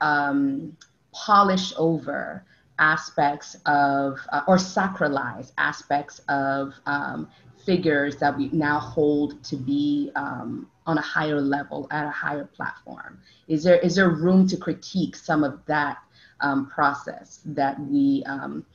polish 1.14 1.74
over 1.78 2.46
aspects 2.80 3.56
of, 3.66 4.20
uh, 4.32 4.42
or 4.48 4.58
sacralize 4.58 5.52
aspects 5.58 6.20
of 6.28 6.74
um, 6.86 7.30
figures 7.66 8.18
that 8.18 8.38
we 8.38 8.50
now 8.50 8.80
hold 8.80 9.42
to 9.44 9.56
be 9.56 10.12
um, 10.16 10.70
on 10.86 10.98
a 10.98 11.02
higher 11.02 11.42
level, 11.42 11.88
at 11.92 12.06
a 12.06 12.12
higher 12.12 12.46
platform? 12.46 13.20
Is 13.48 13.64
there, 13.64 13.78
is 13.80 13.96
there 13.96 14.10
room 14.10 14.48
to 14.48 14.58
critique 14.58 15.16
some 15.16 15.44
of 15.44 15.60
that 15.66 15.98
um, 16.42 16.68
process 16.68 17.40
that 17.46 17.80
we 17.80 18.24
um, 18.28 18.66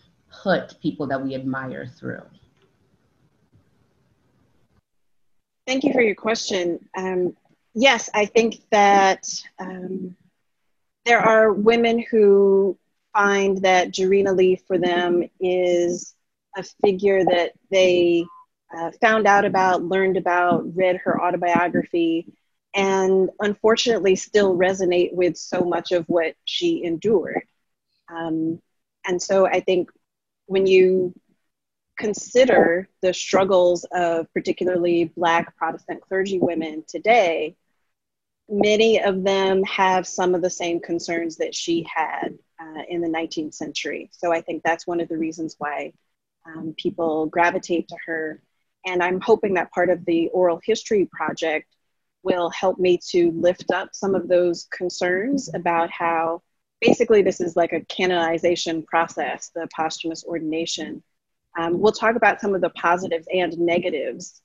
put 0.43 0.81
people 0.81 1.07
that 1.07 1.23
we 1.23 1.35
admire 1.35 1.87
through? 1.87 2.23
Thank 5.67 5.85
you 5.85 5.93
for 5.93 6.01
your 6.01 6.15
question. 6.15 6.89
Um, 6.97 7.37
yes, 7.75 8.11
I 8.15 8.27
think 8.27 8.57
that 8.71 9.29
um, 9.59 10.17
there 11.05 11.21
are 11.21 11.53
women 11.53 12.05
who 12.11 12.77
find 13.13 13.59
that 13.63 13.93
Jarena 13.93 14.37
Lee 14.37 14.57
for 14.67 14.79
them 14.79 15.29
is 15.41 16.15
a 16.57 16.63
figure 16.63 17.25
that 17.25 17.53
they 17.71 18.25
uh, 18.77 18.91
found 19.01 19.27
out 19.27 19.45
about, 19.45 19.85
learned 19.85 20.17
about, 20.17 20.77
read 20.77 20.97
her 20.99 21.21
autobiography, 21.21 22.33
and 22.75 23.31
unfortunately 23.41 24.15
still 24.15 24.57
resonate 24.57 25.13
with 25.13 25.37
so 25.37 25.63
much 25.65 25.93
of 25.93 26.05
what 26.09 26.35
she 26.45 26.85
endured. 26.85 27.43
Um, 28.09 28.61
and 29.07 29.21
so 29.21 29.47
I 29.47 29.61
think 29.61 29.91
when 30.47 30.67
you 30.67 31.15
consider 32.01 32.89
the 33.03 33.13
struggles 33.13 33.85
of 33.93 34.33
particularly 34.33 35.05
Black 35.17 35.57
Protestant 35.57 36.01
clergy 36.01 36.39
women 36.39 36.83
today, 36.89 37.57
many 38.49 39.01
of 39.01 39.23
them 39.23 39.63
have 39.65 40.07
some 40.07 40.35
of 40.35 40.43
the 40.43 40.51
same 40.51 40.81
concerns 40.81 41.37
that 41.37 41.55
she 41.55 41.87
had 41.95 42.37
uh, 42.61 42.83
in 42.89 43.01
the 43.01 43.09
19th 43.09 43.55
century. 43.55 44.11
So 44.13 44.33
I 44.33 44.41
think 44.41 44.63
that's 44.63 44.87
one 44.87 45.01
of 45.01 45.09
the 45.09 45.19
reasons 45.19 45.55
why 45.59 45.93
um, 46.47 46.75
people 46.77 47.27
gravitate 47.27 47.89
to 47.89 47.97
her. 48.07 48.43
And 48.87 49.03
I'm 49.03 49.21
hoping 49.21 49.55
that 49.55 49.71
part 49.71 49.91
of 49.91 50.05
the 50.07 50.29
oral 50.29 50.61
history 50.65 51.09
project 51.13 51.67
will 52.23 52.51
help 52.51 52.79
me 52.79 52.99
to 53.11 53.31
lift 53.33 53.71
up 53.71 53.91
some 53.93 54.15
of 54.15 54.27
those 54.27 54.67
concerns 54.71 55.53
about 55.55 55.91
how 55.91 56.43
basically 56.81 57.23
this 57.23 57.41
is 57.41 57.57
like 57.57 57.73
a 57.73 57.85
canonization 57.85 58.83
process, 58.83 59.51
the 59.55 59.69
posthumous 59.75 60.25
ordination. 60.25 61.03
Um, 61.59 61.81
we'll 61.81 61.93
talk 61.93 62.17
about 62.17 62.41
some 62.41 62.55
of 62.55 62.61
the 62.61 62.71
positives 62.71 63.27
and 63.33 63.57
negatives 63.59 64.43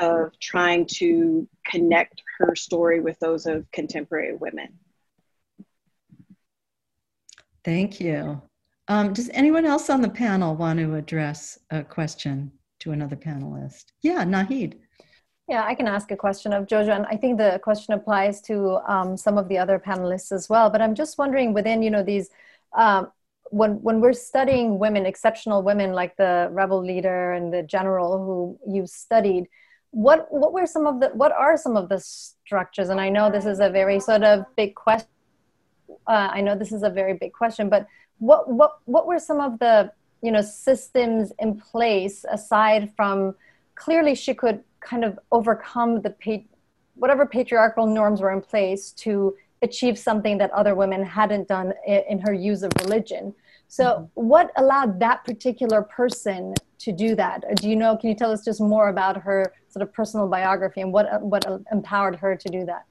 of 0.00 0.38
trying 0.40 0.86
to 0.86 1.48
connect 1.66 2.22
her 2.38 2.54
story 2.54 3.00
with 3.00 3.18
those 3.20 3.46
of 3.46 3.70
contemporary 3.72 4.36
women. 4.36 4.68
Thank 7.64 8.00
you. 8.00 8.40
Um, 8.88 9.12
does 9.12 9.28
anyone 9.34 9.66
else 9.66 9.90
on 9.90 10.00
the 10.00 10.08
panel 10.08 10.56
want 10.56 10.78
to 10.78 10.94
address 10.94 11.58
a 11.70 11.84
question 11.84 12.50
to 12.80 12.92
another 12.92 13.16
panelist? 13.16 13.86
Yeah, 14.02 14.24
Nahid. 14.24 14.74
Yeah, 15.48 15.64
I 15.64 15.74
can 15.74 15.86
ask 15.86 16.10
a 16.10 16.16
question 16.16 16.52
of 16.52 16.66
Jojo, 16.66 16.94
and 16.94 17.06
I 17.06 17.16
think 17.16 17.38
the 17.38 17.58
question 17.62 17.94
applies 17.94 18.40
to 18.42 18.80
um, 18.86 19.16
some 19.16 19.38
of 19.38 19.48
the 19.48 19.58
other 19.58 19.78
panelists 19.78 20.30
as 20.30 20.48
well. 20.48 20.70
But 20.70 20.82
I'm 20.82 20.94
just 20.94 21.18
wondering, 21.18 21.54
within 21.54 21.82
you 21.82 21.90
know 21.90 22.02
these, 22.02 22.28
um, 22.76 23.10
when 23.50 23.82
when 23.82 24.00
we're 24.00 24.12
studying 24.12 24.78
women, 24.78 25.06
exceptional 25.06 25.62
women 25.62 25.92
like 25.92 26.16
the 26.16 26.48
rebel 26.50 26.84
leader 26.84 27.32
and 27.32 27.52
the 27.52 27.62
general 27.62 28.18
who 28.18 28.74
you've 28.74 28.90
studied, 28.90 29.48
what 29.90 30.26
what 30.30 30.52
were 30.52 30.66
some 30.66 30.86
of 30.86 31.00
the 31.00 31.08
what 31.08 31.32
are 31.32 31.56
some 31.56 31.76
of 31.76 31.88
the 31.88 31.98
structures? 31.98 32.88
And 32.88 33.00
I 33.00 33.08
know 33.08 33.30
this 33.30 33.46
is 33.46 33.60
a 33.60 33.70
very 33.70 34.00
sort 34.00 34.22
of 34.22 34.44
big 34.56 34.74
question 34.74 35.08
uh, 36.06 36.28
I 36.32 36.40
know 36.40 36.56
this 36.56 36.72
is 36.72 36.82
a 36.82 36.90
very 36.90 37.14
big 37.14 37.32
question, 37.32 37.68
but 37.68 37.86
what 38.18 38.50
what 38.50 38.78
what 38.86 39.06
were 39.06 39.18
some 39.18 39.40
of 39.40 39.58
the 39.58 39.92
you 40.22 40.32
know 40.32 40.40
systems 40.40 41.32
in 41.38 41.60
place 41.60 42.24
aside 42.30 42.92
from 42.96 43.34
clearly 43.74 44.14
she 44.14 44.34
could 44.34 44.62
kind 44.80 45.04
of 45.04 45.18
overcome 45.30 46.00
the 46.02 46.14
whatever 46.94 47.26
patriarchal 47.26 47.86
norms 47.86 48.20
were 48.20 48.32
in 48.32 48.40
place 48.40 48.90
to 48.92 49.36
achieve 49.62 49.98
something 49.98 50.38
that 50.38 50.50
other 50.52 50.74
women 50.74 51.04
hadn't 51.04 51.48
done 51.48 51.72
in, 51.86 52.02
in 52.08 52.18
her 52.20 52.32
use 52.32 52.62
of 52.62 52.72
religion. 52.80 53.34
So, 53.68 53.84
mm-hmm. 53.84 54.04
what 54.14 54.50
allowed 54.56 54.98
that 55.00 55.24
particular 55.24 55.82
person 55.82 56.54
to 56.78 56.92
do 56.92 57.14
that? 57.16 57.44
Do 57.56 57.68
you 57.68 57.76
know? 57.76 57.96
Can 57.96 58.10
you 58.10 58.16
tell 58.16 58.32
us 58.32 58.44
just 58.44 58.60
more 58.60 58.88
about 58.88 59.20
her 59.22 59.52
sort 59.68 59.82
of 59.82 59.92
personal 59.92 60.28
biography 60.28 60.80
and 60.80 60.92
what 60.92 61.22
what 61.22 61.44
empowered 61.70 62.16
her 62.16 62.36
to 62.36 62.48
do 62.48 62.64
that? 62.66 62.84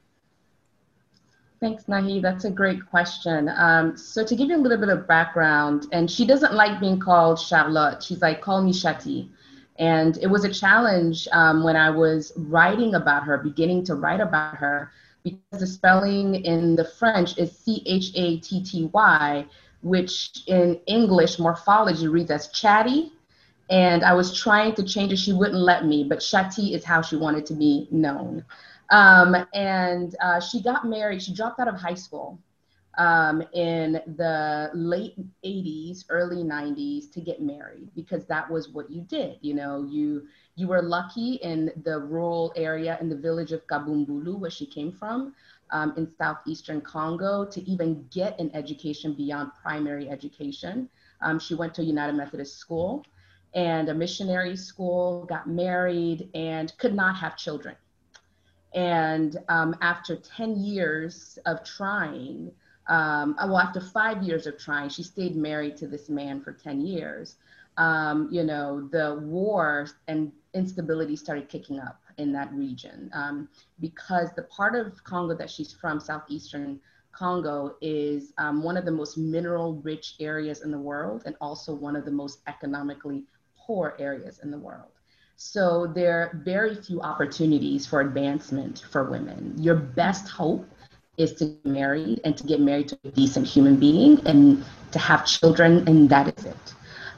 Thanks, 1.60 1.86
Nahi. 1.86 2.22
That's 2.22 2.46
a 2.46 2.52
great 2.52 2.88
question. 2.88 3.50
Um, 3.50 3.98
so 3.98 4.24
to 4.24 4.36
give 4.36 4.50
you 4.50 4.58
a 4.58 4.62
little 4.62 4.78
bit 4.78 4.90
of 4.90 5.08
background, 5.08 5.88
and 5.92 6.10
she 6.10 6.26
doesn't 6.26 6.54
like 6.54 6.80
being 6.80 7.00
called 7.00 7.40
Charlotte. 7.40 8.04
She's 8.04 8.22
like, 8.22 8.42
call 8.42 8.62
me 8.62 8.72
Shati. 8.72 9.30
And 9.80 10.18
it 10.18 10.28
was 10.28 10.44
a 10.44 10.54
challenge 10.54 11.28
um, 11.32 11.64
when 11.64 11.76
I 11.76 11.90
was 11.90 12.32
writing 12.36 12.94
about 12.96 13.24
her, 13.24 13.38
beginning 13.40 13.84
to 13.86 13.96
write 13.96 14.22
about 14.22 14.56
her, 14.58 14.92
because 15.32 15.60
the 15.60 15.68
spelling 15.68 16.36
in 16.36 16.76
the 16.76 16.86
French 16.86 17.38
is 17.38 17.58
C 17.58 17.84
H 17.86 18.12
A 18.16 18.38
T 18.40 18.64
T 18.64 18.90
Y, 18.94 19.46
which 19.82 20.44
in 20.48 20.80
English 20.88 21.40
morphology 21.40 22.08
reads 22.08 22.32
as 22.32 22.48
chatty. 22.50 23.12
And 23.70 24.04
I 24.04 24.14
was 24.14 24.38
trying 24.38 24.76
to 24.76 24.84
change 24.84 25.12
it, 25.12 25.18
she 25.18 25.34
wouldn't 25.34 25.60
let 25.60 25.86
me, 25.86 26.06
but 26.06 26.20
Shati 26.20 26.74
is 26.74 26.86
how 26.86 27.02
she 27.02 27.18
wanted 27.18 27.46
to 27.48 27.54
be 27.54 27.88
known. 27.92 28.46
Um, 28.90 29.36
and 29.54 30.16
uh, 30.22 30.40
she 30.40 30.62
got 30.62 30.88
married, 30.88 31.22
she 31.22 31.34
dropped 31.34 31.60
out 31.60 31.68
of 31.68 31.76
high 31.76 31.96
school 31.96 32.40
um, 32.98 33.42
in 33.54 33.94
the 34.18 34.70
late 34.74 35.16
80s, 35.44 36.06
early 36.10 36.44
90s 36.44 37.10
to 37.12 37.22
get 37.22 37.42
married 37.42 37.90
because 37.96 38.26
that 38.28 38.50
was 38.50 38.70
what 38.70 38.90
you 38.90 39.02
did. 39.02 39.38
You 39.42 39.54
know, 39.56 39.84
you 39.84 40.28
you 40.56 40.68
were 40.68 40.82
lucky 40.82 41.36
in 41.36 41.72
the 41.84 42.00
rural 42.00 42.54
area 42.56 42.98
in 43.02 43.10
the 43.10 43.16
village 43.16 43.52
of 43.52 43.66
Kabumbulu, 43.68 44.38
where 44.40 44.50
she 44.50 44.66
came 44.66 44.92
from, 44.92 45.34
um, 45.72 45.94
in 45.98 46.08
southeastern 46.18 46.82
Congo, 46.82 47.46
to 47.46 47.62
even 47.70 48.08
get 48.12 48.40
an 48.40 48.52
education 48.54 49.14
beyond 49.14 49.52
primary 49.62 50.10
education. 50.10 50.90
Um, 51.22 51.40
she 51.40 51.56
went 51.56 51.74
to 51.76 51.84
United 51.84 52.14
Methodist 52.16 52.58
school 52.58 53.06
and 53.54 53.90
a 53.90 53.94
missionary 53.94 54.56
school, 54.56 55.24
got 55.26 55.48
married, 55.48 56.30
and 56.34 56.72
could 56.78 56.94
not 56.94 57.16
have 57.18 57.36
children. 57.38 57.76
And 58.74 59.38
um, 59.50 59.76
after 59.82 60.16
10 60.16 60.58
years 60.58 61.38
of 61.46 61.64
trying, 61.64 62.52
um, 62.88 63.36
well, 63.38 63.60
after 63.60 63.82
five 63.82 64.24
years 64.24 64.48
of 64.48 64.58
trying, 64.58 64.90
she 64.90 65.04
stayed 65.04 65.36
married 65.36 65.78
to 65.78 65.88
this 65.88 66.10
man 66.10 66.42
for 66.42 66.54
10 66.54 66.82
years. 66.82 67.36
Um, 67.78 68.28
you 68.32 68.44
know, 68.44 68.88
the 68.92 69.20
war 69.22 69.88
and 70.08 70.32
instability 70.54 71.16
started 71.16 71.50
kicking 71.50 71.80
up 71.80 72.02
in 72.18 72.32
that 72.34 72.52
region 72.52 73.12
um, 73.14 73.48
because 73.80 74.30
the 74.36 74.44
part 74.44 74.76
of 74.76 75.04
Congo 75.04 75.36
that 75.36 75.50
she's 75.50 75.72
from, 75.72 76.00
southeastern 76.00 76.80
Congo, 77.12 77.76
is 77.82 78.34
um, 78.38 78.64
one 78.64 78.78
of 78.78 78.86
the 78.86 78.92
most 78.92 79.18
mineral 79.18 79.76
rich 79.76 80.16
areas 80.20 80.62
in 80.62 80.72
the 80.72 80.80
world 80.80 81.24
and 81.26 81.36
also 81.40 81.74
one 81.74 81.96
of 81.96 82.06
the 82.06 82.12
most 82.12 82.40
economically 82.48 83.26
poor 83.56 83.96
areas 84.00 84.40
in 84.40 84.50
the 84.50 84.58
world. 84.58 84.92
So 85.36 85.86
there 85.94 86.20
are 86.20 86.42
very 86.44 86.74
few 86.74 87.00
opportunities 87.02 87.86
for 87.86 88.02
advancement 88.02 88.84
for 88.92 89.04
women. 89.04 89.54
Your 89.58 89.76
best 89.76 90.28
hope 90.28 90.68
is 91.18 91.34
to 91.34 91.46
get 91.46 91.66
married 91.66 92.22
and 92.24 92.38
to 92.38 92.44
get 92.44 92.62
married 92.62 92.88
to 92.90 92.98
a 93.04 93.10
decent 93.10 93.48
human 93.48 93.76
being 93.76 94.26
and 94.28 94.64
to 94.92 95.00
have 95.00 95.26
children, 95.26 95.88
and 95.88 96.10
that 96.10 96.38
is 96.38 96.46
it. 96.46 96.74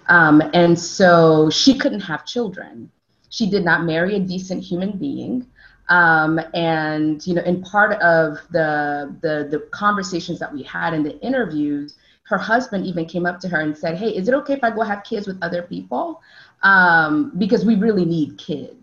Um, 0.07 0.41
and 0.53 0.77
so 0.77 1.49
she 1.49 1.77
couldn't 1.77 1.99
have 2.01 2.25
children. 2.25 2.91
She 3.29 3.49
did 3.49 3.63
not 3.63 3.83
marry 3.83 4.15
a 4.15 4.19
decent 4.19 4.63
human 4.63 4.97
being. 4.97 5.45
Um, 5.89 6.39
and 6.53 7.25
you 7.25 7.33
know, 7.33 7.41
in 7.43 7.61
part 7.61 7.93
of 8.01 8.37
the, 8.51 9.15
the 9.21 9.47
the 9.49 9.59
conversations 9.71 10.39
that 10.39 10.53
we 10.53 10.63
had 10.63 10.93
in 10.93 11.03
the 11.03 11.19
interviews, 11.19 11.95
her 12.23 12.37
husband 12.37 12.85
even 12.85 13.05
came 13.05 13.25
up 13.25 13.39
to 13.41 13.49
her 13.49 13.59
and 13.59 13.75
said, 13.77 13.97
"Hey, 13.97 14.09
is 14.09 14.27
it 14.27 14.33
okay 14.35 14.53
if 14.53 14.63
I 14.63 14.69
go 14.69 14.81
have 14.81 15.03
kids 15.03 15.27
with 15.27 15.37
other 15.41 15.63
people? 15.63 16.21
Um, 16.61 17.33
because 17.37 17.65
we 17.65 17.75
really 17.75 18.05
need 18.05 18.37
kids." 18.37 18.75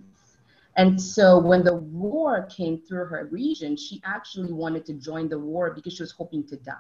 And 0.77 1.01
so 1.01 1.39
when 1.39 1.65
the 1.65 1.77
war 1.77 2.47
came 2.55 2.79
through 2.79 3.07
her 3.07 3.29
region, 3.31 3.77
she 3.77 4.03
actually 4.05 4.53
wanted 4.53 4.85
to 4.87 4.95
join 4.95 5.29
the 5.29 5.39
war 5.39 5.73
because 5.75 5.95
she 5.95 6.03
was 6.03 6.13
hoping 6.13 6.47
to 6.49 6.57
die. 6.57 6.75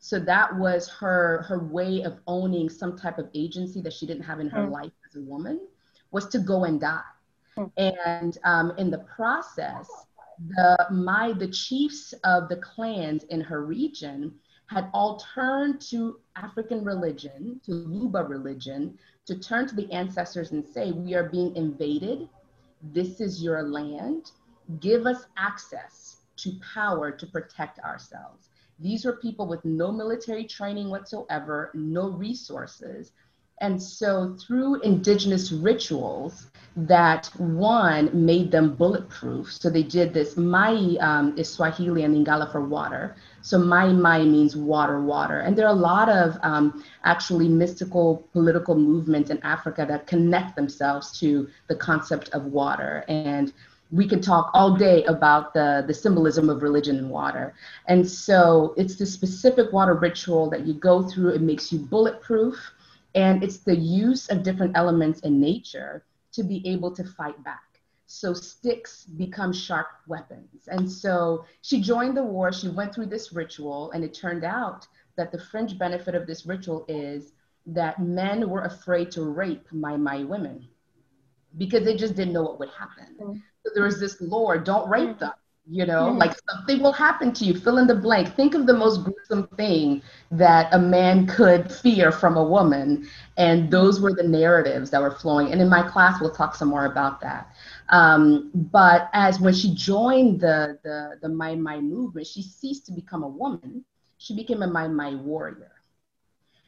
So 0.00 0.18
that 0.20 0.56
was 0.56 0.88
her 0.88 1.42
her 1.42 1.64
way 1.64 2.02
of 2.02 2.18
owning 2.26 2.68
some 2.68 2.96
type 2.96 3.18
of 3.18 3.28
agency 3.34 3.80
that 3.82 3.92
she 3.92 4.06
didn't 4.06 4.24
have 4.24 4.40
in 4.40 4.48
her 4.48 4.66
mm. 4.66 4.70
life 4.70 4.92
as 5.08 5.16
a 5.16 5.20
woman, 5.20 5.60
was 6.10 6.28
to 6.28 6.38
go 6.38 6.64
and 6.64 6.80
die. 6.80 7.00
Mm. 7.56 7.72
And 7.76 8.38
um, 8.44 8.72
in 8.78 8.90
the 8.90 8.98
process, 8.98 9.88
the 10.56 10.86
my 10.90 11.32
the 11.32 11.48
chiefs 11.48 12.14
of 12.24 12.48
the 12.48 12.56
clans 12.56 13.24
in 13.24 13.40
her 13.40 13.64
region 13.64 14.34
had 14.66 14.88
all 14.92 15.16
turned 15.34 15.80
to 15.80 16.20
African 16.36 16.84
religion, 16.84 17.60
to 17.64 17.72
Luba 17.72 18.22
religion, 18.22 18.98
to 19.26 19.38
turn 19.38 19.66
to 19.66 19.74
the 19.74 19.90
ancestors 19.90 20.52
and 20.52 20.64
say, 20.64 20.92
we 20.92 21.14
are 21.14 21.28
being 21.28 21.56
invaded 21.56 22.28
this 22.82 23.20
is 23.20 23.42
your 23.42 23.62
land. 23.62 24.30
Give 24.80 25.06
us 25.06 25.26
access 25.36 26.16
to 26.36 26.52
power 26.74 27.10
to 27.10 27.26
protect 27.26 27.78
ourselves. 27.80 28.48
These 28.78 29.04
were 29.04 29.16
people 29.16 29.46
with 29.46 29.64
no 29.64 29.90
military 29.90 30.44
training 30.44 30.88
whatsoever, 30.88 31.70
no 31.74 32.10
resources. 32.10 33.12
And 33.60 33.82
so, 33.82 34.36
through 34.38 34.82
indigenous 34.82 35.50
rituals, 35.50 36.46
that 36.76 37.26
one 37.38 38.08
made 38.24 38.52
them 38.52 38.76
bulletproof. 38.76 39.52
So, 39.52 39.68
they 39.68 39.82
did 39.82 40.14
this. 40.14 40.36
Mai 40.36 40.96
um, 41.00 41.36
is 41.36 41.48
Swahili 41.50 42.04
and 42.04 42.14
Lingala 42.14 42.52
for 42.52 42.64
water. 42.64 43.16
So 43.48 43.58
Mai 43.58 43.94
Mai 43.94 44.24
means 44.24 44.54
water, 44.54 45.00
water. 45.00 45.40
And 45.40 45.56
there 45.56 45.64
are 45.64 45.72
a 45.72 45.84
lot 45.92 46.10
of 46.10 46.36
um, 46.42 46.84
actually 47.04 47.48
mystical 47.48 48.28
political 48.34 48.74
movements 48.74 49.30
in 49.30 49.38
Africa 49.42 49.86
that 49.88 50.06
connect 50.06 50.54
themselves 50.54 51.18
to 51.20 51.48
the 51.66 51.74
concept 51.74 52.28
of 52.34 52.44
water. 52.44 53.06
And 53.08 53.54
we 53.90 54.06
can 54.06 54.20
talk 54.20 54.50
all 54.52 54.76
day 54.76 55.02
about 55.04 55.54
the, 55.54 55.82
the 55.86 55.94
symbolism 55.94 56.50
of 56.50 56.62
religion 56.62 56.98
and 56.98 57.08
water. 57.08 57.54
And 57.86 58.06
so 58.06 58.74
it's 58.76 58.96
the 58.96 59.06
specific 59.06 59.72
water 59.72 59.94
ritual 59.94 60.50
that 60.50 60.66
you 60.66 60.74
go 60.74 61.08
through, 61.08 61.30
it 61.30 61.40
makes 61.40 61.72
you 61.72 61.78
bulletproof. 61.78 62.54
And 63.14 63.42
it's 63.42 63.60
the 63.60 63.76
use 63.76 64.28
of 64.28 64.42
different 64.42 64.76
elements 64.76 65.20
in 65.20 65.40
nature 65.40 66.04
to 66.32 66.42
be 66.42 66.60
able 66.68 66.90
to 66.90 67.02
fight 67.02 67.42
back. 67.44 67.67
So 68.10 68.32
sticks 68.32 69.04
become 69.04 69.52
sharp 69.52 69.88
weapons. 70.06 70.66
And 70.68 70.90
so 70.90 71.44
she 71.60 71.78
joined 71.82 72.16
the 72.16 72.22
war, 72.22 72.50
she 72.50 72.70
went 72.70 72.94
through 72.94 73.06
this 73.06 73.34
ritual, 73.34 73.90
and 73.92 74.02
it 74.02 74.14
turned 74.14 74.44
out 74.44 74.86
that 75.16 75.30
the 75.30 75.38
fringe 75.38 75.78
benefit 75.78 76.14
of 76.14 76.26
this 76.26 76.46
ritual 76.46 76.86
is 76.88 77.32
that 77.66 78.00
men 78.02 78.48
were 78.48 78.62
afraid 78.62 79.10
to 79.10 79.24
rape 79.24 79.70
my 79.72 79.98
my 79.98 80.24
women 80.24 80.66
because 81.58 81.84
they 81.84 81.96
just 81.96 82.16
didn't 82.16 82.32
know 82.32 82.44
what 82.44 82.58
would 82.58 82.70
happen. 82.70 83.14
Mm-hmm. 83.20 83.38
So 83.66 83.72
there 83.74 83.84
was 83.84 84.00
this 84.00 84.18
lore 84.22 84.56
don't 84.56 84.88
rape 84.88 85.10
mm. 85.10 85.18
them 85.18 85.32
you 85.70 85.84
know 85.84 86.08
mm-hmm. 86.08 86.18
like 86.18 86.32
something 86.50 86.80
will 86.82 86.92
happen 86.92 87.32
to 87.32 87.44
you. 87.44 87.54
Fill 87.54 87.78
in 87.78 87.86
the 87.86 87.94
blank. 87.94 88.34
Think 88.34 88.54
of 88.54 88.66
the 88.66 88.72
most 88.72 89.04
gruesome 89.04 89.46
thing 89.56 90.02
that 90.30 90.72
a 90.72 90.78
man 90.78 91.26
could 91.26 91.70
fear 91.70 92.10
from 92.10 92.36
a 92.36 92.42
woman 92.42 93.08
and 93.36 93.70
those 93.70 94.00
were 94.00 94.14
the 94.14 94.22
narratives 94.22 94.90
that 94.90 95.02
were 95.02 95.10
flowing. 95.10 95.52
And 95.52 95.60
in 95.60 95.68
my 95.68 95.82
class 95.82 96.20
we'll 96.20 96.34
talk 96.34 96.54
some 96.54 96.68
more 96.68 96.86
about 96.86 97.20
that. 97.20 97.52
Um, 97.90 98.50
but 98.54 99.10
as 99.12 99.40
when 99.40 99.54
she 99.54 99.74
joined 99.74 100.40
the 100.40 100.78
the 100.82 101.18
the 101.20 101.28
Mai 101.28 101.54
Mai 101.54 101.80
movement 101.80 102.26
she 102.26 102.42
ceased 102.42 102.86
to 102.86 102.92
become 102.92 103.22
a 103.22 103.28
woman. 103.28 103.84
She 104.16 104.34
became 104.34 104.62
a 104.62 104.66
Mai 104.66 104.88
Mai 104.88 105.14
warrior. 105.14 105.72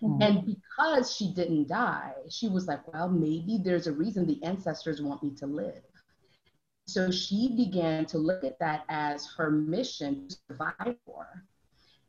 Mm-hmm. 0.02 0.22
and 0.22 0.46
because 0.46 1.14
she 1.14 1.30
didn't 1.34 1.68
die 1.68 2.14
she 2.30 2.48
was 2.48 2.66
like 2.66 2.90
well 2.90 3.10
maybe 3.10 3.60
there's 3.62 3.86
a 3.86 3.92
reason 3.92 4.26
the 4.26 4.42
ancestors 4.42 5.02
want 5.02 5.22
me 5.22 5.30
to 5.36 5.46
live 5.46 5.82
so 6.90 7.10
she 7.10 7.54
began 7.56 8.04
to 8.06 8.18
look 8.18 8.42
at 8.42 8.58
that 8.58 8.84
as 8.88 9.26
her 9.36 9.50
mission 9.50 10.26
to 10.28 10.36
survive 10.48 10.96
for. 11.06 11.44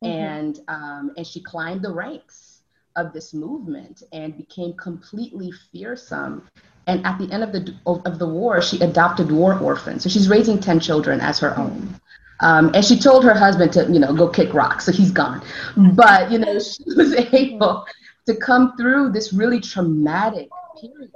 Mm-hmm. 0.04 0.08
And, 0.08 0.60
um, 0.68 1.12
and 1.18 1.28
she 1.28 1.42
climbed 1.42 1.84
the 1.84 1.92
ranks 1.92 2.64
of 2.96 3.14
this 3.14 3.34
movement 3.34 4.02
and 4.12 4.36
became 4.36 4.74
completely 4.74 5.52
fearsome. 5.72 6.48
And 6.88 7.06
at 7.06 7.20
the 7.20 7.32
end 7.32 7.44
of 7.44 7.52
the, 7.52 7.76
of 7.86 8.18
the 8.18 8.28
war, 8.28 8.60
she 8.62 8.80
adopted 8.80 9.32
war 9.32 9.58
orphans. 9.60 10.04
So 10.04 10.10
she's 10.10 10.28
raising 10.28 10.60
10 10.60 10.80
children 10.80 11.22
as 11.22 11.38
her 11.40 11.58
own. 11.60 12.00
Um, 12.40 12.72
and 12.74 12.84
she 12.84 12.98
told 12.98 13.24
her 13.24 13.36
husband 13.36 13.72
to, 13.74 13.86
you 13.92 14.00
know, 14.00 14.16
go 14.16 14.28
kick 14.28 14.52
rocks. 14.52 14.86
So 14.86 14.92
he's 14.92 15.12
gone. 15.12 15.44
But, 15.78 16.32
you 16.32 16.40
know, 16.40 16.58
she 16.58 16.84
was 16.96 17.14
able 17.34 17.86
to 18.26 18.36
come 18.36 18.76
through 18.78 19.12
this 19.12 19.32
really 19.32 19.60
traumatic 19.60 20.50
period 20.82 21.12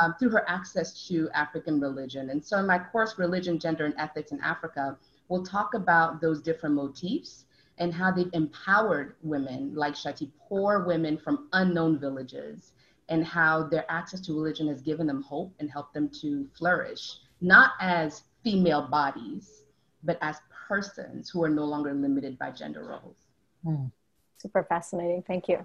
um, 0.00 0.14
through 0.18 0.30
her 0.30 0.48
access 0.48 1.06
to 1.08 1.28
African 1.34 1.80
religion. 1.80 2.30
And 2.30 2.44
so 2.44 2.58
in 2.58 2.66
my 2.66 2.78
course, 2.78 3.18
Religion, 3.18 3.58
Gender, 3.58 3.84
and 3.84 3.94
Ethics 3.98 4.32
in 4.32 4.40
Africa, 4.40 4.96
we'll 5.28 5.44
talk 5.44 5.74
about 5.74 6.20
those 6.20 6.40
different 6.40 6.74
motifs 6.74 7.44
and 7.78 7.92
how 7.92 8.10
they've 8.10 8.30
empowered 8.32 9.16
women 9.22 9.74
like 9.74 9.94
Shati, 9.94 10.30
poor 10.48 10.84
women 10.84 11.18
from 11.18 11.48
unknown 11.52 11.98
villages, 11.98 12.72
and 13.08 13.24
how 13.24 13.64
their 13.64 13.84
access 13.90 14.20
to 14.20 14.34
religion 14.34 14.68
has 14.68 14.80
given 14.80 15.06
them 15.06 15.22
hope 15.22 15.52
and 15.58 15.70
helped 15.70 15.94
them 15.94 16.08
to 16.20 16.48
flourish, 16.56 17.18
not 17.40 17.72
as 17.80 18.22
female 18.44 18.82
bodies, 18.82 19.64
but 20.04 20.18
as 20.20 20.36
persons 20.68 21.28
who 21.28 21.42
are 21.42 21.48
no 21.48 21.64
longer 21.64 21.92
limited 21.92 22.38
by 22.38 22.50
gender 22.50 22.84
roles. 22.84 23.16
Mm. 23.64 23.90
Super 24.38 24.64
fascinating. 24.64 25.22
Thank 25.26 25.48
you. 25.48 25.64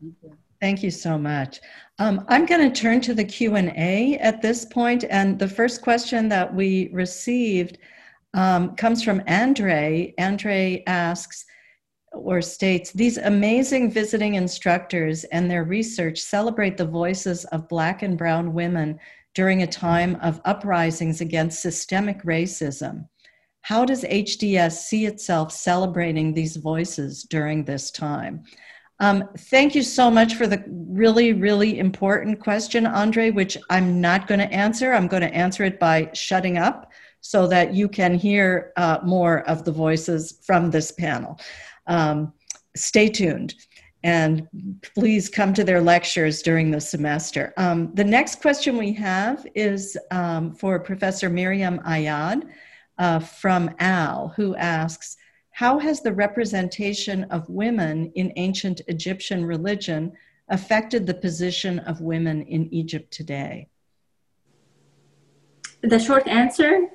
Thank 0.00 0.14
you. 0.22 0.36
Thank 0.62 0.84
you 0.84 0.92
so 0.92 1.18
much. 1.18 1.60
Um, 1.98 2.24
I'm 2.28 2.46
going 2.46 2.70
to 2.70 2.80
turn 2.80 3.00
to 3.00 3.14
the 3.14 3.24
Q&A 3.24 4.16
at 4.20 4.40
this 4.40 4.64
point, 4.64 5.04
and 5.10 5.36
the 5.36 5.48
first 5.48 5.82
question 5.82 6.28
that 6.28 6.54
we 6.54 6.88
received 6.92 7.78
um, 8.32 8.76
comes 8.76 9.02
from 9.02 9.24
Andre. 9.26 10.14
Andre 10.18 10.84
asks 10.86 11.44
or 12.12 12.40
states, 12.40 12.92
these 12.92 13.18
amazing 13.18 13.90
visiting 13.90 14.36
instructors 14.36 15.24
and 15.24 15.50
their 15.50 15.64
research 15.64 16.20
celebrate 16.20 16.76
the 16.76 16.86
voices 16.86 17.44
of 17.46 17.68
Black 17.68 18.02
and 18.02 18.16
Brown 18.16 18.54
women 18.54 19.00
during 19.34 19.62
a 19.62 19.66
time 19.66 20.16
of 20.22 20.40
uprisings 20.44 21.20
against 21.20 21.60
systemic 21.60 22.22
racism. 22.22 23.08
How 23.62 23.84
does 23.84 24.04
HDS 24.04 24.74
see 24.74 25.06
itself 25.06 25.50
celebrating 25.50 26.32
these 26.32 26.56
voices 26.56 27.24
during 27.24 27.64
this 27.64 27.90
time? 27.90 28.44
Um, 29.02 29.28
thank 29.36 29.74
you 29.74 29.82
so 29.82 30.12
much 30.12 30.36
for 30.36 30.46
the 30.46 30.62
really, 30.68 31.32
really 31.32 31.80
important 31.80 32.38
question, 32.38 32.86
Andre, 32.86 33.30
which 33.30 33.58
I'm 33.68 34.00
not 34.00 34.28
going 34.28 34.38
to 34.38 34.52
answer. 34.52 34.92
I'm 34.92 35.08
going 35.08 35.22
to 35.22 35.34
answer 35.34 35.64
it 35.64 35.80
by 35.80 36.08
shutting 36.14 36.56
up 36.56 36.92
so 37.20 37.48
that 37.48 37.74
you 37.74 37.88
can 37.88 38.14
hear 38.14 38.72
uh, 38.76 39.00
more 39.02 39.40
of 39.48 39.64
the 39.64 39.72
voices 39.72 40.38
from 40.46 40.70
this 40.70 40.92
panel. 40.92 41.40
Um, 41.88 42.32
stay 42.76 43.08
tuned 43.08 43.56
and 44.04 44.46
please 44.94 45.28
come 45.28 45.52
to 45.54 45.64
their 45.64 45.80
lectures 45.80 46.40
during 46.40 46.70
the 46.70 46.80
semester. 46.80 47.52
Um, 47.56 47.92
the 47.94 48.04
next 48.04 48.40
question 48.40 48.76
we 48.76 48.92
have 48.92 49.44
is 49.56 49.98
um, 50.12 50.54
for 50.54 50.78
Professor 50.78 51.28
Mariam 51.28 51.80
Ayad 51.80 52.44
uh, 52.98 53.18
from 53.18 53.74
AL, 53.80 54.32
who 54.36 54.54
asks, 54.54 55.16
how 55.52 55.78
has 55.78 56.00
the 56.00 56.12
representation 56.12 57.24
of 57.24 57.48
women 57.48 58.10
in 58.14 58.32
ancient 58.36 58.80
Egyptian 58.88 59.44
religion 59.44 60.12
affected 60.48 61.06
the 61.06 61.14
position 61.14 61.78
of 61.80 62.00
women 62.00 62.42
in 62.42 62.72
Egypt 62.72 63.10
today? 63.12 63.68
The 65.82 65.98
short 65.98 66.26
answer 66.26 66.88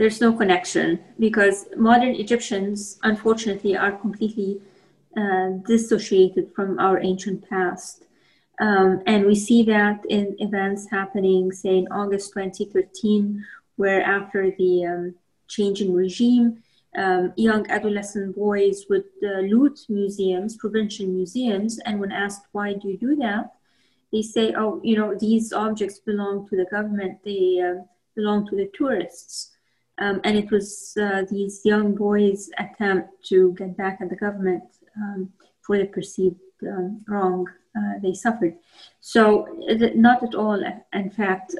there's 0.00 0.18
no 0.18 0.32
connection 0.32 0.98
because 1.18 1.66
modern 1.76 2.14
Egyptians, 2.14 2.98
unfortunately, 3.02 3.76
are 3.76 3.92
completely 3.92 4.62
uh, 5.14 5.50
dissociated 5.66 6.50
from 6.54 6.78
our 6.78 6.98
ancient 7.02 7.46
past. 7.50 8.04
Um, 8.62 9.02
and 9.06 9.26
we 9.26 9.34
see 9.34 9.62
that 9.64 10.06
in 10.08 10.36
events 10.38 10.88
happening, 10.90 11.52
say, 11.52 11.76
in 11.76 11.88
August 11.88 12.32
2013, 12.32 13.44
where 13.76 14.02
after 14.02 14.50
the 14.50 14.86
um, 14.86 15.14
changing 15.48 15.92
regime, 15.92 16.62
um, 16.96 17.32
young 17.36 17.70
adolescent 17.70 18.34
boys 18.36 18.84
would 18.90 19.04
uh, 19.22 19.40
loot 19.40 19.78
museums, 19.88 20.56
provincial 20.56 21.06
museums, 21.06 21.78
and 21.84 22.00
when 22.00 22.12
asked 22.12 22.46
why 22.52 22.72
do 22.72 22.88
you 22.88 22.98
do 22.98 23.16
that, 23.16 23.52
they 24.12 24.22
say, 24.22 24.54
"Oh, 24.56 24.80
you 24.82 24.96
know, 24.96 25.14
these 25.14 25.52
objects 25.52 25.98
belong 26.00 26.48
to 26.48 26.56
the 26.56 26.66
government. 26.70 27.18
They 27.24 27.60
uh, 27.60 27.84
belong 28.16 28.48
to 28.48 28.56
the 28.56 28.70
tourists." 28.74 29.52
Um, 29.98 30.20
and 30.24 30.36
it 30.36 30.50
was 30.50 30.96
uh, 31.00 31.24
these 31.30 31.60
young 31.64 31.94
boys' 31.94 32.50
attempt 32.58 33.08
to 33.28 33.52
get 33.52 33.76
back 33.76 33.98
at 34.00 34.08
the 34.08 34.16
government 34.16 34.64
um, 34.96 35.30
for 35.60 35.76
the 35.76 35.86
perceived 35.86 36.40
um, 36.66 37.02
wrong 37.06 37.46
uh, 37.76 37.98
they 38.02 38.12
suffered. 38.12 38.56
So, 39.00 39.46
not 39.94 40.22
at 40.22 40.34
all. 40.34 40.62
In 40.92 41.10
fact, 41.10 41.54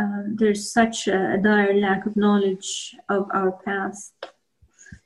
um, 0.00 0.12
um, 0.12 0.36
there's 0.36 0.72
such 0.72 1.08
a, 1.08 1.38
dire 1.42 1.74
lack 1.74 2.06
of 2.06 2.16
knowledge 2.16 2.96
of 3.08 3.28
our 3.32 3.52
past 3.64 4.14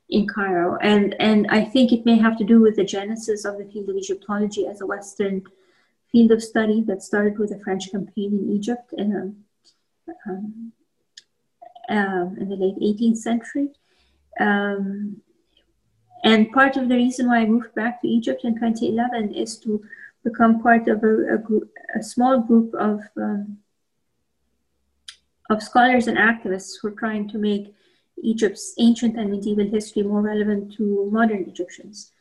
in 0.08 0.26
Cairo, 0.26 0.78
and 0.80 1.14
and 1.18 1.46
I 1.50 1.64
think 1.64 1.92
it 1.92 2.06
may 2.06 2.16
have 2.18 2.36
to 2.38 2.44
do 2.44 2.60
with 2.60 2.76
the 2.76 2.84
genesis 2.84 3.44
of 3.44 3.58
the 3.58 3.64
field 3.64 3.88
of 3.88 3.96
Egyptology 3.96 4.66
as 4.66 4.80
a 4.80 4.86
Western 4.86 5.42
field 6.12 6.30
of 6.30 6.42
study 6.42 6.82
that 6.82 7.02
started 7.02 7.38
with 7.38 7.50
the 7.50 7.58
French 7.58 7.90
campaign 7.90 8.30
in 8.38 8.52
Egypt 8.52 8.92
in, 8.96 9.36
um, 10.28 10.72
um, 11.88 12.36
in 12.38 12.48
the 12.48 12.56
late 12.56 12.78
18th 12.78 13.16
century. 13.16 13.68
Um, 14.38 15.20
and 16.22 16.52
part 16.52 16.76
of 16.76 16.88
the 16.88 16.94
reason 16.94 17.26
why 17.26 17.38
I 17.38 17.46
moved 17.46 17.74
back 17.74 18.00
to 18.00 18.08
Egypt 18.08 18.44
in 18.44 18.54
2011 18.54 19.34
is 19.34 19.58
to 19.58 19.82
become 20.22 20.62
part 20.62 20.88
of 20.88 21.02
a, 21.02 21.34
a, 21.34 21.38
group, 21.38 21.70
a 21.94 22.02
small 22.02 22.40
group 22.40 22.74
of 22.74 23.00
um, 23.16 23.58
of 25.50 25.62
scholars 25.62 26.06
and 26.06 26.16
activists 26.16 26.74
who 26.80 26.88
are 26.88 26.98
trying 27.02 27.28
to 27.28 27.38
make 27.38 27.74
Egypt's 28.22 28.74
ancient 28.78 29.18
and 29.18 29.30
medieval 29.30 29.68
history 29.68 30.02
more 30.02 30.22
relevant 30.22 30.72
to 30.74 31.08
modern 31.10 31.42
Egyptians. 31.42 32.12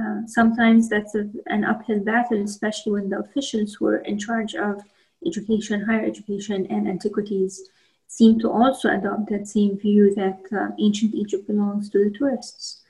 Uh, 0.00 0.26
sometimes 0.26 0.88
that's 0.88 1.14
a, 1.14 1.28
an 1.46 1.64
uphill 1.64 2.00
battle, 2.00 2.42
especially 2.42 2.92
when 2.92 3.08
the 3.08 3.18
officials 3.18 3.74
who 3.74 3.86
are 3.86 3.98
in 3.98 4.18
charge 4.18 4.54
of 4.54 4.82
education, 5.26 5.84
higher 5.84 6.04
education, 6.04 6.66
and 6.70 6.88
antiquities 6.88 7.68
seem 8.06 8.38
to 8.38 8.50
also 8.50 8.88
adopt 8.88 9.28
that 9.30 9.46
same 9.46 9.78
view 9.78 10.14
that 10.14 10.40
uh, 10.52 10.68
ancient 10.78 11.14
Egypt 11.14 11.46
belongs 11.46 11.90
to 11.90 11.98
the 11.98 12.16
tourists. 12.16 12.82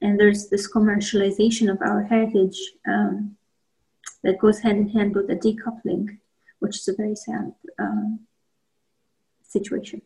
And 0.00 0.18
there's 0.18 0.48
this 0.48 0.70
commercialization 0.70 1.70
of 1.70 1.80
our 1.82 2.02
heritage 2.02 2.58
um, 2.86 3.36
that 4.22 4.38
goes 4.38 4.60
hand 4.60 4.78
in 4.78 4.88
hand 4.88 5.14
with 5.14 5.28
the 5.28 5.36
decoupling, 5.36 6.18
which 6.60 6.76
is 6.76 6.88
a 6.88 6.94
very 6.94 7.16
sad 7.16 7.52
um, 7.78 8.20
situation. 9.48 10.02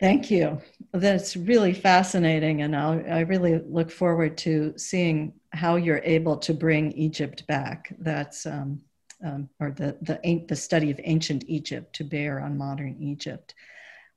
Thank 0.00 0.30
you. 0.30 0.60
That's 0.92 1.36
really 1.36 1.74
fascinating, 1.74 2.62
and 2.62 2.74
I'll, 2.74 3.02
i 3.10 3.20
really 3.20 3.60
look 3.66 3.90
forward 3.90 4.38
to 4.38 4.72
seeing 4.76 5.32
how 5.52 5.76
you're 5.76 6.02
able 6.04 6.36
to 6.38 6.54
bring 6.54 6.92
Egypt 6.92 7.46
back. 7.48 7.92
That's 7.98 8.46
um, 8.46 8.80
um, 9.24 9.48
or 9.58 9.72
the, 9.72 9.96
the 10.02 10.44
the 10.48 10.56
study 10.56 10.92
of 10.92 11.00
ancient 11.02 11.44
Egypt 11.48 11.94
to 11.96 12.04
bear 12.04 12.40
on 12.40 12.56
modern 12.56 12.96
Egypt. 13.00 13.54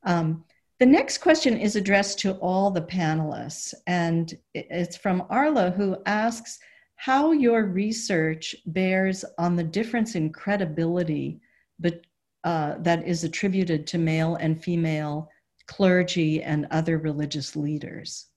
Um, 0.04 0.46
the 0.80 0.86
next 0.86 1.18
question 1.18 1.58
is 1.58 1.76
addressed 1.76 2.20
to 2.20 2.34
all 2.34 2.70
the 2.70 2.82
panelists, 2.82 3.74
and 3.88 4.38
it's 4.54 4.98
from 4.98 5.26
Arla, 5.30 5.72
who 5.72 5.98
asks 6.06 6.60
how 6.96 7.32
your 7.32 7.66
research 7.66 8.56
bears 8.68 9.26
on 9.40 9.56
the 9.56 9.64
difference 9.64 10.14
in 10.14 10.32
credibility 10.32 11.42
but 11.82 12.06
uh, 12.44 12.76
that 12.80 13.08
is 13.08 13.24
attributed 13.24 13.88
to 13.88 13.98
male 13.98 14.36
and 14.36 14.62
female 14.64 15.30
clergy 15.68 16.42
and 16.42 16.68
other 16.72 16.98
religious 16.98 17.56
leaders? 17.56 18.28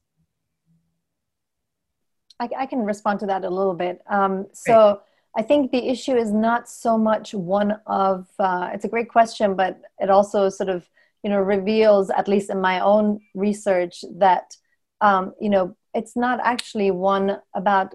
I, 2.40 2.48
I 2.58 2.66
can 2.66 2.80
respond 2.80 3.20
to 3.20 3.26
that 3.26 3.44
a 3.44 3.50
little 3.50 3.74
bit. 3.74 4.00
Um, 4.08 4.46
so 4.52 5.00
I 5.36 5.42
think 5.42 5.72
the 5.72 5.88
issue 5.88 6.14
is 6.14 6.32
not 6.32 6.68
so 6.68 6.96
much 6.98 7.34
one 7.34 7.80
of, 7.86 8.26
uh, 8.38 8.70
it's 8.72 8.84
a 8.84 8.88
great 8.88 9.08
question, 9.08 9.54
but 9.56 9.80
it 9.98 10.10
also 10.10 10.48
sort 10.48 10.68
of, 10.68 10.88
you 11.22 11.30
know, 11.30 11.38
reveals, 11.38 12.10
at 12.10 12.28
least 12.28 12.50
in 12.50 12.60
my 12.60 12.80
own 12.80 13.20
research, 13.34 14.04
that, 14.16 14.56
um, 15.00 15.34
you 15.40 15.48
know, 15.48 15.76
it's 15.94 16.16
not 16.16 16.40
actually 16.42 16.90
one 16.90 17.38
about 17.54 17.94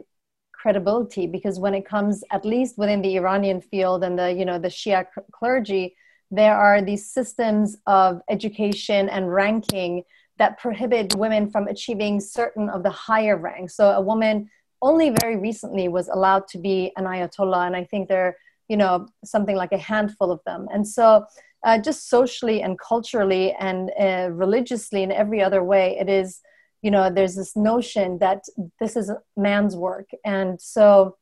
credibility 0.62 1.26
because 1.26 1.60
when 1.60 1.74
it 1.74 1.86
comes 1.86 2.24
at 2.32 2.44
least 2.44 2.78
within 2.78 3.02
the 3.02 3.16
iranian 3.16 3.62
field 3.62 4.04
and 4.04 4.20
the 4.20 4.32
you 4.40 4.46
know 4.46 4.60
the 4.60 4.68
shia 4.68 5.06
clergy 5.32 5.96
there 6.32 6.56
are 6.56 6.82
these 6.82 7.10
systems 7.10 7.78
of 7.88 8.22
education 8.30 9.10
and 9.10 9.34
ranking 9.34 10.04
that 10.38 10.58
prohibit 10.58 11.16
women 11.16 11.50
from 11.50 11.68
achieving 11.68 12.20
certain 12.20 12.70
of 12.70 12.84
the 12.84 12.90
higher 12.90 13.38
ranks. 13.38 13.76
So 13.76 13.90
a 13.92 14.02
woman 14.02 14.50
only 14.82 15.10
very 15.22 15.36
recently 15.36 15.88
was 15.90 16.08
allowed 16.08 16.48
to 16.50 16.58
be 16.58 16.92
an 16.96 17.06
ayatollah, 17.06 17.68
and 17.68 17.76
I 17.76 17.84
think 17.84 18.08
there 18.08 18.28
are, 18.28 18.36
you 18.70 18.78
know, 18.78 19.08
something 19.26 19.56
like 19.56 19.74
a 19.74 19.78
handful 19.78 20.32
of 20.32 20.40
them. 20.46 20.68
And 20.74 20.88
so, 20.88 21.26
uh, 21.66 21.78
just 21.78 22.08
socially 22.08 22.62
and 22.62 22.80
culturally 22.80 23.52
and 23.60 23.92
uh, 24.00 24.30
religiously 24.32 25.04
in 25.04 25.12
every 25.12 25.44
other 25.44 25.62
way, 25.62 25.98
it 26.00 26.08
is, 26.08 26.40
you 26.82 26.92
know, 26.92 27.10
there's 27.10 27.36
this 27.36 27.56
notion 27.56 28.20
that 28.20 28.44
this 28.80 28.96
is 28.96 29.12
man's 29.36 29.76
work, 29.76 30.10
and 30.26 30.60
so 30.60 31.18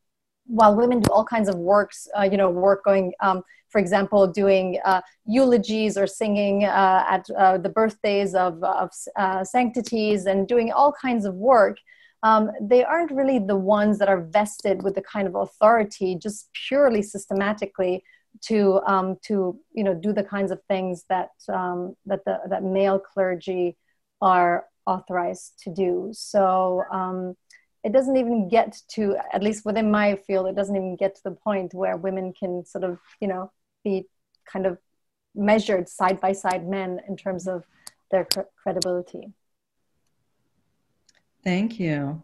while 0.48 0.76
women 0.76 1.02
do 1.02 1.12
all 1.12 1.26
kinds 1.26 1.50
of 1.50 1.56
works, 1.56 2.08
uh, 2.18 2.24
you 2.24 2.38
know, 2.38 2.50
work 2.50 2.84
going, 2.84 3.14
um, 3.20 3.44
for 3.70 3.80
example, 3.80 4.26
doing 4.28 4.80
uh, 4.86 5.02
eulogies 5.26 5.98
or 5.98 6.08
singing 6.08 6.64
uh, 6.64 7.04
at 7.08 7.30
uh, 7.38 7.58
the 7.58 7.70
birthdays 7.70 8.34
of, 8.34 8.64
of 8.64 8.90
uh, 9.18 9.44
sanctities 9.44 10.26
and 10.26 10.48
doing 10.48 10.72
all 10.72 10.94
kinds 10.94 11.26
of 11.26 11.36
work, 11.36 11.78
um, 12.24 12.50
they 12.62 12.84
aren't 12.84 13.12
really 13.12 13.40
the 13.40 13.56
ones 13.56 14.00
that 14.00 14.10
are 14.10 14.22
vested 14.22 14.82
with 14.84 14.96
the 14.96 15.02
kind 15.02 15.28
of 15.28 15.36
authority, 15.36 16.16
just 16.16 16.50
purely 16.68 17.02
systematically 17.02 18.04
to 18.42 18.80
um, 18.86 19.18
to 19.24 19.60
you 19.74 19.84
know 19.84 19.94
do 19.94 20.14
the 20.14 20.24
kinds 20.24 20.52
of 20.52 20.62
things 20.68 21.06
that 21.10 21.30
um, 21.50 21.96
that 22.06 22.24
the 22.26 22.40
that 22.50 22.64
male 22.64 23.00
clergy 23.00 23.78
are 24.22 24.66
authorized 24.88 25.60
to 25.64 25.70
do. 25.74 26.10
So 26.14 26.84
um, 26.92 27.36
it 27.84 27.94
doesn't 27.94 28.18
even 28.18 28.50
get 28.50 28.82
to 28.90 29.16
at 29.32 29.42
least 29.42 29.66
within 29.66 29.90
my 29.90 30.16
field 30.28 30.48
it 30.48 30.56
doesn't 30.56 30.76
even 30.76 30.96
get 30.96 31.16
to 31.16 31.24
the 31.24 31.32
point 31.32 31.74
where 31.74 31.96
women 31.96 32.34
can 32.34 32.66
sort 32.66 32.84
of 32.84 33.00
you 33.22 33.28
know 33.28 33.52
be 33.84 34.06
kind 34.52 34.66
of 34.66 34.78
measured 35.36 35.88
side 35.88 36.20
by 36.20 36.34
side 36.34 36.68
men 36.68 37.00
in 37.08 37.16
terms 37.16 37.48
of 37.48 37.64
their 38.12 38.26
cr- 38.26 38.50
credibility 38.62 39.32
thank 41.44 41.80
you 41.80 42.22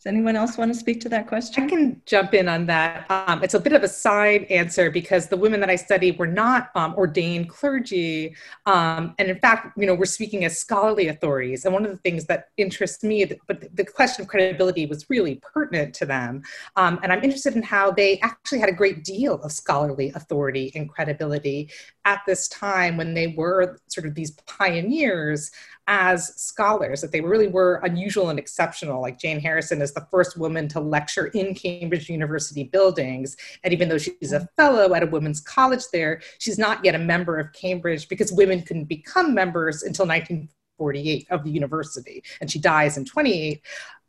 Does 0.00 0.06
anyone 0.06 0.34
else 0.34 0.56
want 0.56 0.72
to 0.72 0.78
speak 0.78 0.98
to 1.02 1.10
that 1.10 1.26
question? 1.26 1.64
I 1.64 1.68
can 1.68 2.00
jump 2.06 2.32
in 2.32 2.48
on 2.48 2.64
that. 2.64 3.04
Um, 3.10 3.44
it's 3.44 3.52
a 3.52 3.60
bit 3.60 3.74
of 3.74 3.82
a 3.82 3.88
side 3.88 4.44
answer 4.44 4.90
because 4.90 5.28
the 5.28 5.36
women 5.36 5.60
that 5.60 5.68
I 5.68 5.76
study 5.76 6.12
were 6.12 6.26
not 6.26 6.70
um, 6.74 6.94
ordained 6.94 7.50
clergy. 7.50 8.34
Um, 8.64 9.14
and 9.18 9.28
in 9.28 9.38
fact, 9.38 9.76
you 9.76 9.84
know, 9.84 9.94
we're 9.94 10.06
speaking 10.06 10.42
as 10.46 10.56
scholarly 10.56 11.08
authorities. 11.08 11.66
And 11.66 11.74
one 11.74 11.84
of 11.84 11.90
the 11.90 11.98
things 11.98 12.24
that 12.28 12.48
interests 12.56 13.04
me, 13.04 13.30
but 13.46 13.76
the 13.76 13.84
question 13.84 14.22
of 14.22 14.28
credibility 14.28 14.86
was 14.86 15.04
really 15.10 15.34
pertinent 15.42 15.92
to 15.96 16.06
them. 16.06 16.44
Um, 16.76 16.98
and 17.02 17.12
I'm 17.12 17.22
interested 17.22 17.54
in 17.54 17.62
how 17.62 17.90
they 17.90 18.20
actually 18.20 18.60
had 18.60 18.70
a 18.70 18.74
great 18.74 19.04
deal 19.04 19.34
of 19.42 19.52
scholarly 19.52 20.12
authority 20.14 20.72
and 20.74 20.88
credibility 20.88 21.68
at 22.06 22.22
this 22.26 22.48
time 22.48 22.96
when 22.96 23.12
they 23.12 23.34
were 23.36 23.78
sort 23.88 24.06
of 24.06 24.14
these 24.14 24.30
pioneers 24.46 25.50
as 25.86 26.34
scholars, 26.40 27.00
that 27.00 27.12
they 27.12 27.20
really 27.20 27.48
were 27.48 27.80
unusual 27.82 28.30
and 28.30 28.38
exceptional. 28.38 29.00
Like 29.00 29.18
Jane 29.18 29.40
Harrison 29.40 29.82
is 29.82 29.92
the 29.92 30.06
first 30.10 30.36
woman 30.36 30.68
to 30.68 30.80
lecture 30.80 31.26
in 31.28 31.54
Cambridge 31.54 32.08
University 32.08 32.64
buildings. 32.64 33.36
And 33.64 33.72
even 33.72 33.88
though 33.88 33.98
she's 33.98 34.32
a 34.32 34.48
fellow 34.56 34.94
at 34.94 35.02
a 35.02 35.06
women's 35.06 35.40
college 35.40 35.82
there, 35.92 36.20
she's 36.38 36.58
not 36.58 36.84
yet 36.84 36.94
a 36.94 36.98
member 36.98 37.38
of 37.38 37.52
Cambridge 37.52 38.08
because 38.08 38.32
women 38.32 38.62
couldn't 38.62 38.84
become 38.84 39.34
members 39.34 39.82
until 39.82 40.06
1948 40.06 41.26
of 41.30 41.44
the 41.44 41.50
university. 41.50 42.22
And 42.40 42.50
she 42.50 42.58
dies 42.58 42.96
in 42.96 43.04
28. 43.04 43.60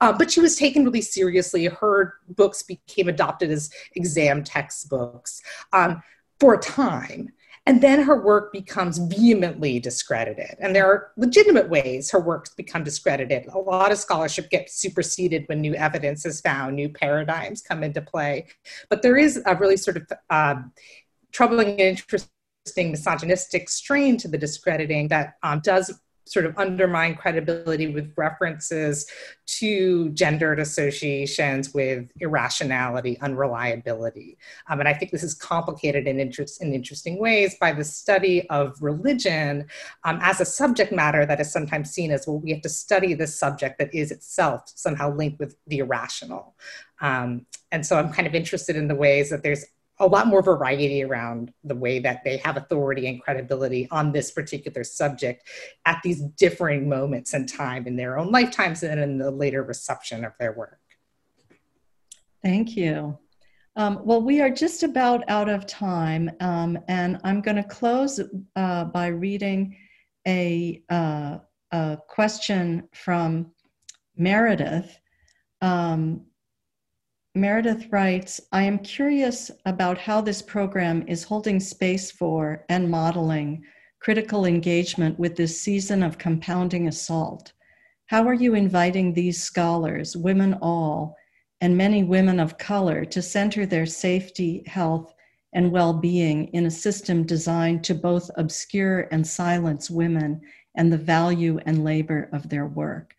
Uh, 0.01 0.13
but 0.13 0.31
she 0.31 0.39
was 0.39 0.55
taken 0.55 0.83
really 0.83 1.01
seriously. 1.01 1.65
Her 1.65 2.15
books 2.29 2.63
became 2.63 3.07
adopted 3.07 3.51
as 3.51 3.71
exam 3.95 4.43
textbooks 4.43 5.41
um, 5.73 6.01
for 6.39 6.55
a 6.55 6.59
time. 6.59 7.29
And 7.67 7.81
then 7.81 8.01
her 8.01 8.19
work 8.19 8.51
becomes 8.51 8.97
vehemently 8.97 9.79
discredited. 9.79 10.55
And 10.59 10.75
there 10.75 10.87
are 10.87 11.11
legitimate 11.15 11.69
ways 11.69 12.09
her 12.09 12.19
works 12.19 12.53
become 12.55 12.83
discredited. 12.83 13.45
A 13.47 13.59
lot 13.59 13.91
of 13.91 13.99
scholarship 13.99 14.49
gets 14.49 14.73
superseded 14.73 15.43
when 15.47 15.61
new 15.61 15.75
evidence 15.75 16.25
is 16.25 16.41
found, 16.41 16.75
new 16.75 16.89
paradigms 16.89 17.61
come 17.61 17.83
into 17.83 18.01
play. 18.01 18.47
But 18.89 19.03
there 19.03 19.15
is 19.15 19.41
a 19.45 19.55
really 19.55 19.77
sort 19.77 19.97
of 19.97 20.11
um, 20.31 20.71
troubling 21.31 21.69
and 21.69 21.81
interesting 21.81 22.29
misogynistic 22.91 23.69
strain 23.69 24.17
to 24.17 24.27
the 24.27 24.37
discrediting 24.37 25.09
that 25.09 25.35
um, 25.43 25.59
does 25.59 25.99
sort 26.25 26.45
of 26.45 26.57
undermine 26.57 27.15
credibility 27.15 27.87
with 27.87 28.13
references 28.15 29.05
to 29.45 30.09
gendered 30.11 30.59
associations 30.59 31.73
with 31.73 32.09
irrationality, 32.19 33.19
unreliability. 33.21 34.37
Um, 34.69 34.79
and 34.79 34.87
I 34.87 34.93
think 34.93 35.11
this 35.11 35.23
is 35.23 35.33
complicated 35.33 36.07
in, 36.07 36.19
interest, 36.19 36.61
in 36.61 36.73
interesting 36.73 37.19
ways 37.19 37.55
by 37.59 37.73
the 37.73 37.83
study 37.83 38.49
of 38.49 38.81
religion 38.81 39.67
um, 40.03 40.19
as 40.21 40.39
a 40.39 40.45
subject 40.45 40.91
matter 40.91 41.25
that 41.25 41.39
is 41.39 41.51
sometimes 41.51 41.91
seen 41.91 42.11
as 42.11 42.27
well, 42.27 42.39
we 42.39 42.51
have 42.51 42.61
to 42.61 42.69
study 42.69 43.13
this 43.13 43.37
subject 43.37 43.77
that 43.79 43.93
is 43.93 44.11
itself 44.11 44.63
somehow 44.75 45.13
linked 45.13 45.39
with 45.39 45.55
the 45.67 45.79
irrational. 45.79 46.55
Um, 47.01 47.45
and 47.71 47.85
so 47.85 47.97
I'm 47.97 48.13
kind 48.13 48.27
of 48.27 48.35
interested 48.35 48.75
in 48.75 48.87
the 48.87 48.95
ways 48.95 49.29
that 49.31 49.43
there's 49.43 49.65
a 50.01 50.07
lot 50.07 50.27
more 50.27 50.41
variety 50.41 51.03
around 51.03 51.53
the 51.63 51.75
way 51.75 51.99
that 51.99 52.23
they 52.23 52.37
have 52.37 52.57
authority 52.57 53.07
and 53.07 53.21
credibility 53.21 53.87
on 53.91 54.11
this 54.11 54.31
particular 54.31 54.83
subject 54.83 55.47
at 55.85 56.01
these 56.03 56.21
differing 56.37 56.89
moments 56.89 57.33
in 57.33 57.45
time 57.45 57.85
in 57.87 57.95
their 57.95 58.17
own 58.17 58.31
lifetimes 58.31 58.83
and 58.83 58.99
in 58.99 59.17
the 59.17 59.31
later 59.31 59.63
reception 59.63 60.25
of 60.25 60.33
their 60.39 60.53
work. 60.53 60.79
Thank 62.41 62.75
you. 62.75 63.17
Um, 63.75 64.01
well, 64.03 64.21
we 64.21 64.41
are 64.41 64.49
just 64.49 64.83
about 64.83 65.23
out 65.29 65.47
of 65.47 65.65
time, 65.65 66.29
um, 66.41 66.77
and 66.89 67.19
I'm 67.23 67.41
going 67.41 67.55
to 67.55 67.63
close 67.63 68.19
uh, 68.55 68.83
by 68.85 69.07
reading 69.07 69.77
a, 70.27 70.83
uh, 70.89 71.37
a, 71.71 71.97
question 72.07 72.89
from 72.93 73.51
Meredith. 74.17 74.99
Um, 75.61 76.25
Meredith 77.33 77.87
writes, 77.91 78.41
I 78.51 78.63
am 78.63 78.79
curious 78.79 79.49
about 79.65 79.97
how 79.97 80.19
this 80.19 80.41
program 80.41 81.05
is 81.07 81.23
holding 81.23 81.61
space 81.61 82.11
for 82.11 82.65
and 82.67 82.91
modeling 82.91 83.63
critical 84.01 84.45
engagement 84.45 85.17
with 85.17 85.37
this 85.37 85.61
season 85.61 86.03
of 86.03 86.17
compounding 86.17 86.89
assault. 86.89 87.53
How 88.07 88.27
are 88.27 88.33
you 88.33 88.53
inviting 88.53 89.13
these 89.13 89.41
scholars, 89.41 90.17
women 90.17 90.55
all, 90.61 91.15
and 91.61 91.77
many 91.77 92.03
women 92.03 92.37
of 92.37 92.57
color 92.57 93.05
to 93.05 93.21
center 93.21 93.65
their 93.65 93.85
safety, 93.85 94.63
health, 94.65 95.13
and 95.53 95.71
well 95.71 95.93
being 95.93 96.47
in 96.47 96.65
a 96.65 96.71
system 96.71 97.25
designed 97.25 97.85
to 97.85 97.95
both 97.95 98.29
obscure 98.35 99.07
and 99.11 99.25
silence 99.25 99.89
women 99.89 100.41
and 100.75 100.91
the 100.91 100.97
value 100.97 101.59
and 101.65 101.85
labor 101.85 102.29
of 102.33 102.49
their 102.49 102.65
work? 102.65 103.15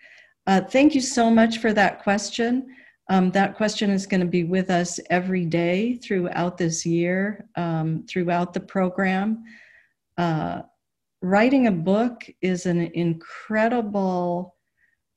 Uh, 0.47 0.61
thank 0.61 0.95
you 0.95 1.01
so 1.01 1.31
much 1.31 1.59
for 1.59 1.73
that 1.73 2.03
question. 2.03 2.67
Um, 3.13 3.31
that 3.33 3.57
question 3.59 3.91
is 3.91 4.07
going 4.07 4.23
to 4.23 4.27
be 4.27 4.45
with 4.45 4.71
us 4.71 4.99
every 5.11 5.45
day 5.45 5.97
throughout 5.97 6.57
this 6.57 6.87
year, 6.87 7.47
um, 7.57 8.07
throughout 8.09 8.55
the 8.55 8.61
program. 8.61 9.43
Uh, 10.17 10.63
writing 11.21 11.67
a 11.67 11.73
book 11.73 12.25
is 12.41 12.65
an 12.65 12.81
incredible 12.95 14.57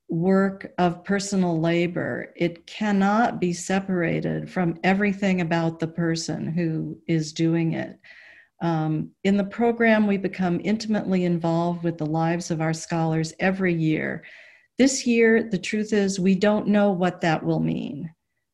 work 0.10 0.74
of 0.78 1.06
personal 1.06 1.62
labor. 1.62 2.34
It 2.36 2.68
cannot 2.68 3.39
be 3.39 3.54
separated 3.54 4.52
from 4.52 4.78
everything 4.84 5.39
about 5.39 5.80
the 5.80 5.88
person 5.88 6.48
who 6.48 6.98
is 7.08 7.32
doing 7.32 7.76
it. 7.76 7.98
Um, 8.62 9.12
in 9.24 9.38
the 9.38 9.46
program, 9.46 10.06
we 10.06 10.18
become 10.18 10.60
intimately 10.66 11.24
involved 11.24 11.82
with 11.82 11.98
the 11.98 12.06
lives 12.06 12.52
of 12.52 12.60
our 12.60 12.74
scholars 12.74 13.32
every 13.39 13.74
year 13.74 14.26
this 14.78 15.07
year, 15.07 15.43
the 15.43 15.57
truth 15.57 15.93
is, 15.93 16.19
we 16.19 16.36
don't 16.36 16.67
know 16.67 16.91
what 16.91 17.21
that 17.21 17.43
will 17.43 17.59
mean. 17.59 18.13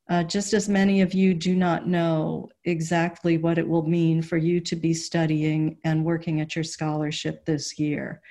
Uh, 0.10 0.24
just 0.24 0.54
as 0.54 0.68
many 0.68 1.02
of 1.02 1.14
you 1.14 1.34
do 1.34 1.56
not 1.56 1.88
know 1.88 2.50
exactly 2.66 3.38
what 3.38 3.58
it 3.58 3.68
will 3.68 3.88
mean 3.88 4.22
for 4.22 4.38
you 4.38 4.60
to 4.60 4.76
be 4.76 4.94
studying 4.94 5.78
and 5.86 6.04
working 6.04 6.42
at 6.42 6.56
your 6.56 6.66
scholarship 6.66 7.46
this 7.46 7.80
year. 7.80 8.22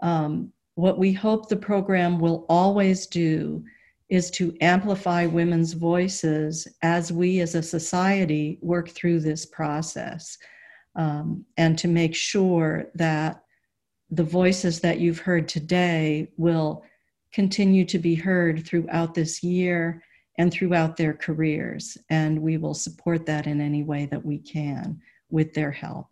Um, 0.00 0.52
what 0.74 0.98
we 0.98 1.12
hope 1.12 1.48
the 1.48 1.56
program 1.56 2.18
will 2.18 2.46
always 2.48 3.06
do 3.06 3.64
is 4.08 4.30
to 4.32 4.56
amplify 4.60 5.24
women's 5.24 5.72
voices 5.72 6.66
as 6.82 7.12
we 7.12 7.40
as 7.40 7.54
a 7.54 7.62
society 7.62 8.58
work 8.60 8.88
through 8.88 9.20
this 9.20 9.46
process 9.46 10.36
um, 10.96 11.44
and 11.56 11.78
to 11.78 11.86
make 11.86 12.14
sure 12.14 12.86
that 12.96 13.44
the 14.10 14.24
voices 14.24 14.80
that 14.80 14.98
you've 14.98 15.20
heard 15.20 15.48
today 15.48 16.28
will 16.36 16.82
continue 17.32 17.84
to 17.84 17.98
be 17.98 18.14
heard 18.14 18.66
throughout 18.66 19.14
this 19.14 19.42
year 19.42 20.02
and 20.38 20.52
throughout 20.52 20.96
their 20.96 21.14
careers. 21.14 21.98
And 22.08 22.40
we 22.40 22.56
will 22.56 22.74
support 22.74 23.26
that 23.26 23.46
in 23.46 23.60
any 23.60 23.82
way 23.82 24.06
that 24.06 24.24
we 24.24 24.38
can 24.38 25.00
with 25.30 25.52
their 25.54 25.70
help. 25.70 26.08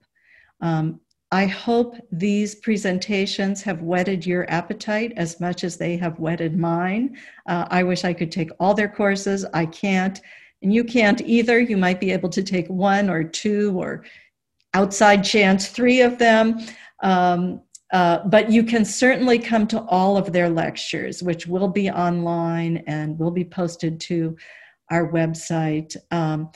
Um, 0.60 1.00
I 1.30 1.46
hope 1.46 1.96
these 2.10 2.54
presentations 2.54 3.62
have 3.62 3.82
whetted 3.82 4.24
your 4.24 4.50
appetite 4.50 5.12
as 5.16 5.40
much 5.40 5.62
as 5.62 5.76
they 5.76 5.96
have 5.98 6.18
whetted 6.18 6.56
mine. 6.56 7.18
Uh, 7.46 7.66
I 7.70 7.82
wish 7.82 8.04
I 8.04 8.14
could 8.14 8.32
take 8.32 8.50
all 8.58 8.72
their 8.72 8.88
courses. 8.88 9.44
I 9.52 9.66
can't, 9.66 10.20
and 10.62 10.72
you 10.72 10.84
can't 10.84 11.20
either. 11.20 11.60
You 11.60 11.76
might 11.76 12.00
be 12.00 12.12
able 12.12 12.30
to 12.30 12.42
take 12.42 12.66
one 12.68 13.10
or 13.10 13.22
two 13.22 13.78
or 13.78 14.04
outside 14.72 15.22
chance 15.22 15.68
three 15.68 16.00
of 16.00 16.18
them. 16.18 16.60
Um, 17.02 17.60
uh, 17.93 18.20
but 18.26 18.51
you 18.51 18.62
can 18.62 18.84
certainly 18.84 19.39
come 19.39 19.66
to 19.66 19.80
all 19.84 20.16
of 20.16 20.32
their 20.32 20.49
lectures, 20.49 21.22
which 21.22 21.47
will 21.47 21.68
be 21.68 21.91
online 21.91 22.78
and 22.86 23.18
will 23.18 23.30
be 23.30 23.45
posted 23.45 23.99
to 24.01 24.36
our 24.91 25.11
website. 25.11 25.97
Um, 26.11 26.51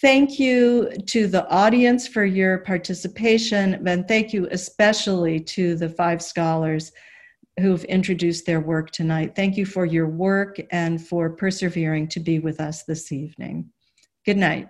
thank 0.00 0.38
you 0.38 0.90
to 1.06 1.26
the 1.26 1.48
audience 1.48 2.06
for 2.06 2.24
your 2.24 2.58
participation, 2.58 3.86
and 3.86 4.06
thank 4.06 4.32
you 4.32 4.46
especially 4.50 5.40
to 5.40 5.74
the 5.76 5.88
five 5.88 6.22
scholars 6.22 6.92
who've 7.60 7.84
introduced 7.84 8.46
their 8.46 8.60
work 8.60 8.90
tonight. 8.90 9.34
Thank 9.36 9.56
you 9.56 9.64
for 9.64 9.86
your 9.86 10.08
work 10.08 10.60
and 10.70 11.04
for 11.04 11.30
persevering 11.30 12.08
to 12.08 12.20
be 12.20 12.40
with 12.40 12.60
us 12.60 12.82
this 12.82 13.12
evening. 13.12 13.70
Good 14.26 14.38
night. 14.38 14.68